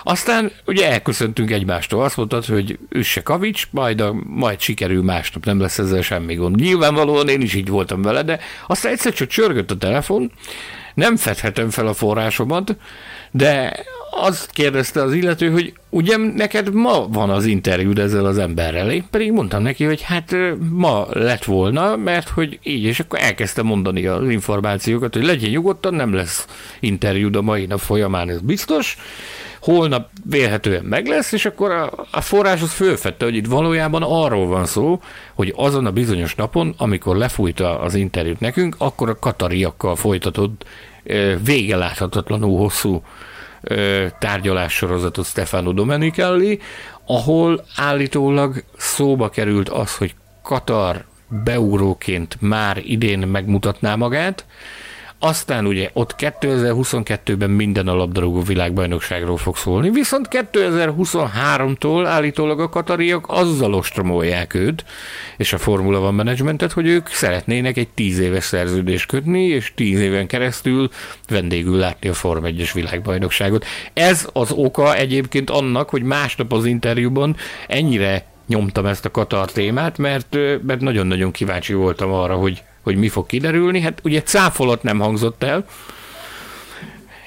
aztán 0.02 0.52
ugye 0.66 0.90
elköszöntünk 0.90 1.50
egymástól, 1.50 2.02
azt 2.04 2.16
mondtad, 2.16 2.44
hogy 2.44 2.78
üsse 2.88 3.22
kavics, 3.22 3.66
majd, 3.70 4.00
a, 4.00 4.14
majd 4.26 4.60
sikerül 4.60 5.02
másnap, 5.02 5.44
nem 5.44 5.60
lesz 5.60 5.78
ezzel 5.78 6.02
semmi 6.02 6.34
gond. 6.34 6.56
Nyilvánvalóan 6.56 7.28
én 7.28 7.40
is 7.40 7.54
így 7.54 7.68
voltam 7.68 8.02
vele, 8.02 8.22
de 8.22 8.38
aztán 8.66 8.92
egyszer 8.92 9.12
csak 9.12 9.28
csörgött 9.28 9.70
a 9.70 9.76
telefon, 9.76 10.32
nem 10.94 11.16
fedhetem 11.16 11.70
fel 11.70 11.86
a 11.86 11.94
forrásomat, 11.94 12.76
de 13.30 13.72
azt 14.14 14.50
kérdezte 14.50 15.02
az 15.02 15.12
illető, 15.12 15.50
hogy 15.50 15.72
ugye 15.88 16.16
neked 16.16 16.72
ma 16.72 17.06
van 17.08 17.30
az 17.30 17.44
interjúd 17.44 17.98
ezzel 17.98 18.24
az 18.24 18.38
emberrel, 18.38 18.90
én 18.90 19.04
pedig 19.10 19.32
mondtam 19.32 19.62
neki, 19.62 19.84
hogy 19.84 20.02
hát 20.02 20.36
ma 20.70 21.06
lett 21.10 21.44
volna, 21.44 21.96
mert 21.96 22.28
hogy 22.28 22.58
így, 22.62 22.84
és 22.84 23.00
akkor 23.00 23.18
elkezdte 23.18 23.62
mondani 23.62 24.06
az 24.06 24.28
információkat, 24.28 25.14
hogy 25.14 25.24
legyen 25.24 25.50
nyugodtan, 25.50 25.94
nem 25.94 26.14
lesz 26.14 26.46
interjúd 26.80 27.36
a 27.36 27.42
mai 27.42 27.66
nap 27.66 27.80
folyamán, 27.80 28.28
ez 28.28 28.40
biztos, 28.40 28.96
holnap 29.62 30.08
vélhetően 30.24 30.84
meg 30.84 31.06
lesz, 31.06 31.32
és 31.32 31.44
akkor 31.44 31.70
a, 31.70 32.06
a 32.10 32.20
forrás 32.20 32.62
az 32.62 32.72
fölfedte, 32.72 33.24
hogy 33.24 33.36
itt 33.36 33.46
valójában 33.46 34.02
arról 34.02 34.46
van 34.46 34.66
szó, 34.66 35.00
hogy 35.34 35.52
azon 35.56 35.86
a 35.86 35.90
bizonyos 35.90 36.34
napon, 36.34 36.74
amikor 36.76 37.16
lefújta 37.16 37.80
az 37.80 37.94
interjút 37.94 38.40
nekünk, 38.40 38.74
akkor 38.78 39.08
a 39.08 39.18
katariakkal 39.18 39.96
folytatott 39.96 40.64
vége 41.44 41.76
láthatatlanul 41.76 42.58
hosszú 42.58 43.02
tárgyalássorozatot 44.18 45.26
Stefano 45.26 45.72
Domenicali, 45.72 46.60
ahol 47.06 47.64
állítólag 47.76 48.64
szóba 48.76 49.28
került 49.28 49.68
az, 49.68 49.96
hogy 49.96 50.14
Katar 50.42 51.04
beugróként 51.44 52.36
már 52.40 52.80
idén 52.84 53.18
megmutatná 53.18 53.94
magát, 53.94 54.44
aztán 55.24 55.66
ugye 55.66 55.90
ott 55.92 56.14
2022-ben 56.18 57.50
minden 57.50 57.88
a 57.88 57.94
labdarúgó 57.94 58.40
világbajnokságról 58.40 59.36
fog 59.36 59.56
szólni, 59.56 59.90
viszont 59.90 60.28
2023-tól 60.30 62.04
állítólag 62.06 62.60
a 62.60 62.68
katariak 62.68 63.24
azzal 63.28 63.74
ostromolják 63.74 64.54
őt, 64.54 64.84
és 65.36 65.52
a 65.52 65.58
Formula 65.58 65.98
One 65.98 66.10
Managementet, 66.10 66.72
hogy 66.72 66.86
ők 66.86 67.08
szeretnének 67.08 67.76
egy 67.76 67.88
10 67.88 68.18
éves 68.18 68.44
szerződést 68.44 69.06
kötni, 69.06 69.42
és 69.42 69.72
10 69.74 70.00
éven 70.00 70.26
keresztül 70.26 70.90
vendégül 71.28 71.78
látni 71.78 72.08
a 72.08 72.14
Form 72.14 72.44
1-es 72.44 72.70
világbajnokságot. 72.74 73.64
Ez 73.92 74.28
az 74.32 74.52
oka 74.52 74.96
egyébként 74.96 75.50
annak, 75.50 75.90
hogy 75.90 76.02
másnap 76.02 76.52
az 76.52 76.64
interjúban 76.64 77.36
ennyire 77.66 78.24
nyomtam 78.46 78.86
ezt 78.86 79.04
a 79.04 79.10
Katar 79.10 79.52
témát, 79.52 79.98
mert, 79.98 80.36
mert 80.62 80.80
nagyon-nagyon 80.80 81.30
kíváncsi 81.30 81.74
voltam 81.74 82.12
arra, 82.12 82.34
hogy, 82.34 82.62
hogy 82.82 82.96
mi 82.96 83.08
fog 83.08 83.26
kiderülni. 83.26 83.80
Hát 83.80 84.00
ugye 84.04 84.22
cáfolat 84.22 84.82
nem 84.82 84.98
hangzott 84.98 85.42
el, 85.42 85.64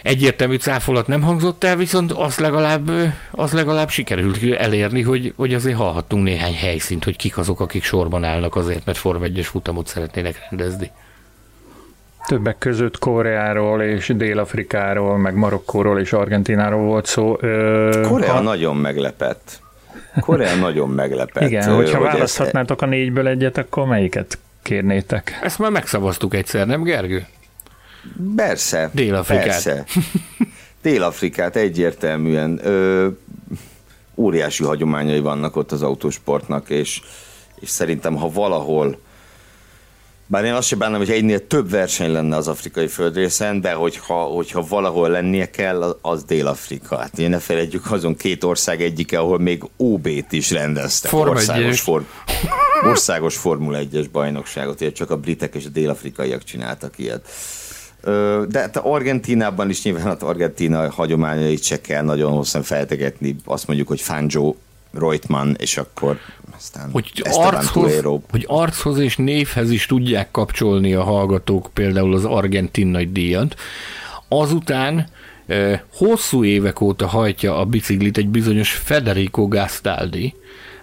egyértelmű 0.06 0.56
cáfolat 0.56 1.08
nem 1.08 1.22
hangzott 1.22 1.64
el, 1.64 1.76
viszont 1.76 2.12
azt 2.12 2.40
legalább, 2.40 2.92
az 3.32 3.54
legalább 3.54 3.90
sikerült 3.90 4.54
elérni, 4.54 5.02
hogy, 5.02 5.34
hogy 5.36 5.54
azért 5.54 5.78
hallhattunk 5.78 6.24
néhány 6.24 6.56
helyszínt, 6.56 7.04
hogy 7.04 7.16
kik 7.16 7.38
azok, 7.38 7.60
akik 7.60 7.84
sorban 7.84 8.24
állnak 8.24 8.56
azért, 8.56 8.86
mert 8.86 8.98
Form 8.98 9.24
1 9.24 9.46
futamot 9.46 9.88
szeretnének 9.88 10.48
rendezni. 10.50 10.92
Többek 12.28 12.58
között 12.58 13.00
Koreáról 13.00 13.82
és 13.82 14.12
Dél-Afrikáról, 14.16 15.18
meg 15.18 15.36
Marokkóról 15.36 16.00
és 16.00 16.14
Argentináról 16.14 16.86
volt 16.86 17.06
szó. 17.06 17.36
Korea 18.02 18.32
ha... 18.32 18.42
nagyon 18.42 18.76
meglepett. 18.76 19.62
Korea 20.20 20.56
nagyon 20.56 20.90
meglepett. 20.90 21.48
Igen, 21.48 21.76
hogyha 21.76 21.98
hogy 21.98 22.08
választhatnátok 22.08 22.82
a 22.82 22.86
négyből 22.86 23.28
egyet, 23.28 23.58
akkor 23.58 23.86
melyiket 23.86 24.38
kérnétek? 24.66 25.40
Ezt 25.42 25.60
már 25.60 25.72
megszavaztuk 25.72 26.34
egyszer, 26.34 26.68
nem 26.68 26.84
Gergő? 26.84 27.28
Persze. 28.36 28.90
Dél-Afrikát. 28.94 29.46
Persze. 29.46 29.86
Dél-Afrikát 30.82 31.56
egyértelműen. 31.56 32.60
Ö, 32.64 33.08
óriási 34.16 34.64
hagyományai 34.64 35.20
vannak 35.20 35.56
ott 35.56 35.72
az 35.72 35.82
autósportnak, 35.82 36.70
és, 36.70 37.02
és 37.60 37.70
szerintem, 37.70 38.16
ha 38.16 38.32
valahol 38.32 39.00
bár 40.28 40.44
én 40.44 40.54
azt 40.54 40.68
sem 40.68 40.80
bánom, 40.80 40.98
hogy 40.98 41.10
egynél 41.10 41.48
több 41.48 41.70
verseny 41.70 42.12
lenne 42.12 42.36
az 42.36 42.48
afrikai 42.48 42.88
földrészen, 42.88 43.62
de 43.62 43.74
hogyha, 43.74 44.14
hogyha 44.14 44.66
valahol 44.70 45.10
lennie 45.10 45.50
kell, 45.50 45.98
az 46.02 46.24
Dél-Afrika. 46.24 46.98
Hát 46.98 47.20
én 47.20 47.30
ne 47.30 47.40
felejtjük 47.40 47.92
azon 47.92 48.16
két 48.16 48.44
ország 48.44 48.82
egyike, 48.82 49.20
ahol 49.20 49.40
még 49.40 49.64
OB-t 49.78 50.32
is 50.32 50.52
rendeztek. 50.52 51.10
Form 51.12 51.30
országos, 51.30 51.82
for, 51.82 52.06
országos 52.84 53.38
Formula 53.38 53.80
1-es 53.92 54.06
bajnokságot, 54.12 54.82
ugye 54.82 54.92
csak 54.92 55.12
a 55.12 55.18
britek 55.18 55.56
és 55.56 55.66
a 55.66 55.70
dél-afrikaiak 55.70 56.44
csináltak 56.44 56.94
ilyet. 56.98 57.30
De 58.48 58.60
hát 58.60 58.78
Argentinában 58.78 59.70
is 59.70 59.84
nyilván 59.84 60.08
az 60.08 60.22
Argentina 60.22 60.92
hagyományait 60.92 61.64
se 61.64 61.82
kell 61.82 62.04
nagyon 62.04 62.32
hosszan 62.32 62.64
feltegetni. 62.64 63.36
Azt 63.46 63.68
mondjuk, 63.68 63.88
hogy 63.88 64.02
Fangio 64.02 64.56
Reutemann, 64.98 65.54
és 65.58 65.78
akkor 65.78 66.20
aztán 66.56 66.92
hogy 66.92 67.12
archoz, 67.24 68.02
hogy 68.30 68.46
archoz 68.48 68.98
és 68.98 69.18
névhez 69.18 69.72
is 69.72 69.86
tudják 69.86 70.32
kapcsolni 70.32 70.94
a 70.94 71.04
hallgatók 71.04 71.70
például 71.74 72.14
az 72.14 72.26
argentin 72.26 72.88
nagy 72.88 73.12
díjat. 73.12 73.56
Azután 74.28 75.10
hosszú 75.94 76.44
évek 76.44 76.82
óta 76.82 77.08
hajtja 77.08 77.58
a 77.58 77.66
biciklit 77.66 78.18
egy 78.18 78.28
bizonyos 78.28 78.72
Federico 78.72 79.48
Gastaldi, 79.48 80.34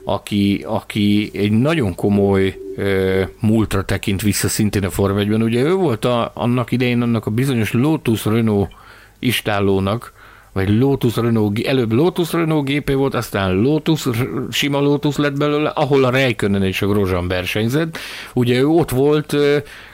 aki, 0.04 0.64
aki 0.66 1.30
egy 1.34 1.52
nagyon 1.52 1.94
komoly 1.94 2.58
ö, 2.76 3.22
múltra 3.40 3.84
tekint 3.84 4.22
vissza 4.22 4.48
szintén 4.48 4.84
a 4.84 4.90
Form 4.90 5.18
1 5.18 5.30
Ugye 5.30 5.62
ő 5.62 5.74
volt 5.74 6.04
a, 6.04 6.30
annak 6.34 6.72
idején 6.72 7.02
annak 7.02 7.26
a 7.26 7.30
bizonyos 7.30 7.72
Lotus 7.72 8.24
Renault 8.24 8.70
istállónak, 9.18 10.12
vagy 10.52 10.78
Lotus 10.78 11.16
Renault, 11.16 11.66
előbb 11.66 11.92
Lotus 11.92 12.32
Renault 12.32 12.64
gépé 12.64 12.94
volt, 12.94 13.14
aztán 13.14 13.54
Lotus, 13.54 14.08
sima 14.50 14.80
Lotus 14.80 15.16
lett 15.16 15.36
belőle, 15.36 15.68
ahol 15.68 16.04
a 16.04 16.10
Rijkönen 16.10 16.62
és 16.62 16.82
a 16.82 16.86
Grosjean 16.86 17.28
versenyzett. 17.28 17.98
Ugye 18.34 18.58
ő 18.58 18.66
ott 18.66 18.90
volt 18.90 19.36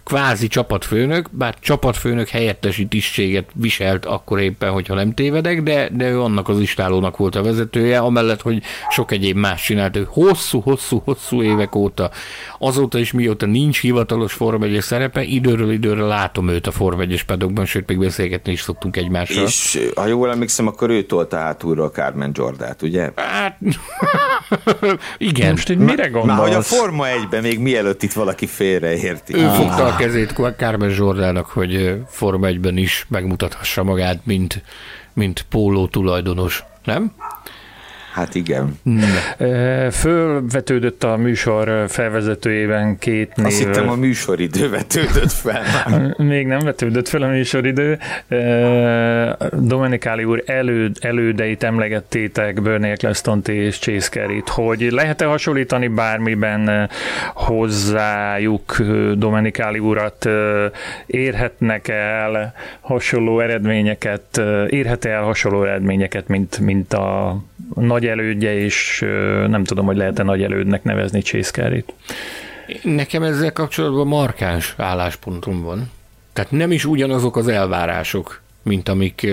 kvázi 0.08 0.46
csapatfőnök, 0.46 1.28
bár 1.30 1.54
csapatfőnök 1.60 2.28
helyettesi 2.28 2.86
tisztséget 2.86 3.48
viselt 3.54 4.04
akkor 4.04 4.40
éppen, 4.40 4.70
hogyha 4.70 4.94
nem 4.94 5.14
tévedek, 5.14 5.62
de, 5.62 5.88
de 5.92 6.10
ő 6.10 6.20
annak 6.20 6.48
az 6.48 6.60
istálónak 6.60 7.16
volt 7.16 7.34
a 7.34 7.42
vezetője, 7.42 7.98
amellett, 7.98 8.40
hogy 8.40 8.62
sok 8.90 9.12
egyéb 9.12 9.36
más 9.36 9.62
csinált. 9.62 9.96
Ő 9.96 10.06
hosszú, 10.10 10.60
hosszú, 10.60 11.02
hosszú 11.04 11.42
évek 11.42 11.74
óta, 11.74 12.10
azóta 12.58 12.98
is 12.98 13.12
mióta 13.12 13.46
nincs 13.46 13.80
hivatalos 13.80 14.32
Form 14.32 14.62
1 14.62 14.80
szerepe, 14.80 15.22
időről 15.22 15.70
időre 15.70 16.02
látom 16.02 16.48
őt 16.48 16.66
a 16.66 16.70
Form 16.70 17.00
1 17.00 17.24
pedokban, 17.24 17.64
sőt, 17.64 17.88
még 17.88 17.98
beszélgetni 17.98 18.52
is 18.52 18.60
szoktunk 18.60 18.96
egymással. 18.96 19.44
És 19.44 19.88
ha 19.94 20.06
jól 20.06 20.30
emlékszem, 20.30 20.66
akkor 20.66 20.90
ő 20.90 21.02
tolta 21.02 21.36
hátulra 21.36 21.84
a 21.84 21.90
Carmen 21.90 22.30
Jordát, 22.34 22.82
ugye? 22.82 23.10
Hát, 23.16 23.58
igen. 25.18 25.50
Most 25.50 25.66
hogy 25.66 25.78
mire 25.78 26.08
gondolsz? 26.08 26.38
Már 26.38 26.46
hogy 26.46 26.56
a 26.56 26.62
Forma 26.62 27.04
1-ben 27.06 27.42
még 27.42 27.58
mielőtt 27.58 28.02
itt 28.02 28.12
valaki 28.12 28.46
félreérti. 28.46 29.34
Ő 29.34 29.48
fogta 29.48 29.96
kezét 29.98 30.56
Kármen 30.56 30.90
Zsordának, 30.90 31.46
hogy 31.46 31.96
Forma 32.06 32.46
1-ben 32.50 32.76
is 32.76 33.06
megmutathassa 33.08 33.82
magát, 33.82 34.26
mint, 34.26 34.62
mint 35.12 35.44
póló 35.48 35.86
tulajdonos, 35.86 36.64
nem? 36.84 37.12
Hát 38.18 38.34
igen. 38.34 38.78
Fölvetődött 39.90 41.04
a 41.04 41.16
műsor 41.16 41.84
felvezetőjében 41.88 42.98
két 42.98 43.36
név. 43.36 43.46
Azt 43.46 43.58
hittem 43.58 43.88
a 43.88 43.94
műsoridő 43.94 44.70
vetődött 44.70 45.32
fel. 45.32 45.62
Még 46.16 46.46
nem 46.46 46.58
vetődött 46.58 47.08
fel 47.08 47.22
a 47.22 47.28
műsoridő. 47.28 47.98
Dominikáli 49.52 50.24
úr 50.24 50.42
elő, 50.46 50.90
elődeit 51.00 51.62
emlegettétek, 51.62 52.62
Bernie 52.62 52.90
eccleston 52.90 53.42
és 53.44 53.78
Chase 53.78 54.08
Carey-t, 54.08 54.48
hogy 54.48 54.88
lehet-e 54.90 55.24
hasonlítani 55.24 55.88
bármiben 55.88 56.90
hozzájuk 57.34 58.76
Dominikáli 59.14 59.78
urat, 59.78 60.28
érhetnek 61.06 61.88
el 61.88 62.54
hasonló 62.80 63.40
eredményeket, 63.40 64.40
érhet 64.68 65.04
el 65.04 65.22
hasonló 65.22 65.64
eredményeket, 65.64 66.28
mint, 66.28 66.58
mint 66.58 66.92
a 66.92 67.38
nagy 67.74 68.06
elődje, 68.06 68.58
és 68.58 69.04
nem 69.48 69.64
tudom, 69.64 69.86
hogy 69.86 69.96
lehet-e 69.96 70.22
nagy 70.22 70.42
elődnek 70.42 70.82
nevezni 70.82 71.20
Chase 71.20 71.50
Carey-t. 71.50 71.92
Nekem 72.82 73.22
ezzel 73.22 73.52
kapcsolatban 73.52 74.06
markáns 74.06 74.74
álláspontom 74.76 75.62
van. 75.62 75.90
Tehát 76.32 76.50
nem 76.50 76.72
is 76.72 76.84
ugyanazok 76.84 77.36
az 77.36 77.48
elvárások, 77.48 78.40
mint 78.62 78.88
amik, 78.88 79.26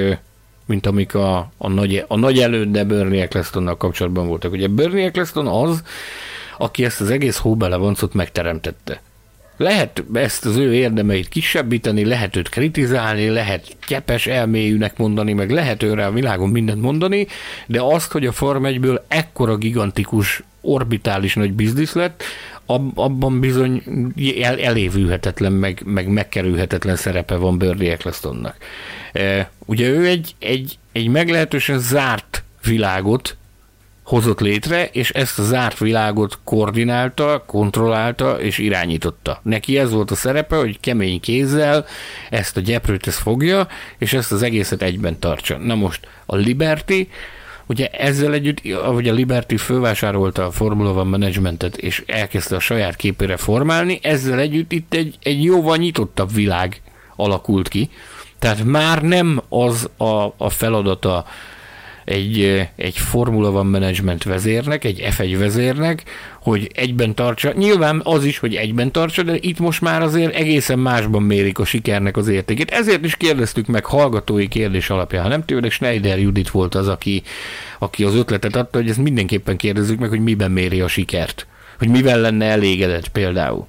mint 0.65 0.85
amik 0.85 1.15
a, 1.15 1.51
a, 1.57 1.67
nagy, 1.67 2.05
a 2.07 2.17
nagy 2.17 2.39
előde 2.39 2.83
Bernie 2.83 3.21
Ecclestonnal 3.21 3.77
kapcsolatban 3.77 4.27
voltak. 4.27 4.51
Ugye 4.51 4.67
Bernie 4.67 5.05
Eccleston 5.05 5.47
az, 5.47 5.83
aki 6.57 6.85
ezt 6.85 7.01
az 7.01 7.09
egész 7.09 7.37
hóbelevoncot 7.37 8.13
megteremtette. 8.13 9.01
Lehet 9.57 10.03
ezt 10.13 10.45
az 10.45 10.55
ő 10.55 10.73
érdemeit 10.73 11.27
kisebbíteni, 11.27 12.05
lehet 12.05 12.35
őt 12.35 12.49
kritizálni, 12.49 13.29
lehet 13.29 13.75
gyepes 13.87 14.27
elmélyűnek 14.27 14.97
mondani, 14.97 15.33
meg 15.33 15.51
lehet 15.51 15.83
őre 15.83 16.05
a 16.05 16.11
világon 16.11 16.49
mindent 16.49 16.81
mondani, 16.81 17.27
de 17.67 17.81
azt, 17.81 18.11
hogy 18.11 18.25
a 18.25 18.31
Form 18.31 18.63
1-ből 18.65 19.01
ekkora 19.07 19.55
gigantikus 19.55 20.43
orbitális 20.61 21.35
nagy 21.35 21.53
biznisz 21.53 21.93
lett, 21.93 22.23
abban 22.95 23.39
bizony 23.39 23.83
el, 24.41 24.59
elévülhetetlen, 24.59 25.51
meg, 25.51 25.81
meg 25.85 26.07
megkerülhetetlen 26.07 26.95
szerepe 26.95 27.35
van 27.35 27.57
Bernie 27.57 27.91
Ecclestonnak. 27.91 28.55
E, 29.13 29.51
ugye 29.65 29.89
ő 29.89 30.05
egy, 30.05 30.35
egy, 30.39 30.77
egy 30.91 31.07
meglehetősen 31.07 31.79
zárt 31.79 32.43
világot 32.63 33.37
hozott 34.05 34.39
létre, 34.39 34.89
és 34.91 35.09
ezt 35.09 35.39
a 35.39 35.43
zárt 35.43 35.77
világot 35.77 36.39
koordinálta, 36.43 37.43
kontrollálta 37.47 38.39
és 38.41 38.57
irányította. 38.57 39.39
Neki 39.43 39.77
ez 39.77 39.91
volt 39.91 40.11
a 40.11 40.15
szerepe, 40.15 40.55
hogy 40.55 40.79
kemény 40.79 41.19
kézzel 41.19 41.85
ezt 42.29 42.57
a 42.57 42.59
gyeprőt 42.59 43.07
ezt 43.07 43.19
fogja, 43.19 43.67
és 43.97 44.13
ezt 44.13 44.31
az 44.31 44.41
egészet 44.41 44.81
egyben 44.81 45.19
tartsa. 45.19 45.57
Na 45.57 45.75
most 45.75 46.07
a 46.25 46.35
Liberty, 46.35 47.09
ugye 47.65 47.87
ezzel 47.87 48.33
együtt, 48.33 48.61
ahogy 48.73 49.07
a 49.07 49.13
Liberty 49.13 49.55
fölvásárolta 49.55 50.45
a 50.45 50.51
Formula 50.51 50.91
One 50.91 51.09
managementet, 51.09 51.77
és 51.77 52.03
elkezdte 52.05 52.55
a 52.55 52.59
saját 52.59 52.95
képére 52.95 53.37
formálni, 53.37 53.99
ezzel 54.01 54.39
együtt 54.39 54.71
itt 54.71 54.93
egy, 54.93 55.15
egy 55.23 55.43
jóval 55.43 55.77
nyitottabb 55.77 56.33
világ 56.33 56.81
alakult 57.15 57.67
ki. 57.67 57.89
Tehát 58.39 58.63
már 58.63 59.01
nem 59.01 59.41
az 59.49 59.89
a, 59.97 60.33
a 60.37 60.49
feladata 60.49 61.25
egy, 62.05 62.67
egy 62.75 62.97
Formula 62.97 63.49
One 63.49 63.69
Management 63.69 64.23
vezérnek, 64.23 64.83
egy 64.83 65.03
F1 65.09 65.35
vezérnek, 65.39 66.03
hogy 66.41 66.71
egyben 66.73 67.15
tartsa. 67.15 67.53
Nyilván 67.53 68.01
az 68.03 68.23
is, 68.23 68.37
hogy 68.37 68.55
egyben 68.55 68.91
tartsa, 68.91 69.23
de 69.23 69.37
itt 69.39 69.59
most 69.59 69.81
már 69.81 70.01
azért 70.01 70.35
egészen 70.35 70.79
másban 70.79 71.23
mérik 71.23 71.59
a 71.59 71.65
sikernek 71.65 72.17
az 72.17 72.27
értékét. 72.27 72.71
Ezért 72.71 73.05
is 73.05 73.15
kérdeztük 73.15 73.67
meg 73.67 73.85
hallgatói 73.85 74.47
kérdés 74.47 74.89
alapján. 74.89 75.27
Nem 75.27 75.45
tőle, 75.45 75.69
Schneider 75.69 76.19
Judit 76.19 76.49
volt 76.49 76.75
az, 76.75 76.87
aki, 76.87 77.23
aki 77.79 78.03
az 78.03 78.15
ötletet 78.15 78.55
adta, 78.55 78.77
hogy 78.77 78.89
ezt 78.89 79.01
mindenképpen 79.01 79.57
kérdezzük 79.57 79.99
meg, 79.99 80.09
hogy 80.09 80.23
miben 80.23 80.51
méri 80.51 80.81
a 80.81 80.87
sikert. 80.87 81.47
Hogy 81.77 81.89
mivel 81.89 82.19
lenne 82.19 82.45
elégedett 82.45 83.07
például. 83.07 83.65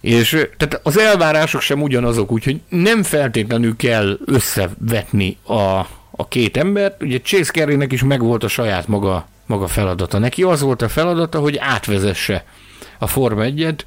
És 0.00 0.30
tehát 0.56 0.80
az 0.82 0.98
elvárások 0.98 1.60
sem 1.60 1.82
ugyanazok, 1.82 2.32
úgyhogy 2.32 2.60
nem 2.68 3.02
feltétlenül 3.02 3.76
kell 3.76 4.18
összevetni 4.26 5.36
a, 5.46 5.86
a 6.16 6.28
két 6.28 6.56
embert. 6.56 7.02
Ugye 7.02 7.20
Chase 7.20 7.52
Carey-nek 7.52 7.92
is 7.92 8.02
megvolt 8.02 8.44
a 8.44 8.48
saját 8.48 8.88
maga, 8.88 9.26
maga 9.46 9.66
feladata. 9.66 10.18
Neki 10.18 10.42
az 10.42 10.60
volt 10.60 10.82
a 10.82 10.88
feladata, 10.88 11.38
hogy 11.38 11.56
átvezesse 11.56 12.44
a 12.98 13.06
Form 13.06 13.38
1-et 13.40 13.78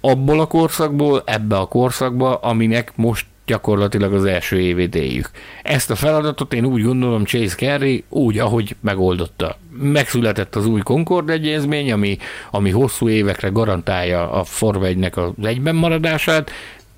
abból 0.00 0.40
a 0.40 0.46
korszakból 0.46 1.22
ebbe 1.24 1.56
a 1.56 1.66
korszakba, 1.66 2.34
aminek 2.34 2.92
most 2.96 3.26
gyakorlatilag 3.46 4.12
az 4.12 4.24
első 4.24 4.60
évét 4.60 4.94
éljük. 4.94 5.30
Ezt 5.62 5.90
a 5.90 5.94
feladatot 5.94 6.52
én 6.52 6.64
úgy 6.64 6.82
gondolom 6.82 7.24
Chase 7.24 7.54
Carey 7.54 8.04
úgy, 8.08 8.38
ahogy 8.38 8.76
megoldotta. 8.80 9.58
Megszületett 9.70 10.56
az 10.56 10.66
új 10.66 10.80
Concord 10.80 11.30
egyezmény, 11.30 11.92
ami, 11.92 12.18
ami 12.50 12.70
hosszú 12.70 13.08
évekre 13.08 13.48
garantálja 13.48 14.30
a 14.30 14.44
Form 14.44 14.82
1-nek 14.82 15.12
az 15.14 15.46
egyben 15.46 15.74
maradását, 15.74 16.50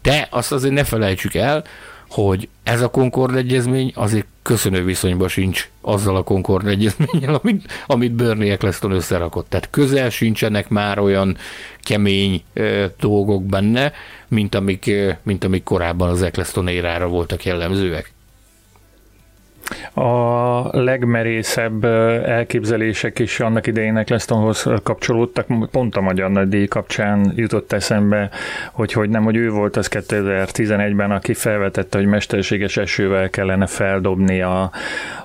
de 0.02 0.26
azt 0.30 0.52
azért 0.52 0.74
ne 0.74 0.84
felejtsük 0.84 1.34
el, 1.34 1.64
hogy 2.08 2.48
ez 2.62 2.82
a 2.82 2.88
Concord 2.88 3.36
egyezmény 3.36 3.92
azért 3.94 4.26
köszönő 4.42 4.84
viszonyban 4.84 5.28
sincs 5.28 5.70
azzal 5.80 6.16
a 6.16 6.22
Concord 6.22 6.66
egyezménnyel, 6.66 7.34
amit, 7.34 7.72
amit 7.86 8.12
Bernie 8.12 8.52
Eccleston 8.52 8.90
összerakott. 8.90 9.48
Tehát 9.48 9.70
közel 9.70 10.10
sincsenek 10.10 10.68
már 10.68 10.98
olyan 10.98 11.36
kemény 11.80 12.42
e, 12.52 12.94
dolgok 13.00 13.44
benne, 13.44 13.92
mint 14.28 14.54
amik, 14.54 14.86
e, 14.86 15.18
mint 15.22 15.44
amik 15.44 15.62
korábban 15.62 16.08
az 16.08 16.22
Eccleston 16.22 16.68
érára 16.68 17.08
voltak 17.08 17.44
jellemzőek. 17.44 18.12
A 19.94 20.78
legmerészebb 20.78 21.84
elképzelések 22.24 23.18
is 23.18 23.40
annak 23.40 23.66
idején 23.66 23.96
Ecclestonhoz 23.96 24.66
kapcsolódtak, 24.82 25.70
pont 25.70 25.96
a 25.96 26.00
Magyar 26.00 26.30
Nagydíj 26.30 26.66
kapcsán 26.66 27.32
jutott 27.36 27.72
eszembe, 27.72 28.30
hogy, 28.72 28.92
hogy 28.92 29.08
nem, 29.08 29.24
hogy 29.24 29.36
ő 29.36 29.50
volt 29.50 29.76
az 29.76 29.88
2011-ben, 29.90 31.10
aki 31.10 31.34
felvetette, 31.34 31.98
hogy 31.98 32.06
mesterséges 32.06 32.76
esővel 32.76 33.30
kellene 33.30 33.66
feldobni 33.66 34.42
a, 34.42 34.70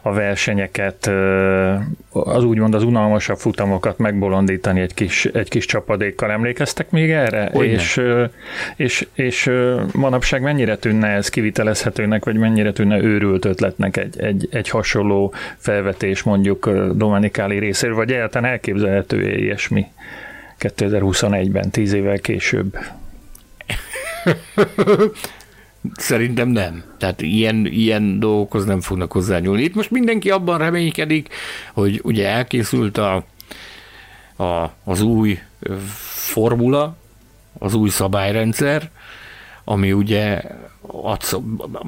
a 0.06 0.14
versenyeket, 0.14 1.12
az 2.10 2.44
úgymond 2.44 2.74
az 2.74 2.84
unalmasabb 2.84 3.38
futamokat 3.38 3.98
megbolondítani 3.98 4.82
egy 4.82 4.94
kis, 4.94 5.26
egy 5.26 5.50
kis 5.50 5.66
csapadékkal. 5.66 6.32
Emlékeztek 6.32 6.90
még 6.90 7.12
erre? 7.12 7.52
És, 7.72 8.02
és, 8.76 9.08
és 9.14 9.52
manapság 9.94 10.42
mennyire 10.42 10.78
tűnne 10.78 11.08
ez 11.08 11.30
kivitelezhetőnek, 11.30 12.26
vagy 12.26 12.36
mennyire 12.36 12.72
tűnne 12.72 13.02
őrült 13.02 13.46
ötletnek 13.46 13.98
egy, 13.98 14.20
egy, 14.20 14.48
egy 14.52 14.70
hasonló 14.70 15.34
felvetés 15.58 16.24
mondjuk 16.24 16.70
Dominikáli 16.94 17.60
részéről, 17.60 17.96
vagy 17.96 18.12
egyáltalán 18.12 18.52
elképzelhető 18.52 19.30
ilyesmi 19.30 19.86
2021-ben, 20.60 21.70
tíz 21.70 21.94
évvel 21.94 22.20
később? 22.20 22.78
Szerintem 25.96 26.50
nem. 26.50 26.84
Tehát 26.98 27.22
ilyen, 27.22 27.66
ilyen 27.66 28.20
dolgokhoz 28.20 28.66
nem 28.66 28.82
fognak 28.82 29.12
hozzányúlni. 29.12 29.64
Itt 29.64 29.76
most 29.76 29.92
mindenki 29.92 30.30
abban 30.30 30.58
reménykedik, 30.58 31.30
hogy 31.74 32.00
ugye 32.04 32.28
elkészült 32.28 32.98
a, 32.98 33.26
a, 34.36 34.72
az 34.84 35.02
új 35.02 35.40
formula, 36.16 36.96
az 37.60 37.74
új 37.74 37.90
szabályrendszer, 37.90 38.90
ami 39.64 39.92
ugye 39.92 40.42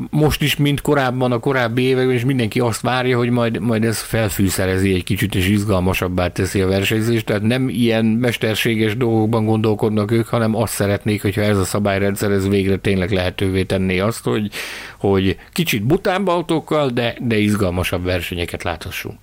most 0.09 0.41
is, 0.41 0.55
mint 0.55 0.82
korábban, 0.82 1.32
a 1.32 1.39
korábbi 1.39 1.82
években, 1.82 2.15
és 2.15 2.26
mindenki 2.26 2.59
azt 2.59 2.82
várja, 2.82 3.17
hogy 3.17 3.30
majd, 3.30 3.59
majd 3.59 3.84
ez 3.84 3.99
felfűszerezi 3.99 4.93
egy 4.93 5.03
kicsit, 5.03 5.36
és 5.36 5.47
izgalmasabbá 5.47 6.28
teszi 6.28 6.61
a 6.61 6.67
versenyzést, 6.67 7.26
tehát 7.26 7.41
nem 7.41 7.69
ilyen 7.69 8.05
mesterséges 8.05 8.97
dolgokban 8.97 9.45
gondolkodnak 9.45 10.11
ők, 10.11 10.28
hanem 10.28 10.55
azt 10.55 10.73
szeretnék, 10.73 11.21
hogyha 11.21 11.41
ez 11.41 11.57
a 11.57 11.63
szabályrendszer 11.63 12.32
ez 12.32 12.47
végre 12.47 12.78
tényleg 12.78 13.11
lehetővé 13.11 13.63
tenné 13.63 13.99
azt, 13.99 14.23
hogy, 14.23 14.49
hogy 14.97 15.38
kicsit 15.51 15.84
butább 15.84 16.28
autókkal, 16.28 16.89
de, 16.89 17.15
de 17.21 17.38
izgalmasabb 17.38 18.03
versenyeket 18.03 18.63
láthassunk. 18.63 19.19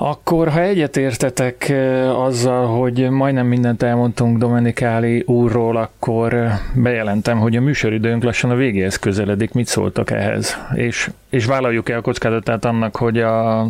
Akkor, 0.00 0.48
ha 0.48 0.60
egyetértetek 0.60 1.72
azzal, 2.14 2.66
hogy 2.66 3.10
majdnem 3.10 3.46
mindent 3.46 3.82
elmondtunk 3.82 4.38
Dominikáli 4.38 5.22
úrról, 5.26 5.76
akkor 5.76 6.48
bejelentem, 6.74 7.38
hogy 7.38 7.56
a 7.56 7.60
műsoridőnk 7.60 8.22
lassan 8.22 8.50
a 8.50 8.54
végéhez 8.54 8.96
közeledik. 8.98 9.52
Mit 9.52 9.66
szóltak 9.66 10.10
ehhez? 10.10 10.56
És, 10.74 11.10
és 11.30 11.44
vállaljuk 11.44 11.88
el 11.88 11.98
a 11.98 12.00
kockázatát 12.00 12.64
annak, 12.64 12.96
hogy 12.96 13.18
a, 13.18 13.60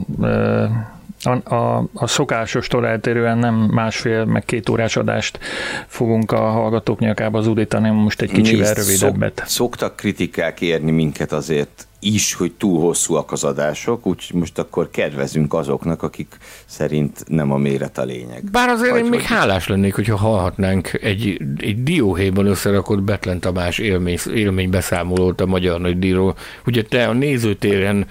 a, 1.22 1.54
a, 1.54 1.84
a 1.94 2.06
szokásostól 2.06 2.86
eltérően 2.86 3.38
nem 3.38 3.54
másfél, 3.54 4.24
meg 4.24 4.44
két 4.44 4.68
órás 4.68 4.96
adást 4.96 5.38
fogunk 5.86 6.32
a 6.32 6.40
hallgatók 6.40 6.98
nyakába 6.98 7.40
zúdítani, 7.40 7.90
most 7.90 8.20
egy 8.20 8.30
kicsivel 8.30 8.74
rövidebbet. 8.74 9.36
Szok, 9.36 9.48
szoktak 9.48 9.96
kritikák 9.96 10.60
érni 10.60 10.90
minket 10.90 11.32
azért 11.32 11.87
is, 12.00 12.34
hogy 12.34 12.52
túl 12.52 12.80
hosszúak 12.80 13.32
az 13.32 13.44
adások, 13.44 14.06
úgyhogy 14.06 14.40
most 14.40 14.58
akkor 14.58 14.90
kedvezünk 14.90 15.54
azoknak, 15.54 16.02
akik 16.02 16.36
szerint 16.66 17.24
nem 17.26 17.52
a 17.52 17.56
méret 17.56 17.98
a 17.98 18.04
lényeg. 18.04 18.50
Bár 18.50 18.68
azért 18.68 18.90
Vagy 18.90 19.04
én 19.04 19.10
még 19.10 19.20
hálás 19.20 19.68
lennék, 19.68 19.94
hogyha 19.94 20.16
hallhatnánk 20.16 20.92
egy, 21.02 21.40
egy 21.56 21.82
dióhéjban 21.82 22.46
összerakott 22.46 23.02
Betlen 23.02 23.40
Tamás 23.40 23.78
élmény, 23.78 24.18
élménybeszámolót 24.34 25.40
a 25.40 25.46
Magyar 25.46 25.80
Nagy 25.80 25.98
Díjról. 25.98 26.36
Ugye 26.66 26.82
te 26.82 27.08
a 27.08 27.12
nézőtéren 27.12 28.06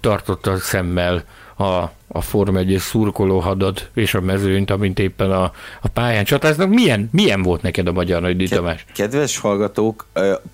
tartottad 0.00 0.58
szemmel 0.58 1.24
a 1.62 1.92
a 2.12 2.20
Form 2.20 2.56
1 2.56 2.76
szurkolóhadat 2.78 3.90
és 3.94 4.14
a 4.14 4.20
mezőnyt, 4.20 4.70
amint 4.70 4.98
éppen 4.98 5.30
a, 5.30 5.52
a 5.80 5.88
pályán 5.92 6.24
csatáznak. 6.24 6.68
Milyen, 6.68 7.08
milyen 7.12 7.42
volt 7.42 7.62
neked 7.62 7.86
a 7.86 7.92
Magyar 7.92 8.20
Nagy 8.20 8.46
Tamás? 8.50 8.84
Kedves 8.94 9.38
hallgatók, 9.38 10.06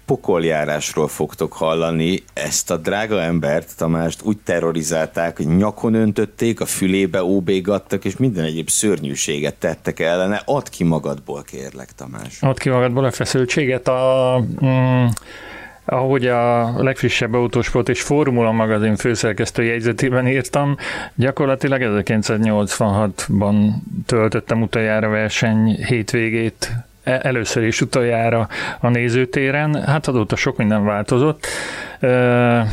pokoljárásról 0.05 1.09
fogtok 1.09 1.53
hallani. 1.53 2.23
Ezt 2.33 2.71
a 2.71 2.77
drága 2.77 3.21
embert, 3.21 3.77
Tamást 3.77 4.23
úgy 4.23 4.37
terrorizálták, 4.45 5.37
hogy 5.37 5.57
nyakon 5.57 5.95
öntötték, 5.95 6.61
a 6.61 6.67
fülébe 6.67 7.25
óbégattak, 7.25 8.05
és 8.05 8.17
minden 8.17 8.45
egyéb 8.45 8.69
szörnyűséget 8.69 9.55
tettek 9.55 10.01
ellene. 10.01 10.43
Add 10.45 10.71
ki 10.71 10.85
magadból, 10.85 11.43
kérlek, 11.43 11.95
Tamás. 11.95 12.43
Add 12.43 12.59
ki 12.59 12.69
magadból 12.69 13.05
a 13.05 13.11
feszültséget. 13.11 13.89
A, 13.89 14.45
mm, 14.65 15.07
ahogy 15.91 16.27
a 16.27 16.73
legfrissebb 16.83 17.35
autósport 17.35 17.89
és 17.89 18.03
Formula 18.03 18.53
magazin 18.53 18.97
főszerkesztő 18.97 19.63
jegyzetében 19.63 20.29
írtam, 20.29 20.77
gyakorlatilag 21.15 21.83
1986-ban 21.85 23.71
töltöttem 24.07 24.63
utoljára 24.63 25.09
verseny 25.09 25.85
hétvégét 25.85 26.73
e, 27.03 27.21
először 27.23 27.63
is 27.63 27.81
utoljára 27.81 28.49
a 28.81 28.89
nézőtéren. 28.89 29.83
Hát 29.85 30.07
azóta 30.07 30.37
sok 30.37 30.57
minden 30.57 30.85
változott. 30.85 31.47
E, 32.01 32.67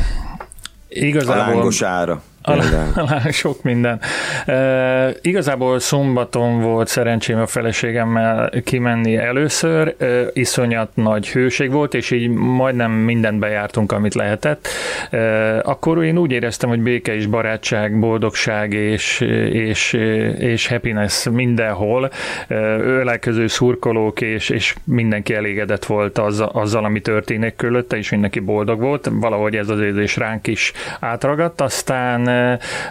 igazából... 0.88 1.42
A 1.42 1.46
lángos 1.46 1.82
ára. 1.82 2.22
Alá, 2.46 3.30
sok 3.30 3.62
minden. 3.62 4.00
E, 4.46 5.10
igazából 5.20 5.78
szombaton 5.78 6.60
volt 6.60 6.88
szerencsém 6.88 7.38
a 7.38 7.46
feleségemmel 7.46 8.50
kimenni 8.64 9.16
először, 9.16 9.94
e, 9.98 10.06
iszonyat 10.32 10.90
nagy 10.94 11.28
hőség 11.28 11.70
volt, 11.70 11.94
és 11.94 12.10
így 12.10 12.28
majdnem 12.30 12.90
mindent 12.90 13.38
bejártunk, 13.38 13.92
amit 13.92 14.14
lehetett. 14.14 14.68
E, 15.10 15.58
akkor 15.58 16.04
én 16.04 16.18
úgy 16.18 16.32
éreztem, 16.32 16.68
hogy 16.68 16.80
béke 16.80 17.14
és 17.14 17.26
barátság, 17.26 17.98
boldogság 17.98 18.72
és, 18.72 19.20
és, 19.52 19.92
és 20.38 20.68
happiness 20.68 21.26
mindenhol, 21.30 22.10
e, 22.48 22.54
ölelkező 22.76 23.46
szurkolók, 23.46 24.20
és, 24.20 24.48
és 24.48 24.74
mindenki 24.84 25.34
elégedett 25.34 25.84
volt 25.84 26.18
azzal, 26.18 26.50
azzal, 26.52 26.84
ami 26.84 27.00
történik 27.00 27.56
körülötte, 27.56 27.96
és 27.96 28.10
mindenki 28.10 28.40
boldog 28.40 28.80
volt. 28.80 29.10
Valahogy 29.12 29.56
ez 29.56 29.68
az 29.68 29.80
érzés 29.80 30.16
ránk 30.16 30.46
is 30.46 30.72
átragadt. 31.00 31.60
Aztán 31.60 32.34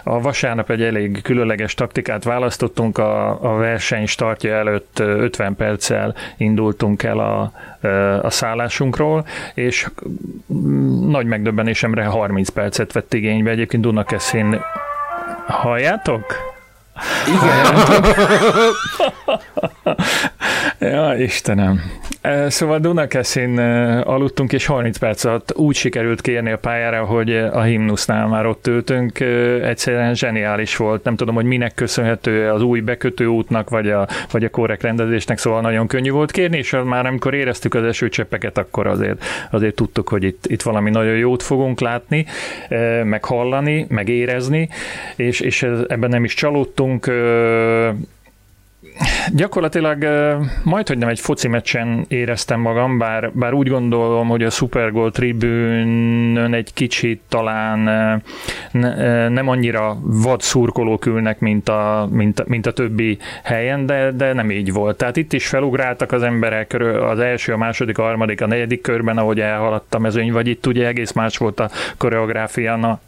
a 0.04 0.20
vasárnap 0.20 0.70
egy 0.70 0.82
elég 0.82 1.22
különleges 1.22 1.74
taktikát 1.74 2.24
választottunk, 2.24 2.98
a, 2.98 3.42
a 3.42 3.56
verseny 3.56 4.06
startja 4.06 4.54
előtt 4.54 4.98
50 4.98 5.56
perccel 5.56 6.14
indultunk 6.36 7.02
el 7.02 7.18
a, 7.18 7.52
a 8.22 8.30
szállásunkról, 8.30 9.26
és 9.54 9.86
nagy 11.06 11.26
megdöbbenésemre 11.26 12.04
30 12.04 12.48
percet 12.48 12.92
vett 12.92 13.14
igénybe. 13.14 13.50
Egyébként 13.50 13.82
Dunakeszin 13.82 14.60
halljátok? 15.46 16.54
Igen. 17.26 17.74
ja, 20.78 21.14
Istenem. 21.18 21.80
Szóval 22.48 22.78
Dunakeszin 22.78 23.58
aludtunk, 24.04 24.52
és 24.52 24.66
30 24.66 24.98
perc 24.98 25.24
alatt 25.24 25.54
úgy 25.56 25.74
sikerült 25.74 26.20
kérni 26.20 26.50
a 26.50 26.58
pályára, 26.58 27.04
hogy 27.04 27.36
a 27.36 27.62
himnusznál 27.62 28.26
már 28.26 28.46
ott 28.46 28.66
ültünk. 28.66 29.20
Egyszerűen 29.62 30.14
zseniális 30.14 30.76
volt. 30.76 31.04
Nem 31.04 31.16
tudom, 31.16 31.34
hogy 31.34 31.44
minek 31.44 31.74
köszönhető 31.74 32.50
az 32.50 32.62
új 32.62 32.80
bekötő 32.80 33.26
útnak, 33.26 33.70
vagy 33.70 33.90
a, 33.90 34.08
vagy 34.30 34.44
a 34.44 34.50
korrekt 34.50 34.82
rendezésnek, 34.82 35.38
szóval 35.38 35.60
nagyon 35.60 35.86
könnyű 35.86 36.10
volt 36.10 36.30
kérni, 36.30 36.56
és 36.56 36.76
már 36.84 37.06
amikor 37.06 37.34
éreztük 37.34 37.74
az 37.74 37.84
esőcseppeket, 37.84 38.58
akkor 38.58 38.86
azért, 38.86 39.24
azért 39.50 39.74
tudtuk, 39.74 40.08
hogy 40.08 40.22
itt, 40.22 40.44
itt 40.46 40.62
valami 40.62 40.90
nagyon 40.90 41.16
jót 41.16 41.42
fogunk 41.42 41.80
látni, 41.80 42.26
meg 43.04 43.24
hallani, 43.24 43.86
meg 43.88 44.08
érezni, 44.08 44.68
és, 45.16 45.40
és 45.40 45.62
ebben 45.62 46.10
nem 46.10 46.24
is 46.24 46.34
csalódtunk 46.34 47.06
gyakorlatilag 49.34 50.06
majd, 50.62 50.88
hogy 50.88 50.98
nem 50.98 51.08
egy 51.08 51.20
foci 51.20 51.48
meccsen 51.48 52.04
éreztem 52.08 52.60
magam, 52.60 52.98
bár, 52.98 53.30
bár 53.32 53.52
úgy 53.52 53.68
gondolom, 53.68 54.28
hogy 54.28 54.42
a 54.42 54.50
Super 54.50 54.92
Bowl 54.92 55.10
tribűnön 55.10 56.54
egy 56.54 56.72
kicsit 56.74 57.20
talán 57.28 57.78
nem 59.32 59.48
annyira 59.48 59.98
vad 60.02 60.40
szurkolók 60.40 61.06
ülnek, 61.06 61.38
mint 61.38 61.68
a, 61.68 62.08
mint, 62.10 62.46
mint 62.46 62.66
a 62.66 62.72
többi 62.72 63.18
helyen, 63.42 63.86
de, 63.86 64.10
de 64.10 64.32
nem 64.32 64.50
így 64.50 64.72
volt. 64.72 64.96
Tehát 64.96 65.16
itt 65.16 65.32
is 65.32 65.46
felugráltak 65.46 66.12
az 66.12 66.22
emberek 66.22 66.76
az 67.00 67.18
első, 67.18 67.52
a 67.52 67.56
második, 67.56 67.98
a 67.98 68.02
harmadik, 68.02 68.40
a 68.40 68.46
negyedik 68.46 68.80
körben, 68.80 69.18
ahogy 69.18 69.40
elhaladt 69.40 69.94
a 69.94 69.98
mezőny, 69.98 70.32
vagy 70.32 70.46
itt 70.46 70.66
ugye 70.66 70.86
egész 70.86 71.12
más 71.12 71.36
volt 71.36 71.60
a 71.60 71.70
koreográfia 71.98 73.00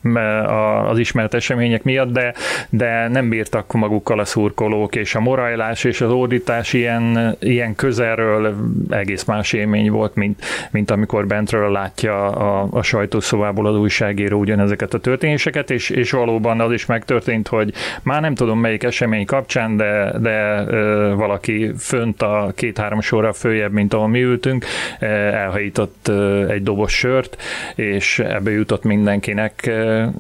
az 0.89 0.99
ismert 0.99 1.34
események 1.34 1.82
miatt, 1.82 2.12
de, 2.12 2.34
de 2.68 3.09
nem 3.09 3.28
bírtak 3.28 3.72
magukkal 3.72 4.18
a 4.18 4.24
szurkolók, 4.24 4.97
és 4.97 5.14
a 5.14 5.20
morajlás 5.20 5.77
és 5.84 6.00
az 6.00 6.10
ódítás 6.10 6.72
ilyen, 6.72 7.36
ilyen 7.40 7.74
közelről 7.74 8.56
egész 8.90 9.24
más 9.24 9.52
élmény 9.52 9.90
volt, 9.90 10.14
mint, 10.14 10.44
mint 10.70 10.90
amikor 10.90 11.26
bentről 11.26 11.70
látja 11.70 12.30
a, 12.30 12.68
a 12.70 12.82
sajtószobából 12.82 13.66
az 13.66 13.76
újságíró 13.76 14.38
ugyanezeket 14.38 14.94
a 14.94 14.98
történéseket, 14.98 15.70
és, 15.70 15.90
és 15.90 16.10
valóban 16.10 16.60
az 16.60 16.72
is 16.72 16.86
megtörtént, 16.86 17.48
hogy 17.48 17.72
már 18.02 18.20
nem 18.20 18.34
tudom 18.34 18.60
melyik 18.60 18.82
esemény 18.82 19.26
kapcsán, 19.26 19.76
de, 19.76 20.12
de 20.18 20.64
ö, 20.66 21.12
valaki 21.16 21.72
fönt 21.78 22.22
a 22.22 22.52
két-három 22.54 23.00
sorra 23.00 23.32
följebb, 23.32 23.72
mint 23.72 23.94
ahol 23.94 24.08
mi 24.08 24.22
ültünk, 24.22 24.64
elhajított 24.98 26.10
egy 26.48 26.62
dobos 26.62 26.92
sört, 26.92 27.42
és 27.74 28.18
ebbe 28.18 28.50
jutott 28.50 28.84
mindenkinek. 28.84 29.70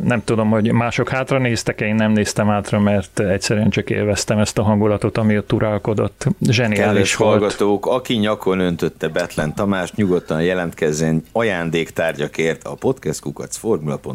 Nem 0.04 0.22
tudom, 0.24 0.50
hogy 0.50 0.72
mások 0.72 1.08
hátra 1.08 1.38
néztek, 1.38 1.80
én 1.80 1.94
nem 1.94 2.12
néztem 2.12 2.46
hátra, 2.46 2.80
mert 2.80 3.20
egyszerűen 3.20 3.70
csak 3.70 3.90
élveztem 3.90 4.38
ezt 4.38 4.58
a 4.58 4.62
hangulatot, 4.62 5.18
ami 5.18 5.36
ott 5.36 5.47
uralkodott. 5.52 6.26
Zseniális 6.40 7.16
volt. 7.16 7.30
hallgatók, 7.30 7.86
aki 7.86 8.14
nyakon 8.14 8.60
öntötte 8.60 9.08
Betlen 9.08 9.54
Tamás, 9.54 9.92
nyugodtan 9.92 10.42
jelentkezzen 10.42 11.24
ajándéktárgyakért 11.32 12.64
a 12.64 12.74
podcastkukac.formula.hu 12.74 14.14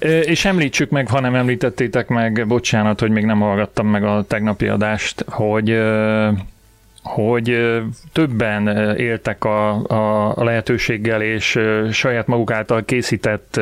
És 0.32 0.44
említsük 0.44 0.90
meg, 0.90 1.08
ha 1.08 1.20
nem 1.20 1.34
említettétek 1.34 2.08
meg, 2.08 2.46
bocsánat, 2.46 3.00
hogy 3.00 3.10
még 3.10 3.24
nem 3.24 3.40
hallgattam 3.40 3.86
meg 3.86 4.04
a 4.04 4.24
tegnapi 4.28 4.66
adást, 4.66 5.24
hogy 5.28 5.70
hogy 7.06 7.78
többen 8.12 8.68
éltek 8.96 9.44
a, 9.44 9.70
a 10.36 10.44
lehetőséggel, 10.44 11.22
és 11.22 11.60
saját 11.90 12.26
maguk 12.26 12.50
által 12.50 12.84
készített 12.84 13.60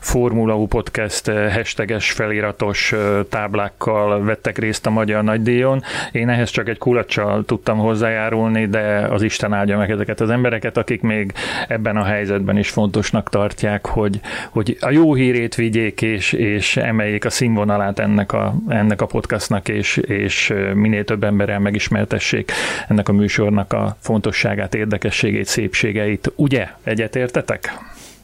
Formula 0.00 0.56
U 0.56 0.66
Podcast 0.66 1.30
hashtages 1.30 2.10
feliratos 2.10 2.94
táblákkal 3.28 4.24
vettek 4.24 4.58
részt 4.58 4.86
a 4.86 4.90
Magyar 4.90 5.22
Nagydíjon. 5.22 5.82
Én 6.12 6.28
ehhez 6.28 6.50
csak 6.50 6.68
egy 6.68 6.78
kulacsal 6.78 7.44
tudtam 7.44 7.78
hozzájárulni, 7.78 8.66
de 8.66 9.06
az 9.10 9.22
Isten 9.22 9.52
áldja 9.52 9.78
meg 9.78 9.90
ezeket 9.90 10.20
az 10.20 10.30
embereket, 10.30 10.76
akik 10.76 11.02
még 11.02 11.32
ebben 11.68 11.96
a 11.96 12.04
helyzetben 12.04 12.58
is 12.58 12.68
fontosnak 12.68 13.28
tartják, 13.28 13.86
hogy, 13.86 14.20
hogy 14.50 14.76
a 14.80 14.90
jó 14.90 15.14
hírét 15.14 15.54
vigyék, 15.54 16.02
és, 16.02 16.32
és 16.32 16.76
emeljék 16.76 17.24
a 17.24 17.30
színvonalát 17.30 17.98
ennek 17.98 18.32
a, 18.32 18.54
ennek 18.68 19.02
a 19.02 19.06
podcastnak, 19.06 19.68
és, 19.68 19.96
és 19.96 20.54
minél 20.74 21.04
több 21.04 21.24
emberrel 21.24 21.58
megismertessék 21.58 22.52
ennek 22.88 23.08
a 23.08 23.12
műsornak 23.12 23.72
a 23.72 23.96
fontosságát, 24.00 24.74
érdekességét, 24.74 25.46
szépségeit. 25.46 26.32
Ugye? 26.36 26.68
Egyetértetek? 26.84 27.72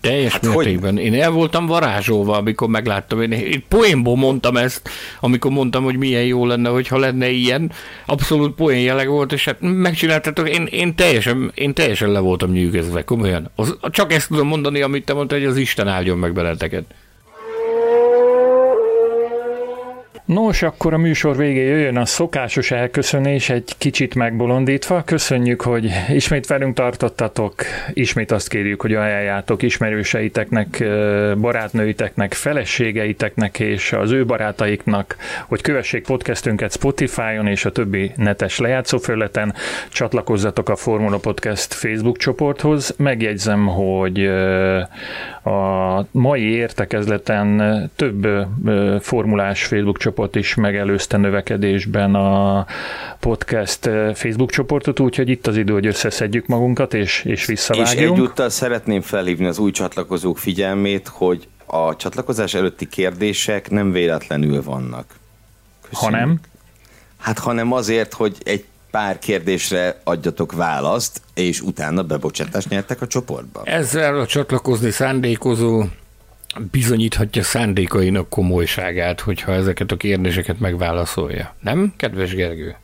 Teljes 0.02 0.32
hát 0.32 0.46
mértékben. 0.46 0.94
Hogy? 0.94 1.04
Én 1.04 1.14
el 1.14 1.30
voltam 1.30 1.66
varázsolva, 1.66 2.36
amikor 2.36 2.68
megláttam. 2.68 3.22
Én, 3.22 3.32
én 3.32 3.64
poénból 3.68 4.16
mondtam 4.16 4.56
ezt, 4.56 4.88
amikor 5.20 5.50
mondtam, 5.50 5.84
hogy 5.84 5.96
milyen 5.96 6.24
jó 6.24 6.46
lenne, 6.46 6.68
hogyha 6.68 6.98
lenne 6.98 7.30
ilyen. 7.30 7.70
Abszolút 8.06 8.54
poén 8.54 8.82
jelleg 8.82 9.08
volt, 9.08 9.32
és 9.32 9.44
hát 9.44 9.56
megcsináltatok. 9.60 10.48
Én, 10.48 10.66
én, 10.70 10.94
teljesen, 10.94 11.50
én 11.54 11.74
teljesen 11.74 12.10
le 12.10 12.18
voltam 12.18 12.50
nyűgözve, 12.50 13.04
komolyan. 13.04 13.50
Az, 13.54 13.76
csak 13.90 14.12
ezt 14.12 14.28
tudom 14.28 14.46
mondani, 14.46 14.80
amit 14.80 15.04
te 15.04 15.12
mondtad, 15.12 15.38
hogy 15.38 15.46
az 15.46 15.56
Isten 15.56 15.88
áldjon 15.88 16.18
meg 16.18 16.32
beleteket. 16.32 16.84
Nos, 20.24 20.62
akkor 20.62 20.94
a 20.94 20.98
műsor 20.98 21.36
végé 21.36 21.66
jöjjön 21.66 21.96
a 21.96 22.04
szokásos 22.04 22.70
elköszönés, 22.70 23.50
egy 23.50 23.74
kicsit 23.78 24.14
megbolondítva. 24.14 25.02
Köszönjük, 25.04 25.60
hogy 25.60 25.90
ismét 26.08 26.46
velünk 26.46 26.74
tartottatok. 26.74 27.54
Ismét 27.92 28.30
azt 28.30 28.48
kérjük, 28.48 28.80
hogy 28.80 28.94
ajánljátok 28.94 29.62
ismerőseiteknek, 29.62 30.84
barátnőiteknek, 31.40 32.32
feleségeiteknek 32.34 33.58
és 33.60 33.92
az 33.92 34.10
ő 34.10 34.26
barátaiknak, 34.26 35.16
hogy 35.46 35.60
kövessék 35.60 36.06
podcastünket 36.06 36.72
Spotify-on 36.72 37.46
és 37.46 37.64
a 37.64 37.72
többi 37.72 38.12
netes 38.16 38.58
lejátszófelületen. 38.58 39.54
Csatlakozzatok 39.90 40.68
a 40.68 40.76
Formula 40.76 41.18
Podcast 41.18 41.74
Facebook 41.74 42.16
csoporthoz. 42.16 42.94
Megjegyzem, 42.98 43.66
hogy 43.66 44.26
a 45.44 46.00
mai 46.10 46.42
értekezleten 46.42 47.62
több 47.96 48.28
formulás 49.00 49.64
Facebook 49.64 49.98
csoport 49.98 50.10
is 50.32 50.54
megelőzte 50.54 51.16
növekedésben 51.16 52.14
a 52.14 52.66
podcast 53.20 53.90
Facebook 54.14 54.50
csoportot, 54.50 55.00
úgyhogy 55.00 55.28
itt 55.28 55.46
az 55.46 55.56
idő, 55.56 55.72
hogy 55.72 55.86
összeszedjük 55.86 56.46
magunkat 56.46 56.94
és, 56.94 57.24
és 57.24 57.46
visszavágjunk. 57.46 57.98
És 57.98 58.20
egyúttal 58.20 58.48
szeretném 58.48 59.00
felhívni 59.00 59.46
az 59.46 59.58
új 59.58 59.70
csatlakozók 59.70 60.38
figyelmét, 60.38 61.08
hogy 61.08 61.48
a 61.66 61.96
csatlakozás 61.96 62.54
előtti 62.54 62.88
kérdések 62.88 63.70
nem 63.70 63.92
véletlenül 63.92 64.62
vannak. 64.62 65.06
Köszönjük. 65.88 66.18
Hanem? 66.18 66.40
Hát 67.18 67.38
hanem 67.38 67.72
azért, 67.72 68.12
hogy 68.12 68.36
egy 68.44 68.64
pár 68.90 69.18
kérdésre 69.18 70.00
adjatok 70.04 70.52
választ, 70.52 71.20
és 71.34 71.60
utána 71.60 72.02
bebocsátást 72.02 72.68
nyertek 72.68 73.00
a 73.00 73.06
csoportba. 73.06 73.62
Ezzel 73.64 74.20
a 74.20 74.26
csatlakozni 74.26 74.90
szándékozó 74.90 75.84
bizonyíthatja 76.70 77.42
szándékainak 77.42 78.28
komolyságát, 78.28 79.20
hogyha 79.20 79.52
ezeket 79.52 79.92
a 79.92 79.96
kérdéseket 79.96 80.58
megválaszolja. 80.58 81.54
Nem, 81.60 81.92
kedves 81.96 82.34
Gergő? 82.34 82.76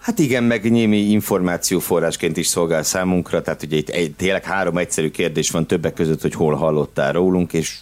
Hát 0.00 0.18
igen, 0.18 0.44
meg 0.44 0.70
némi 0.70 0.96
információforrásként 0.96 2.36
is 2.36 2.46
szolgál 2.46 2.82
számunkra, 2.82 3.42
tehát 3.42 3.62
ugye 3.62 3.76
itt 3.76 3.88
egy, 3.88 4.12
tényleg 4.12 4.44
három 4.44 4.76
egyszerű 4.76 5.10
kérdés 5.10 5.50
van 5.50 5.66
többek 5.66 5.94
között, 5.94 6.20
hogy 6.20 6.34
hol 6.34 6.54
hallottál 6.54 7.12
rólunk, 7.12 7.52
és 7.52 7.78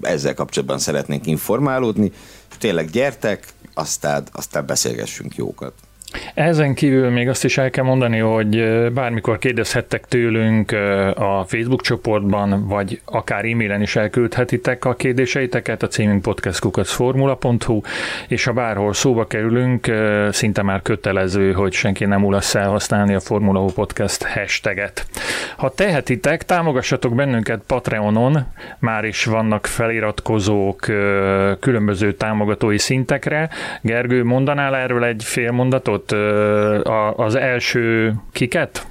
ezzel 0.00 0.34
kapcsolatban 0.34 0.78
szeretnénk 0.78 1.26
informálódni. 1.26 2.12
Tényleg 2.58 2.90
gyertek, 2.90 3.46
aztán, 3.74 4.24
aztán 4.32 4.66
beszélgessünk 4.66 5.36
jókat. 5.36 5.72
Ezen 6.34 6.74
kívül 6.74 7.10
még 7.10 7.28
azt 7.28 7.44
is 7.44 7.58
el 7.58 7.70
kell 7.70 7.84
mondani, 7.84 8.18
hogy 8.18 8.64
bármikor 8.92 9.38
kérdezhettek 9.38 10.06
tőlünk 10.06 10.72
a 11.14 11.44
Facebook 11.46 11.82
csoportban, 11.82 12.66
vagy 12.68 13.00
akár 13.04 13.44
e-mailen 13.44 13.82
is 13.82 13.96
elküldhetitek 13.96 14.84
a 14.84 14.94
kérdéseiteket, 14.94 15.82
a 15.82 15.88
címünk 15.88 16.22
podcastkukacformula.hu, 16.22 17.80
és 18.28 18.44
ha 18.44 18.52
bárhol 18.52 18.92
szóba 18.92 19.26
kerülünk, 19.26 19.92
szinte 20.30 20.62
már 20.62 20.82
kötelező, 20.82 21.52
hogy 21.52 21.72
senki 21.72 22.04
nem 22.04 22.24
ulasz 22.24 22.54
elhasználni 22.54 23.14
a 23.14 23.20
Formula 23.20 23.60
U 23.60 23.72
Podcast 23.72 24.22
hashtaget. 24.22 25.06
Ha 25.56 25.70
tehetitek, 25.70 26.44
támogassatok 26.44 27.14
bennünket 27.14 27.62
Patreonon, 27.66 28.46
már 28.78 29.04
is 29.04 29.24
vannak 29.24 29.66
feliratkozók 29.66 30.80
különböző 31.60 32.12
támogatói 32.12 32.78
szintekre. 32.78 33.48
Gergő, 33.80 34.24
mondanál 34.24 34.76
erről 34.76 35.04
egy 35.04 35.24
fél 35.24 35.50
mondatot? 35.50 36.01
Ott 36.02 36.12
az 37.16 37.34
első 37.34 38.14
kiket, 38.32 38.86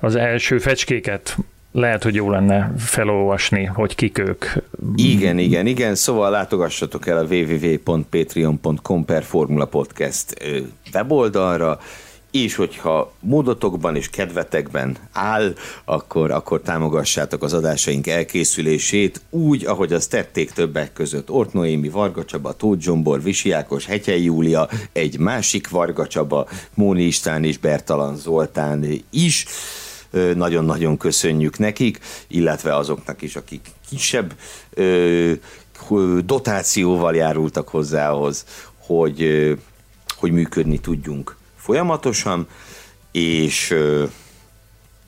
az 0.00 0.14
első 0.14 0.58
fecskéket? 0.58 1.36
Lehet, 1.72 2.02
hogy 2.02 2.14
jó 2.14 2.30
lenne 2.30 2.72
felolvasni, 2.78 3.64
hogy 3.64 3.94
kik 3.94 4.18
ők. 4.18 4.44
Igen, 4.96 5.38
igen, 5.38 5.66
igen, 5.66 5.94
szóval 5.94 6.30
látogassatok 6.30 7.06
el 7.06 7.18
a 7.18 7.22
www.patreon.com 7.22 9.04
per 9.04 9.22
Formula 9.22 9.64
Podcast 9.64 10.34
weboldalra, 10.92 11.78
és 12.34 12.54
hogyha 12.54 13.12
módotokban 13.20 13.96
és 13.96 14.10
kedvetekben 14.10 14.96
áll, 15.12 15.54
akkor, 15.84 16.30
akkor 16.30 16.60
támogassátok 16.60 17.42
az 17.42 17.52
adásaink 17.52 18.06
elkészülését 18.06 19.20
úgy, 19.30 19.64
ahogy 19.64 19.92
azt 19.92 20.10
tették 20.10 20.50
többek 20.50 20.92
között 20.92 21.30
Ort 21.30 21.52
Noémi, 21.52 21.88
Varga 21.88 22.24
Csaba, 22.24 22.52
Tóth 22.52 22.82
Zsombor, 22.82 23.22
Visi 23.22 23.50
Ákos, 23.50 23.86
Hegyei 23.86 24.24
Júlia, 24.24 24.68
egy 24.92 25.18
másik 25.18 25.68
Varga 25.68 26.06
Csaba, 26.06 26.48
Móni 26.74 27.02
István 27.02 27.44
és 27.44 27.58
Bertalan 27.58 28.16
Zoltán 28.16 28.86
is. 29.10 29.46
Nagyon-nagyon 30.34 30.96
köszönjük 30.96 31.58
nekik, 31.58 31.98
illetve 32.26 32.76
azoknak 32.76 33.22
is, 33.22 33.36
akik 33.36 33.66
kisebb 33.88 34.34
dotációval 36.24 37.14
járultak 37.14 37.68
hozzá 37.68 38.10
ahhoz, 38.10 38.44
hogy, 38.78 39.28
hogy 40.16 40.30
működni 40.30 40.78
tudjunk 40.78 41.36
folyamatosan, 41.64 42.46
és, 43.12 43.74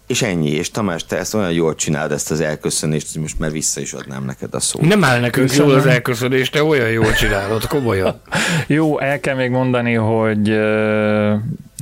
és 0.07 0.23
ennyi. 0.23 0.51
És 0.51 0.71
Tamás, 0.71 1.05
te 1.05 1.19
ezt 1.19 1.35
olyan 1.35 1.53
jól 1.53 1.75
csinálod, 1.75 2.13
ezt 2.13 2.31
az 2.31 2.41
elköszönést, 2.41 3.13
hogy 3.13 3.21
most 3.21 3.39
már 3.39 3.51
vissza 3.51 3.81
is 3.81 3.93
adnám 3.93 4.25
neked 4.25 4.55
a 4.55 4.61
szót. 4.61 4.83
Nem 4.83 5.05
áll 5.05 5.21
nekünk 5.21 5.55
jól 5.55 5.75
az 5.75 5.87
elköszönés, 5.87 6.51
te 6.51 6.63
olyan 6.65 6.91
jól 6.91 7.13
csinálod, 7.13 7.67
komolyan. 7.67 8.21
Jó, 8.67 8.99
el 9.01 9.21
kell 9.21 9.35
még 9.35 9.51
mondani, 9.51 9.95
hogy 9.95 10.49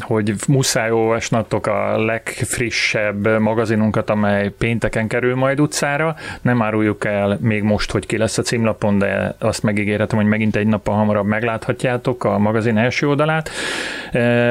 hogy 0.01 0.35
muszáj 0.49 0.91
olvasnatok 0.91 1.67
a 1.67 2.05
legfrissebb 2.05 3.39
magazinunkat, 3.39 4.11
amely 4.11 4.49
pénteken 4.49 5.09
kerül 5.09 5.35
majd 5.35 5.61
utcára. 5.61 6.15
Nem 6.43 6.63
áruljuk 6.63 7.05
el 7.05 7.39
még 7.41 7.63
most, 7.63 7.91
hogy 7.91 8.07
ki 8.07 8.17
lesz 8.17 8.39
a 8.39 8.43
címlapon, 8.43 8.99
de 8.99 9.35
azt 9.39 9.63
megígérhetem, 9.63 10.19
hogy 10.19 10.27
megint 10.27 10.57
egy 10.57 10.67
nappal 10.67 10.95
hamarabb 10.95 11.27
megláthatjátok 11.27 12.25
a 12.25 12.39
magazin 12.39 12.79
első 12.79 13.09
oldalát. 13.09 13.51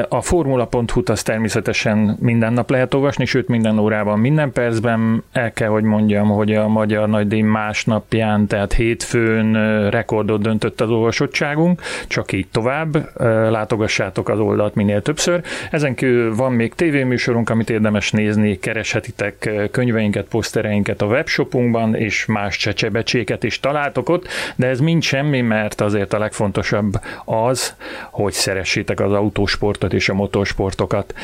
A 0.08 0.20
formula.hu-t 0.20 1.08
az 1.08 1.22
természetesen 1.22 2.16
minden 2.20 2.52
nap 2.52 2.70
lehet 2.70 2.94
olvasni, 2.94 3.24
sőt 3.24 3.48
minden 3.48 3.78
órában, 3.78 4.18
minden 4.18 4.52
percben. 4.52 5.22
El 5.32 5.52
kell, 5.52 5.68
hogy 5.68 5.82
mondjam, 5.82 6.28
hogy 6.28 6.54
a 6.54 6.68
Magyar 6.68 7.08
Nagydíj 7.08 7.40
másnapján, 7.40 8.46
tehát 8.46 8.72
hétfőn 8.72 9.52
rekordot 9.90 10.42
döntött 10.42 10.80
az 10.80 10.90
olvasottságunk, 10.90 11.80
csak 12.08 12.32
így 12.32 12.46
tovább. 12.48 13.10
Látogassátok 13.50 14.28
az 14.28 14.38
oldalt 14.38 14.74
minél 14.74 15.02
többször 15.02 15.33
először. 15.34 15.68
Ezen 15.70 15.94
kívül 15.94 16.34
van 16.34 16.52
még 16.52 16.74
tévéműsorunk, 16.74 17.50
amit 17.50 17.70
érdemes 17.70 18.10
nézni, 18.10 18.58
kereshetitek 18.58 19.50
könyveinket, 19.70 20.26
posztereinket 20.26 21.02
a 21.02 21.06
webshopunkban, 21.06 21.94
és 21.94 22.26
más 22.26 22.56
csecsebecséket 22.56 23.44
is 23.44 23.60
találtok 23.60 24.08
ott, 24.08 24.28
de 24.56 24.66
ez 24.66 24.80
mind 24.80 25.02
semmi, 25.02 25.40
mert 25.40 25.80
azért 25.80 26.12
a 26.12 26.18
legfontosabb 26.18 26.92
az, 27.24 27.74
hogy 28.10 28.32
szeressétek 28.32 29.00
az 29.00 29.12
autósportot 29.12 29.92
és 29.92 30.08
a 30.08 30.14
motorsportokat. 30.14 31.14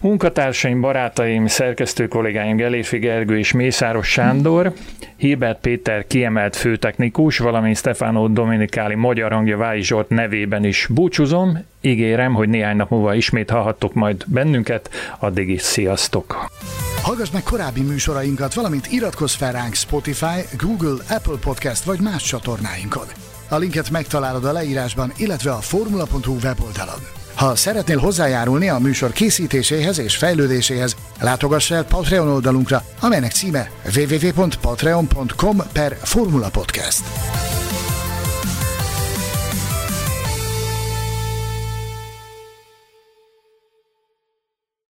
Munkatársaim, 0.00 0.80
barátaim, 0.80 1.46
szerkesztő 1.46 2.08
kollégáim 2.08 2.56
Gelérfi 2.56 2.98
Gergő 2.98 3.38
és 3.38 3.52
Mészáros 3.52 4.08
Sándor, 4.08 4.72
Hilbert 5.16 5.60
Péter 5.60 6.06
kiemelt 6.06 6.56
főtechnikus, 6.56 7.38
valamint 7.38 7.76
Stefano 7.76 8.28
Dominikáli 8.28 8.94
magyar 8.94 9.32
hangja 9.32 9.56
Vályi 9.56 9.82
Zsolt 9.82 10.08
nevében 10.08 10.64
is 10.64 10.86
búcsúzom. 10.90 11.58
Ígérem, 11.80 12.34
hogy 12.34 12.48
néhány 12.48 12.76
nap 12.76 12.90
múlva 12.90 13.14
ismét 13.14 13.50
hallhattok 13.54 13.94
majd 13.94 14.24
bennünket, 14.26 14.90
addig 15.18 15.48
is 15.48 15.62
sziasztok! 15.62 16.48
Hallgass 17.02 17.30
meg 17.30 17.42
korábbi 17.42 17.80
műsorainkat, 17.80 18.54
valamint 18.54 18.92
iratkozz 18.92 19.34
fel 19.34 19.52
ránk 19.52 19.74
Spotify, 19.74 20.56
Google, 20.58 21.04
Apple 21.08 21.36
Podcast 21.40 21.84
vagy 21.84 22.00
más 22.00 22.22
csatornáinkon. 22.22 23.06
A 23.48 23.56
linket 23.56 23.90
megtalálod 23.90 24.44
a 24.44 24.52
leírásban, 24.52 25.12
illetve 25.16 25.52
a 25.52 25.60
formula.hu 25.60 26.36
weboldalon. 26.42 27.00
Ha 27.34 27.54
szeretnél 27.54 27.98
hozzájárulni 27.98 28.68
a 28.68 28.78
műsor 28.78 29.12
készítéséhez 29.12 29.98
és 29.98 30.16
fejlődéséhez, 30.16 30.96
látogass 31.20 31.70
el 31.70 31.84
Patreon 31.84 32.28
oldalunkra, 32.28 32.82
amelynek 33.00 33.32
címe 33.32 33.70
www.patreon.com 33.96 35.56
per 35.72 35.96
Formula 36.02 36.48
Podcast. 36.48 37.02